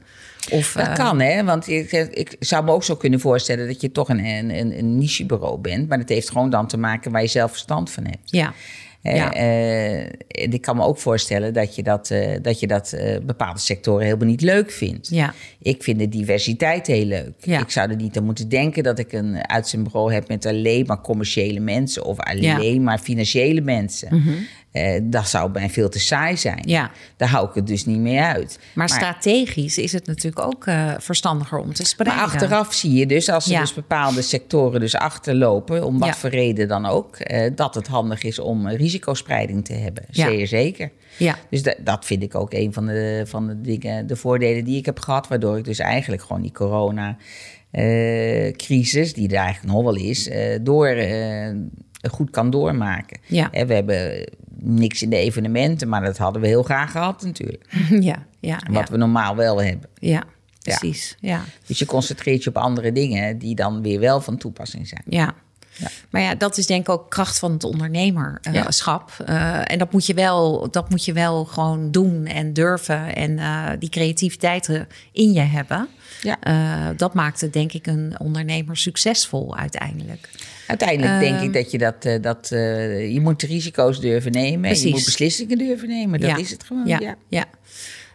Of, 0.52 0.72
Dat 0.74 0.88
eh, 0.88 0.94
kan, 0.94 1.20
hè? 1.20 1.44
Want 1.44 1.68
ik, 1.68 1.92
ik 1.92 2.36
zou 2.40 2.64
me 2.64 2.72
ook 2.72 2.84
zo 2.84 2.96
kunnen 2.96 3.20
voorstellen 3.20 3.68
dat 3.68 3.82
je 3.82 3.92
toch 3.92 4.10
een, 4.10 4.26
een, 4.26 4.78
een 4.80 4.98
nichebureau 4.98 5.58
bent. 5.60 5.88
Maar 5.90 5.98
dat 5.98 6.10
heeft 6.10 6.30
gewoon 6.32 6.50
dan 6.50 6.68
te 6.68 6.78
maken 6.78 7.12
waar 7.12 7.22
je 7.22 7.28
zelf 7.28 7.52
verstand 7.52 7.92
van 7.92 8.04
hebt. 8.06 8.20
Ja, 8.32 8.46
Eh, 8.48 8.54
Ja. 9.02 9.34
eh, 9.34 10.00
en 10.44 10.52
ik 10.52 10.62
kan 10.62 10.76
me 10.76 10.84
ook 10.84 10.98
voorstellen 10.98 11.54
dat 11.54 11.76
je 11.76 11.84
dat, 11.84 12.10
eh, 12.12 12.36
dat, 12.42 12.60
je 12.60 12.68
dat 12.68 12.94
eh, 12.94 13.18
bepaalde 13.22 13.60
sectoren 13.60 14.06
helemaal 14.06 14.28
niet 14.28 14.42
leuk 14.42 14.72
vindt. 14.72 15.10
ja, 15.10 15.34
Ik 15.62 15.84
vind 15.84 16.00
de 16.00 16.10
diversiteit 16.10 16.88
heel 16.88 17.06
leuk. 17.06 17.34
Ja. 17.40 17.60
Ik 17.60 17.70
zou 17.70 17.90
er 17.90 17.96
niet 17.96 18.18
aan 18.18 18.24
moeten 18.24 18.50
denken 18.50 18.84
dat 18.84 19.00
ik 19.00 19.14
een 19.14 19.50
uitzendbureau 19.50 20.14
heb 20.14 20.28
met 20.28 20.46
alleen 20.46 20.86
maar 20.86 21.02
commerciële 21.02 21.60
mensen 21.60 22.06
of 22.06 22.20
alleen 22.20 22.84
maar 22.84 23.00
financiële 23.00 23.62
mensen. 23.62 24.24
Eh, 24.72 25.00
dat 25.04 25.28
zou 25.28 25.52
mij 25.52 25.70
veel 25.70 25.90
te 25.90 26.00
saai 26.00 26.38
zijn. 26.38 26.62
Ja. 26.66 26.92
Daar 27.18 27.30
hou 27.30 27.48
ik 27.50 27.54
het 27.56 27.68
dus 27.68 27.86
niet 27.86 28.00
mee 28.00 28.20
uit. 28.20 28.60
maar, 28.76 28.90
strategisch 28.90 29.78
is 29.78 29.92
het 29.92 30.06
natuurlijk 30.08 30.46
ook 30.46 30.66
eh, 30.66 30.94
verstandiger 30.98 31.58
om 31.58 31.74
te 31.74 31.86
spreiden. 31.86 32.20
Maar 32.20 32.34
achteraf 32.34 32.74
zie 32.74 32.94
je 32.94 33.06
dus, 33.06 33.30
als 33.30 33.46
er 33.46 33.52
Ja. 33.52 33.60
dus 33.60 33.74
bepaalde 33.74 34.22
sectoren 34.22 34.80
dus 34.80 34.96
achterlopen, 34.96 35.86
om 35.86 36.00
wat 36.00 36.08
Ja. 36.08 36.14
voor 36.16 36.30
reden 36.30 36.68
dan 36.68 36.86
ook, 36.86 37.16
eh, 37.16 37.52
dat 37.56 37.76
het 37.76 37.88
handig 37.88 38.24
is 38.24 38.40
om 38.40 38.68
risicospreiding 38.68 39.66
te 39.66 39.74
hebben. 39.74 40.04
Ja. 40.10 40.28
Zeer 40.28 40.48
zeker. 40.48 40.92
Ja, 41.18 41.38
Dus 41.50 41.64
da- 41.64 41.76
dat 41.84 42.06
vind 42.06 42.24
ik 42.24 42.36
ook 42.36 42.54
een 42.54 42.74
van 42.74 42.86
de, 42.86 43.24
van 43.28 43.48
de 43.48 43.62
dingen, 43.62 44.08
de 44.08 44.16
voordelen 44.16 44.64
die 44.64 44.78
ik 44.78 44.86
heb 44.86 45.00
gehad, 45.00 45.28
waardoor 45.28 45.58
ik 45.58 45.64
dus 45.66 45.80
eigenlijk 45.80 46.22
gewoon 46.22 46.42
die 46.42 46.52
corona 46.52 47.18
crisis, 48.58 49.14
die 49.14 49.30
er 49.30 49.36
eigenlijk 49.44 49.74
nog 49.74 49.84
wel 49.84 49.96
is, 49.96 50.30
door 50.62 50.96
goed 52.12 52.30
kan 52.30 52.50
doormaken. 52.50 53.20
Ja. 53.26 53.50
We 53.66 53.74
hebben 53.74 54.26
niks 54.62 55.02
in 55.02 55.10
de 55.10 55.16
evenementen, 55.16 55.90
maar 55.90 56.02
dat 56.02 56.18
hadden 56.18 56.42
we 56.42 56.48
heel 56.48 56.64
graag 56.64 56.92
gehad 56.92 57.22
natuurlijk. 57.24 57.66
ja, 58.10 58.26
ja, 58.40 58.60
Wat 58.72 58.88
ja, 58.88 58.92
we 58.92 58.98
normaal 58.98 59.36
wel 59.36 59.62
hebben. 59.62 59.90
ja, 59.94 60.24
precies. 60.62 61.18
Ja. 61.20 61.44
Dus 61.66 61.80
je 61.80 61.86
concentreert 61.86 62.44
je 62.44 62.50
op 62.50 62.58
andere 62.58 62.92
dingen 62.92 63.38
die 63.38 63.56
dan 63.56 63.82
weer 63.82 64.00
wel 64.00 64.22
van 64.22 64.38
toepassing 64.38 64.88
zijn. 64.88 65.04
Ja. 65.06 65.36
Ja. 65.80 65.88
Maar 66.10 66.22
ja, 66.22 66.36
dat 66.36 66.58
is 66.58 66.66
denk 66.66 66.82
ik 66.82 66.90
ook 66.90 67.10
kracht 67.10 67.40
van 67.40 67.52
het 67.52 67.64
ondernemerschap. 67.64 69.12
Eh, 69.26 69.72
en 69.72 69.78
dat 69.80 69.92
moet, 69.92 70.06
je 70.06 70.14
wel, 70.14 70.68
dat 70.72 70.90
moet 70.90 71.06
je 71.06 71.14
wel 71.14 71.46
gewoon 71.46 71.92
doen 71.92 72.26
en 72.26 72.54
durven. 72.54 73.16
En 73.16 73.40
eh, 73.40 73.70
die 73.80 73.90
creativiteit 73.90 74.68
er 74.68 74.88
in 75.12 75.32
je 75.34 75.40
hebben. 75.42 75.88
Ja. 76.22 76.38
Eh, 76.42 76.88
dat 76.98 77.14
maakt 77.14 77.42
het 77.42 77.54
denk 77.54 77.74
ik 77.74 77.88
een 77.88 78.16
ondernemer 78.20 78.78
succesvol 78.78 79.58
uiteindelijk. 79.58 80.30
Uiteindelijk 80.68 81.20
denk 81.20 81.42
ik 81.42 81.54
dat 81.54 81.72
je 81.72 81.78
dat, 81.78 82.06
eh, 82.06 82.22
dat 82.22 82.52
eh, 82.52 83.14
je 83.14 83.22
moet 83.22 83.42
risico's 83.42 84.00
durven 84.00 84.32
nemen. 84.32 84.70
En 84.70 84.80
je 84.80 84.90
moet 84.90 85.06
beslissingen 85.06 85.58
durven 85.58 85.88
nemen. 85.88 86.20
Dat 86.20 86.30
Ja. 86.30 86.38
is 86.38 86.52
het 86.52 86.64
gewoon. 86.64 86.88
Ja, 86.88 87.16
Ja. 87.30 87.46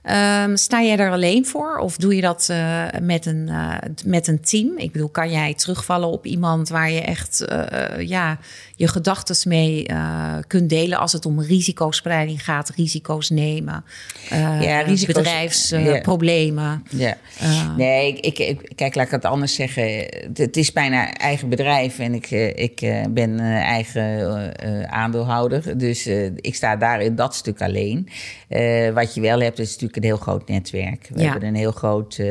Ja. 0.04 0.44
Ehm, 0.44 0.56
sta 0.56 0.82
jij 0.82 0.96
er 0.96 1.10
alleen 1.10 1.46
voor 1.46 1.76
of 1.78 1.96
doe 1.96 2.14
je 2.16 2.20
dat 2.20 2.46
eh, 2.50 2.84
met, 3.02 3.26
een, 3.26 3.48
eh, 3.48 3.76
met 4.04 4.26
een 4.26 4.40
team? 4.40 4.78
Ik 4.78 4.92
bedoel, 4.92 5.08
kan 5.08 5.30
jij 5.30 5.54
terugvallen 5.54 6.08
op 6.08 6.26
iemand 6.26 6.68
waar 6.68 6.90
je 6.90 7.00
echt 7.00 7.40
eh, 7.40 8.06
ja, 8.06 8.38
je 8.76 8.88
gedachten 8.88 9.48
mee 9.48 9.86
kunt 10.46 10.68
delen 10.68 10.98
als 10.98 11.12
het 11.12 11.26
om 11.26 11.40
risicospreiding 11.40 12.44
gaat, 12.44 12.68
risico's 12.76 13.30
nemen, 13.30 13.84
Ja, 14.60 14.80
risico's- 14.80 15.14
bedrijfsproblemen. 15.14 16.82
Ja. 16.90 17.16
Eh. 17.38 17.76
nee, 17.76 18.12
ik, 18.20 18.38
ik, 18.38 18.72
kijk, 18.74 18.94
laat 18.94 19.06
ik 19.06 19.10
het 19.12 19.24
anders 19.24 19.54
zeggen. 19.54 19.84
Het, 19.98 20.38
het 20.38 20.56
is 20.56 20.72
bijna 20.72 21.12
eigen 21.12 21.48
bedrijf 21.48 21.98
en 21.98 22.14
ik, 22.14 22.30
ik 22.54 23.04
ben 23.10 23.40
eigen 23.40 24.52
aandeelhouder. 24.90 25.78
Dus 25.78 26.06
ik 26.36 26.54
sta 26.54 26.76
daar 26.76 27.00
in 27.00 27.14
dat 27.14 27.34
stuk 27.34 27.62
alleen. 27.62 28.08
Wat 28.94 29.14
je 29.14 29.20
wel 29.20 29.40
hebt, 29.40 29.58
is 29.58 29.70
natuurlijk 29.70 29.93
een 29.96 30.02
heel 30.02 30.16
groot 30.16 30.48
netwerk. 30.48 31.08
We 31.12 31.20
Ja. 31.22 31.30
hebben 31.30 31.48
een 31.48 31.54
heel 31.54 31.72
groot. 31.72 32.12
eh, 32.18 32.26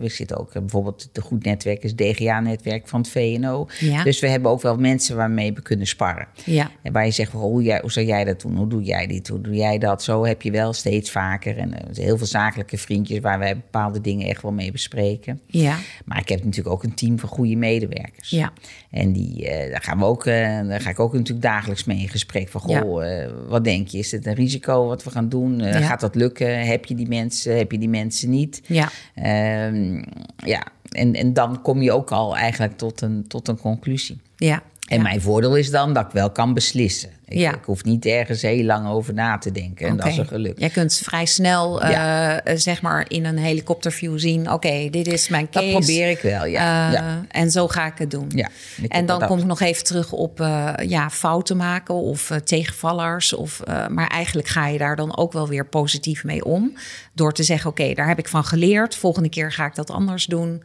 we 0.00 0.08
zitten 0.08 0.38
ook 0.38 0.48
eh, 0.54 0.60
bijvoorbeeld, 0.60 1.08
de 1.12 1.20
goed 1.20 1.44
netwerk 1.44 1.82
is 1.82 1.94
DGA-netwerk 1.94 2.88
van 2.88 3.00
het 3.00 3.08
VNO. 3.10 3.66
Ja. 3.80 4.02
Dus 4.04 4.20
we 4.20 4.28
hebben 4.28 4.50
ook 4.50 4.62
wel 4.62 4.76
mensen 4.76 5.16
waarmee 5.16 5.52
we 5.52 5.62
kunnen 5.62 5.86
sparren. 5.86 6.26
Ja, 6.44 6.70
En 6.82 6.92
waar 6.92 7.04
je 7.04 7.10
zegt, 7.10 7.34
oh, 7.34 7.40
hoe, 7.40 7.62
jij, 7.62 7.80
hoe 7.80 7.92
zou 7.92 8.06
jij 8.06 8.24
dat 8.24 8.40
doen? 8.40 8.56
Hoe 8.56 8.66
doe 8.68 8.82
jij 8.82 9.06
dit? 9.06 9.28
Hoe 9.28 9.40
doe 9.40 9.54
jij 9.54 9.78
dat? 9.78 10.02
Zo 10.02 10.24
heb 10.24 10.42
je 10.42 10.50
wel 10.50 10.72
steeds 10.72 11.10
vaker. 11.10 11.56
En 11.58 11.74
heel 11.92 12.16
veel 12.18 12.26
zakelijke 12.26 12.78
vriendjes 12.78 13.18
waar 13.20 13.38
wij 13.38 13.54
bepaalde 13.56 14.00
dingen 14.00 14.28
echt 14.28 14.42
wel 14.42 14.52
mee 14.52 14.72
bespreken. 14.72 15.40
ja, 15.46 15.76
Maar 16.04 16.18
ik 16.18 16.28
heb 16.28 16.44
natuurlijk 16.44 16.74
ook 16.74 16.82
een 16.82 16.94
team 16.94 17.18
van 17.18 17.28
goede 17.28 17.56
medewerkers. 17.56 18.30
ja, 18.30 18.52
En 18.90 19.12
die, 19.12 19.44
daar, 19.70 19.82
gaan 19.82 19.98
we 19.98 20.04
ook, 20.04 20.24
daar 20.24 20.80
ga 20.80 20.90
ik 20.90 21.00
ook 21.00 21.12
natuurlijk 21.12 21.42
dagelijks 21.42 21.84
mee 21.84 21.98
in 21.98 22.08
gesprek. 22.08 22.48
Van, 22.48 22.60
goh, 22.60 23.24
wat 23.48 23.64
denk 23.64 23.88
je? 23.88 23.98
Is 23.98 24.10
het 24.12 24.26
een 24.26 24.34
risico 24.34 24.86
wat 24.86 25.04
we 25.04 25.10
gaan 25.10 25.28
doen? 25.28 25.62
Gaat 25.62 26.00
dat 26.00 26.14
lukken? 26.14 26.66
Heb 26.66 26.84
je 26.84 26.94
die 26.94 27.07
die 27.08 27.18
mensen, 27.18 27.56
heb 27.56 27.72
je 27.72 27.78
die 27.78 27.88
mensen 27.88 28.30
niet? 28.30 28.62
Ja. 28.66 28.90
Ehm, 29.14 30.02
ja, 30.36 30.66
en, 30.90 31.14
en 31.14 31.32
dan 31.32 31.62
kom 31.62 31.82
je 31.82 31.92
ook 31.92 32.10
al 32.10 32.36
eigenlijk 32.36 32.76
tot 32.76 33.00
een, 33.00 33.26
tot 33.26 33.48
een 33.48 33.58
conclusie. 33.58 34.20
Ja. 34.36 34.62
En 34.88 34.96
ja. 34.96 35.02
mijn 35.02 35.20
voordeel 35.20 35.56
is 35.56 35.70
dan 35.70 35.92
dat 35.92 36.04
ik 36.04 36.12
wel 36.12 36.30
kan 36.30 36.54
beslissen. 36.54 37.10
Ik, 37.24 37.38
Ja. 37.38 37.54
ik 37.54 37.64
hoef 37.64 37.84
niet 37.84 38.06
ergens 38.06 38.42
heel 38.42 38.64
lang 38.64 38.88
over 38.88 39.14
na 39.14 39.38
te 39.38 39.52
denken. 39.52 39.86
En 39.86 39.96
dat 39.96 40.06
is 40.06 40.16
een 40.16 40.26
geluk. 40.26 40.58
Jij 40.58 40.68
kunt 40.68 40.94
vrij 40.94 41.26
snel, 41.26 41.82
eh, 41.82 42.32
eh, 42.36 42.40
zeg 42.58 42.82
maar, 42.82 43.04
in 43.08 43.24
een 43.24 43.38
helikopterview 43.38 44.18
zien: 44.18 44.52
oké, 44.52 44.88
dit 44.90 45.06
is 45.06 45.28
mijn 45.28 45.50
case. 45.50 45.72
Dat 45.72 45.78
probeer 45.78 46.10
ik 46.10 46.20
wel, 46.20 46.44
ja. 46.46 46.86
Eh, 46.86 46.92
ja. 46.92 47.24
En 47.28 47.50
zo 47.50 47.68
ga 47.68 47.86
ik 47.86 47.98
het 47.98 48.10
doen. 48.10 48.44
En 48.88 49.06
dan 49.06 49.26
kom 49.26 49.38
ik 49.38 49.44
nog 49.44 49.60
even 49.60 49.84
terug 49.84 50.12
op 50.12 50.38
ja, 50.86 51.10
fouten 51.10 51.56
maken 51.56 51.94
of 51.94 52.30
tegenvallers. 52.44 53.32
Of, 53.32 53.62
maar 53.88 54.06
eigenlijk 54.06 54.48
ga 54.48 54.66
je 54.66 54.78
daar 54.78 54.96
dan 54.96 55.16
ook 55.16 55.32
wel 55.32 55.48
weer 55.48 55.66
positief 55.66 56.24
mee 56.24 56.44
om. 56.44 56.76
Door 57.12 57.32
te 57.32 57.42
zeggen, 57.42 57.70
oké, 57.70 57.94
daar 57.94 58.08
heb 58.08 58.18
ik 58.18 58.28
van 58.28 58.44
geleerd. 58.44 58.94
Volgende 58.94 59.28
keer 59.28 59.52
ga 59.52 59.66
ik 59.66 59.74
dat 59.74 59.90
anders 59.90 60.26
doen. 60.26 60.62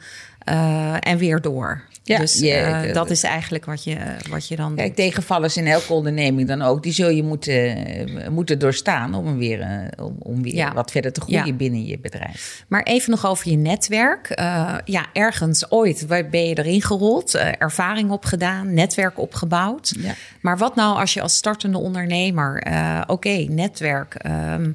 En 1.00 1.18
weer 1.18 1.42
door. 1.42 1.82
Ja, 2.06 2.20
dus 2.20 2.40
je- 2.40 2.52
eh, 2.52 2.84
ik- 2.88 2.94
dat 2.94 3.10
is 3.10 3.24
eigenlijk 3.24 3.66
wat 3.66 3.84
je, 3.84 3.98
wat 4.30 4.48
je 4.48 4.56
dan 4.56 4.76
Kijk, 4.76 4.96
tegenvallers 4.96 5.58
in 5.58 5.68
elke 5.68 5.94
onderneming 5.94 6.48
dan 6.48 6.62
ook, 6.62 6.84
die 6.84 6.92
zul 6.92 7.10
je 7.10 7.24
moeten, 7.24 7.86
eh, 7.86 8.28
moeten 8.30 8.60
doorstaan 8.60 9.14
om, 9.14 9.38
weer, 9.38 9.62
eh, 9.62 10.06
om, 10.06 10.16
om 10.20 10.42
weer 10.44 10.56
Ja. 10.56 10.74
wat 10.74 10.92
verder 10.92 11.14
te 11.14 11.22
groeien 11.22 11.46
Ja. 11.46 11.54
binnen 11.54 11.86
je 11.86 12.00
bedrijf. 12.00 12.66
Maar 12.68 12.84
even 12.84 13.12
nog 13.12 13.26
over 13.26 13.50
je 13.50 13.58
netwerk. 13.58 14.30
Eh, 14.30 14.76
ja, 14.86 15.06
ergens 15.14 15.72
ooit 15.72 16.06
waar 16.06 16.30
ben 16.30 16.48
je 16.48 16.58
erin 16.58 16.82
gerold, 16.82 17.36
eh, 17.36 17.48
ervaring 17.58 18.10
opgedaan, 18.12 18.74
netwerk 18.74 19.20
opgebouwd. 19.20 19.94
Ja. 20.00 20.14
Maar 20.42 20.58
wat 20.58 20.76
nou 20.76 21.00
als 21.00 21.14
je 21.14 21.22
als 21.22 21.36
startende 21.36 21.78
ondernemer, 21.78 22.62
eh, 22.62 23.02
oké, 23.08 23.46
netwerk. 23.50 24.14
ehm, 24.16 24.72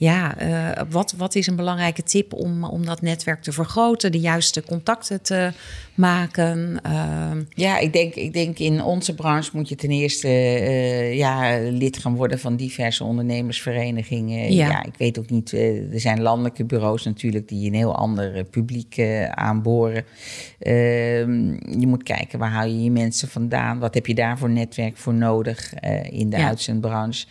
ja, 0.00 0.36
eh, 0.38 0.82
wat, 0.90 1.14
wat 1.16 1.34
is 1.34 1.46
een 1.46 1.56
belangrijke 1.56 2.02
tip 2.02 2.32
om, 2.32 2.64
om 2.64 2.84
dat 2.86 3.02
netwerk 3.02 3.42
te 3.42 3.52
vergroten, 3.52 4.12
de 4.12 4.20
juiste 4.20 4.62
contacten 4.62 5.22
te 5.22 5.52
maken? 5.94 6.80
Ehm, 6.82 7.42
Ja, 7.54 7.78
ik 7.78 7.92
denk, 7.92 8.14
ik 8.14 8.32
denk 8.32 8.58
in 8.58 8.82
onze 8.82 9.14
branche 9.14 9.50
moet 9.52 9.68
je 9.68 9.74
ten 9.74 9.90
eerste 9.90 10.28
eh, 10.28 11.16
ja, 11.16 11.58
lid 11.70 11.98
gaan 11.98 12.14
worden 12.16 12.38
van 12.38 12.56
diverse 12.56 13.04
ondernemersverenigingen. 13.04 14.52
Ja. 14.52 14.68
Ja, 14.68 14.82
ik 14.84 14.94
weet 14.96 15.18
ook 15.18 15.30
niet, 15.30 15.52
eh, 15.52 15.92
er 15.92 16.00
zijn 16.00 16.22
landelijke 16.22 16.64
bureaus 16.64 17.04
natuurlijk 17.04 17.48
die 17.48 17.66
een 17.66 17.74
heel 17.74 17.96
ander 17.96 18.44
publiek 18.44 19.00
aanboren. 19.30 20.04
Ehm, 20.58 21.44
je 21.80 21.86
moet 21.86 22.02
kijken 22.02 22.38
waar 22.38 22.50
haal 22.50 22.66
je 22.66 22.82
je 22.82 22.90
mensen 22.90 23.28
vandaan, 23.28 23.78
wat 23.78 23.94
heb 23.94 24.06
je 24.06 24.14
daar 24.14 24.38
voor 24.38 24.50
netwerk 24.50 24.96
voor 24.96 25.14
nodig 25.14 25.74
in 26.10 26.30
de 26.30 26.36
Ja. 26.36 26.46
uitzendbranche. 26.46 27.26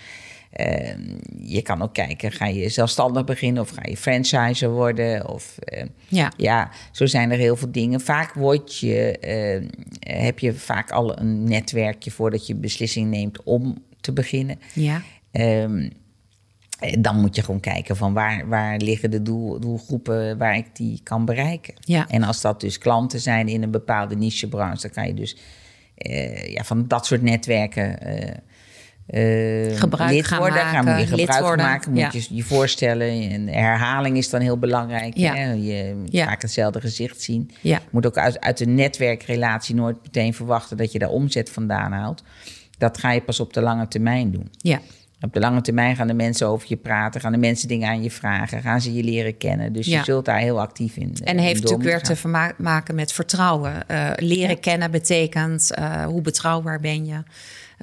Ehm, 0.50 1.02
je 1.40 1.62
kan 1.62 1.82
ook 1.82 1.94
kijken, 1.94 2.32
ga 2.32 2.46
je 2.46 2.70
zelfstandig 2.70 3.24
beginnen 3.24 3.64
of 3.64 3.70
ga 3.70 3.82
je 3.90 3.98
franchiser 3.98 4.70
worden? 4.70 5.30
Of, 5.30 5.58
eh, 5.58 5.86
ja, 6.08 6.32
ja, 6.38 6.72
zo 6.92 7.06
zijn 7.06 7.32
er 7.32 7.38
heel 7.38 7.56
veel 7.56 7.72
dingen. 7.72 8.02
Vaak 8.02 8.34
word 8.34 8.78
je, 8.78 9.18
eh, 9.20 9.64
heb 10.24 10.40
je 10.40 10.54
vaak 10.54 10.92
al 10.92 11.20
een 11.20 11.44
netwerkje 11.44 12.12
voordat 12.12 12.48
je 12.48 12.56
beslissing 12.56 13.10
neemt 13.10 13.44
om 13.44 13.84
te 14.02 14.14
beginnen. 14.14 14.60
ja, 14.74 15.02
Ehm, 15.32 15.90
eh, 16.80 16.94
dan 17.00 17.20
moet 17.20 17.36
je 17.36 17.44
gewoon 17.44 17.60
kijken 17.60 17.98
van 17.98 18.14
waar, 18.14 18.48
waar 18.48 18.78
liggen 18.78 19.12
de 19.12 19.22
doel, 19.22 19.60
doelgroepen 19.60 20.38
waar 20.38 20.58
ik 20.58 20.76
die 20.76 21.00
kan 21.04 21.26
bereiken. 21.26 21.74
Ja. 21.80 22.08
En 22.08 22.24
als 22.24 22.42
dat 22.42 22.62
dus 22.62 22.78
klanten 22.78 23.20
zijn 23.20 23.48
in 23.48 23.64
een 23.64 23.72
bepaalde 23.72 24.16
nichebranche, 24.16 24.82
dan 24.82 24.92
kan 24.92 25.08
je 25.08 25.14
dus 25.14 25.38
eh, 25.96 26.54
ja, 26.54 26.64
van 26.64 26.88
dat 26.88 27.06
soort 27.06 27.22
netwerken 27.22 27.98
eh, 29.10 29.72
eh, 29.72 29.80
Gebruik 29.80 30.12
lid 30.12 30.26
gaan 30.26 30.39
worden. 30.39 30.65
Maken, 30.65 31.00
je 31.00 31.06
gebruik 31.08 31.41
worden, 31.41 31.65
maken, 31.65 31.91
moet 31.91 32.00
ja. 32.00 32.10
je 32.12 32.26
je 32.30 32.43
voorstellen. 32.43 33.08
En 33.32 33.48
herhaling 33.48 34.17
is 34.17 34.30
dan 34.30 34.41
heel 34.41 34.58
belangrijk. 34.58 35.17
Ja. 35.17 35.34
Hè? 35.36 35.52
Je 35.52 36.04
Ja. 36.06 36.26
vaak 36.26 36.41
hetzelfde 36.41 36.80
gezicht 36.82 37.22
zien. 37.22 37.52
ja, 37.62 37.76
Je 37.78 37.82
moet 37.91 38.06
ook 38.06 38.17
uit, 38.17 38.39
uit 38.39 38.60
een 38.60 38.76
netwerkrelatie 38.76 39.76
nooit 39.76 39.98
meteen 40.04 40.34
verwachten 40.34 40.78
dat 40.78 40.91
je 40.91 41.00
daar 41.00 41.10
omzet 41.10 41.50
vandaan 41.50 41.91
haalt. 41.91 42.24
Dat 42.78 42.98
ga 42.98 43.12
je 43.12 43.22
pas 43.22 43.39
op 43.39 43.54
de 43.54 43.62
lange 43.62 43.88
termijn 43.88 44.32
doen. 44.32 44.50
ja, 44.58 44.80
Op 45.22 45.34
de 45.34 45.39
lange 45.39 45.62
termijn 45.62 45.95
gaan 45.95 46.08
de 46.08 46.13
mensen 46.13 46.48
over 46.48 46.67
je 46.69 46.76
praten, 46.78 47.22
gaan 47.22 47.32
de 47.32 47.38
mensen 47.38 47.67
dingen 47.67 47.89
aan 47.89 48.04
je 48.04 48.12
vragen, 48.12 48.62
gaan 48.62 48.82
ze 48.82 48.93
je 48.93 49.04
leren 49.04 49.38
kennen. 49.38 49.74
Dus 49.74 49.86
Ja. 49.88 49.98
je 49.98 50.04
zult 50.04 50.26
daar 50.26 50.39
heel 50.39 50.60
actief 50.62 50.95
in. 50.98 51.15
En 51.24 51.34
in 51.38 51.43
heeft 51.43 51.62
natuurlijk 51.63 51.89
weer 51.89 52.02
te 52.02 52.52
maken 52.58 52.95
met 52.95 53.12
vertrouwen. 53.13 53.88
Eh, 53.88 54.10
leren 54.15 54.50
Ja. 54.50 54.56
kennen 54.62 54.91
betekent 54.91 55.72
eh, 55.74 56.06
hoe 56.06 56.22
betrouwbaar 56.22 56.80
ben 56.80 57.06
je? 57.06 57.24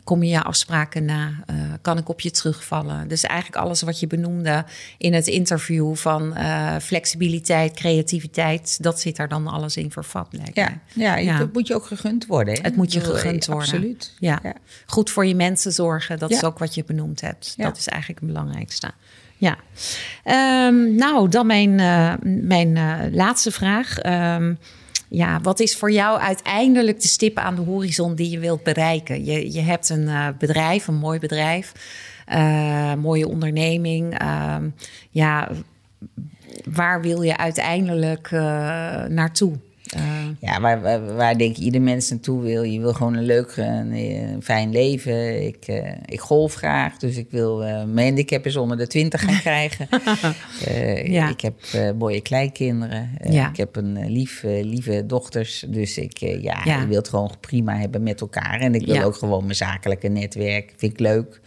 Kom 0.06 0.22
je 0.22 0.30
je 0.30 0.42
afspraken 0.42 1.04
na? 1.04 1.30
Eh, 1.46 1.54
kan 1.82 1.98
ik 1.98 2.08
op 2.08 2.20
je 2.20 2.30
terugvallen? 2.30 3.08
Dus 3.08 3.22
eigenlijk 3.22 3.62
alles 3.64 3.82
wat 3.82 4.00
je 4.00 4.06
benoemde 4.06 4.64
in 4.98 5.14
het 5.14 5.26
interview 5.26 5.94
van 5.96 6.34
eh, 6.34 6.76
flexibiliteit, 6.80 7.74
creativiteit, 7.74 8.82
dat 8.82 9.00
zit 9.00 9.16
daar 9.16 9.28
dan 9.28 9.46
alles 9.46 9.76
in 9.76 9.90
vervat. 9.90 10.28
Lijkt. 10.30 10.56
Ja, 10.56 10.78
ja, 10.94 11.16
Ja. 11.16 11.38
dat 11.38 11.52
moet 11.52 11.66
je 11.66 11.74
ook 11.74 11.86
gegund 11.86 12.26
worden. 12.26 12.54
Hè? 12.54 12.60
Het 12.62 12.76
moet 12.76 12.92
je 12.92 13.00
gegund 13.00 13.46
worden. 13.46 13.64
Absoluut. 13.64 14.12
Ja. 14.18 14.38
Ja. 14.42 14.52
Goed 14.86 15.10
voor 15.10 15.26
je 15.26 15.34
mensen 15.34 15.72
zorgen, 15.72 16.18
dat 16.18 16.30
Ja. 16.30 16.36
is 16.36 16.44
ook 16.44 16.58
wat 16.58 16.74
je 16.74 16.84
benoemd 16.84 17.20
hebt. 17.20 17.54
Dat 17.56 17.76
is 17.76 17.86
eigenlijk 17.88 18.20
het 18.20 18.28
belangrijkste. 18.32 18.90
Ja. 19.36 19.56
Ehm, 20.24 20.94
nou, 20.94 21.28
dan 21.28 21.46
mijn, 21.46 21.80
eh, 21.80 22.14
mijn 22.22 22.78
laatste 23.14 23.50
vraag. 23.50 23.98
Ehm, 23.98 24.54
ja, 25.08 25.40
wat 25.40 25.60
is 25.60 25.76
voor 25.76 25.92
jou 25.92 26.20
uiteindelijk 26.20 27.00
de 27.00 27.08
stip 27.08 27.38
aan 27.38 27.54
de 27.54 27.60
horizon 27.60 28.14
die 28.14 28.30
je 28.30 28.38
wilt 28.38 28.62
bereiken? 28.62 29.24
Je, 29.24 29.52
je 29.52 29.60
hebt 29.60 29.88
een 29.88 30.08
eh, 30.08 30.28
bedrijf, 30.38 30.86
een 30.86 30.94
mooi 30.94 31.18
bedrijf, 31.18 31.72
eh, 32.26 32.94
mooie 32.94 33.28
onderneming. 33.28 34.18
Ehm, 34.18 34.68
ja, 35.10 35.48
waar 36.64 37.00
wil 37.00 37.22
je 37.22 37.36
uiteindelijk 37.36 38.28
eh, 38.30 38.40
naartoe? 39.04 39.58
Eh, 39.86 40.02
Ja, 40.40 40.60
waar, 40.60 40.80
waar, 40.80 41.14
waar 41.14 41.38
denk 41.38 41.56
ik 41.56 41.62
ieder 41.62 41.80
mens 41.82 42.10
naartoe 42.10 42.42
wil. 42.42 42.62
Je 42.62 42.80
wil 42.80 42.92
gewoon 42.92 43.14
een 43.14 43.24
leuk, 43.24 43.56
een, 43.56 43.92
een 43.92 44.42
fijn 44.42 44.70
leven. 44.70 45.46
Ik, 45.46 45.64
eh, 45.66 45.92
ik 46.06 46.20
golf 46.20 46.54
graag, 46.54 46.96
dus 46.96 47.16
ik 47.16 47.26
wil 47.30 47.64
eh, 47.64 47.84
mijn 47.84 48.06
handicap 48.06 48.46
is 48.46 48.56
onder 48.56 48.76
de 48.76 48.86
20 48.86 49.20
gaan 49.24 49.40
krijgen. 49.50 49.88
Eh, 50.66 51.06
Ja. 51.06 51.28
Ik 51.30 51.40
heb 51.40 51.54
eh, 51.72 51.90
mooie 51.98 52.20
kleinkinderen. 52.20 53.10
Eh, 53.18 53.32
Ja. 53.32 53.48
Ik 53.48 53.56
heb 53.56 53.76
een 53.76 53.96
eh, 53.96 54.08
lief, 54.10 54.42
eh, 54.44 54.64
lieve 54.64 55.06
dochters. 55.06 55.64
Dus 55.68 55.98
ik, 55.98 56.20
eh, 56.20 56.42
ja, 56.42 56.60
Ja. 56.64 56.80
ik 56.82 56.86
wil 56.88 56.96
het 56.96 57.08
gewoon 57.08 57.30
prima 57.40 57.76
hebben 57.76 58.02
met 58.02 58.20
elkaar. 58.20 58.60
En 58.60 58.74
ik 58.74 58.86
wil 58.86 59.02
ook 59.02 59.14
gewoon 59.16 59.42
mijn 59.44 59.56
zakelijke 59.56 60.08
netwerk. 60.08 60.72
Vind 60.76 60.92
ik 60.92 60.98
leuk. 61.00 61.40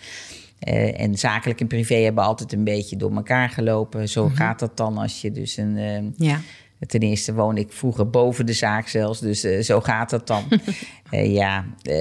Eh, 0.60 1.02
en 1.02 1.18
zakelijk 1.18 1.60
en 1.62 1.68
privé 1.68 1.96
hebben 1.96 2.24
altijd 2.24 2.54
een 2.54 2.64
beetje 2.64 2.96
door 2.98 3.16
elkaar 3.16 3.50
gelopen. 3.50 4.10
Zo 4.10 4.30
gaat 4.34 4.60
dat 4.60 4.78
dan 4.78 4.98
als 4.98 5.22
je 5.22 5.32
dus 5.32 5.58
een... 5.58 5.78
eh, 5.78 6.28
ja. 6.28 6.40
Ten 6.88 7.00
eerste 7.00 7.34
woonde 7.34 7.62
ik 7.62 7.72
vroeger 7.72 8.10
boven 8.10 8.46
de 8.46 8.54
zaak 8.54 8.88
zelfs, 8.88 9.20
dus 9.20 9.44
eh, 9.44 9.62
zo 9.62 9.82
gaat 9.82 10.10
dat 10.10 10.28
dan. 10.28 10.44
Eh, 11.10 11.34
ja, 11.34 11.66
eh, 11.82 11.96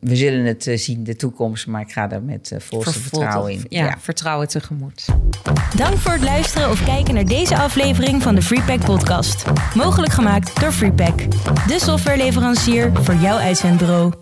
we 0.00 0.16
zullen 0.16 0.44
het 0.44 0.70
zien, 0.74 1.04
de 1.04 1.16
toekomst, 1.16 1.66
maar 1.66 1.80
ik 1.80 1.92
ga 1.92 2.10
er 2.10 2.22
met 2.22 2.54
volste 2.58 3.00
vertrouwen 3.00 3.52
in. 3.52 3.66
Ja, 3.68 3.96
vertrouwen 3.98 4.48
tegemoet. 4.48 5.06
Dank 5.76 5.98
voor 5.98 6.12
het 6.12 6.22
luisteren 6.22 6.70
of 6.70 6.84
kijken 6.84 7.14
naar 7.14 7.24
deze 7.24 7.56
aflevering 7.56 8.22
van 8.22 8.34
de 8.34 8.42
Freepack 8.42 8.84
podcast. 8.84 9.44
Mogelijk 9.74 10.12
gemaakt 10.12 10.60
door 10.60 10.72
Freepack, 10.72 11.18
de 11.66 11.78
softwareleverancier 11.78 12.92
voor 12.92 13.14
jouw 13.14 13.36
uitzendbureau. 13.36 14.12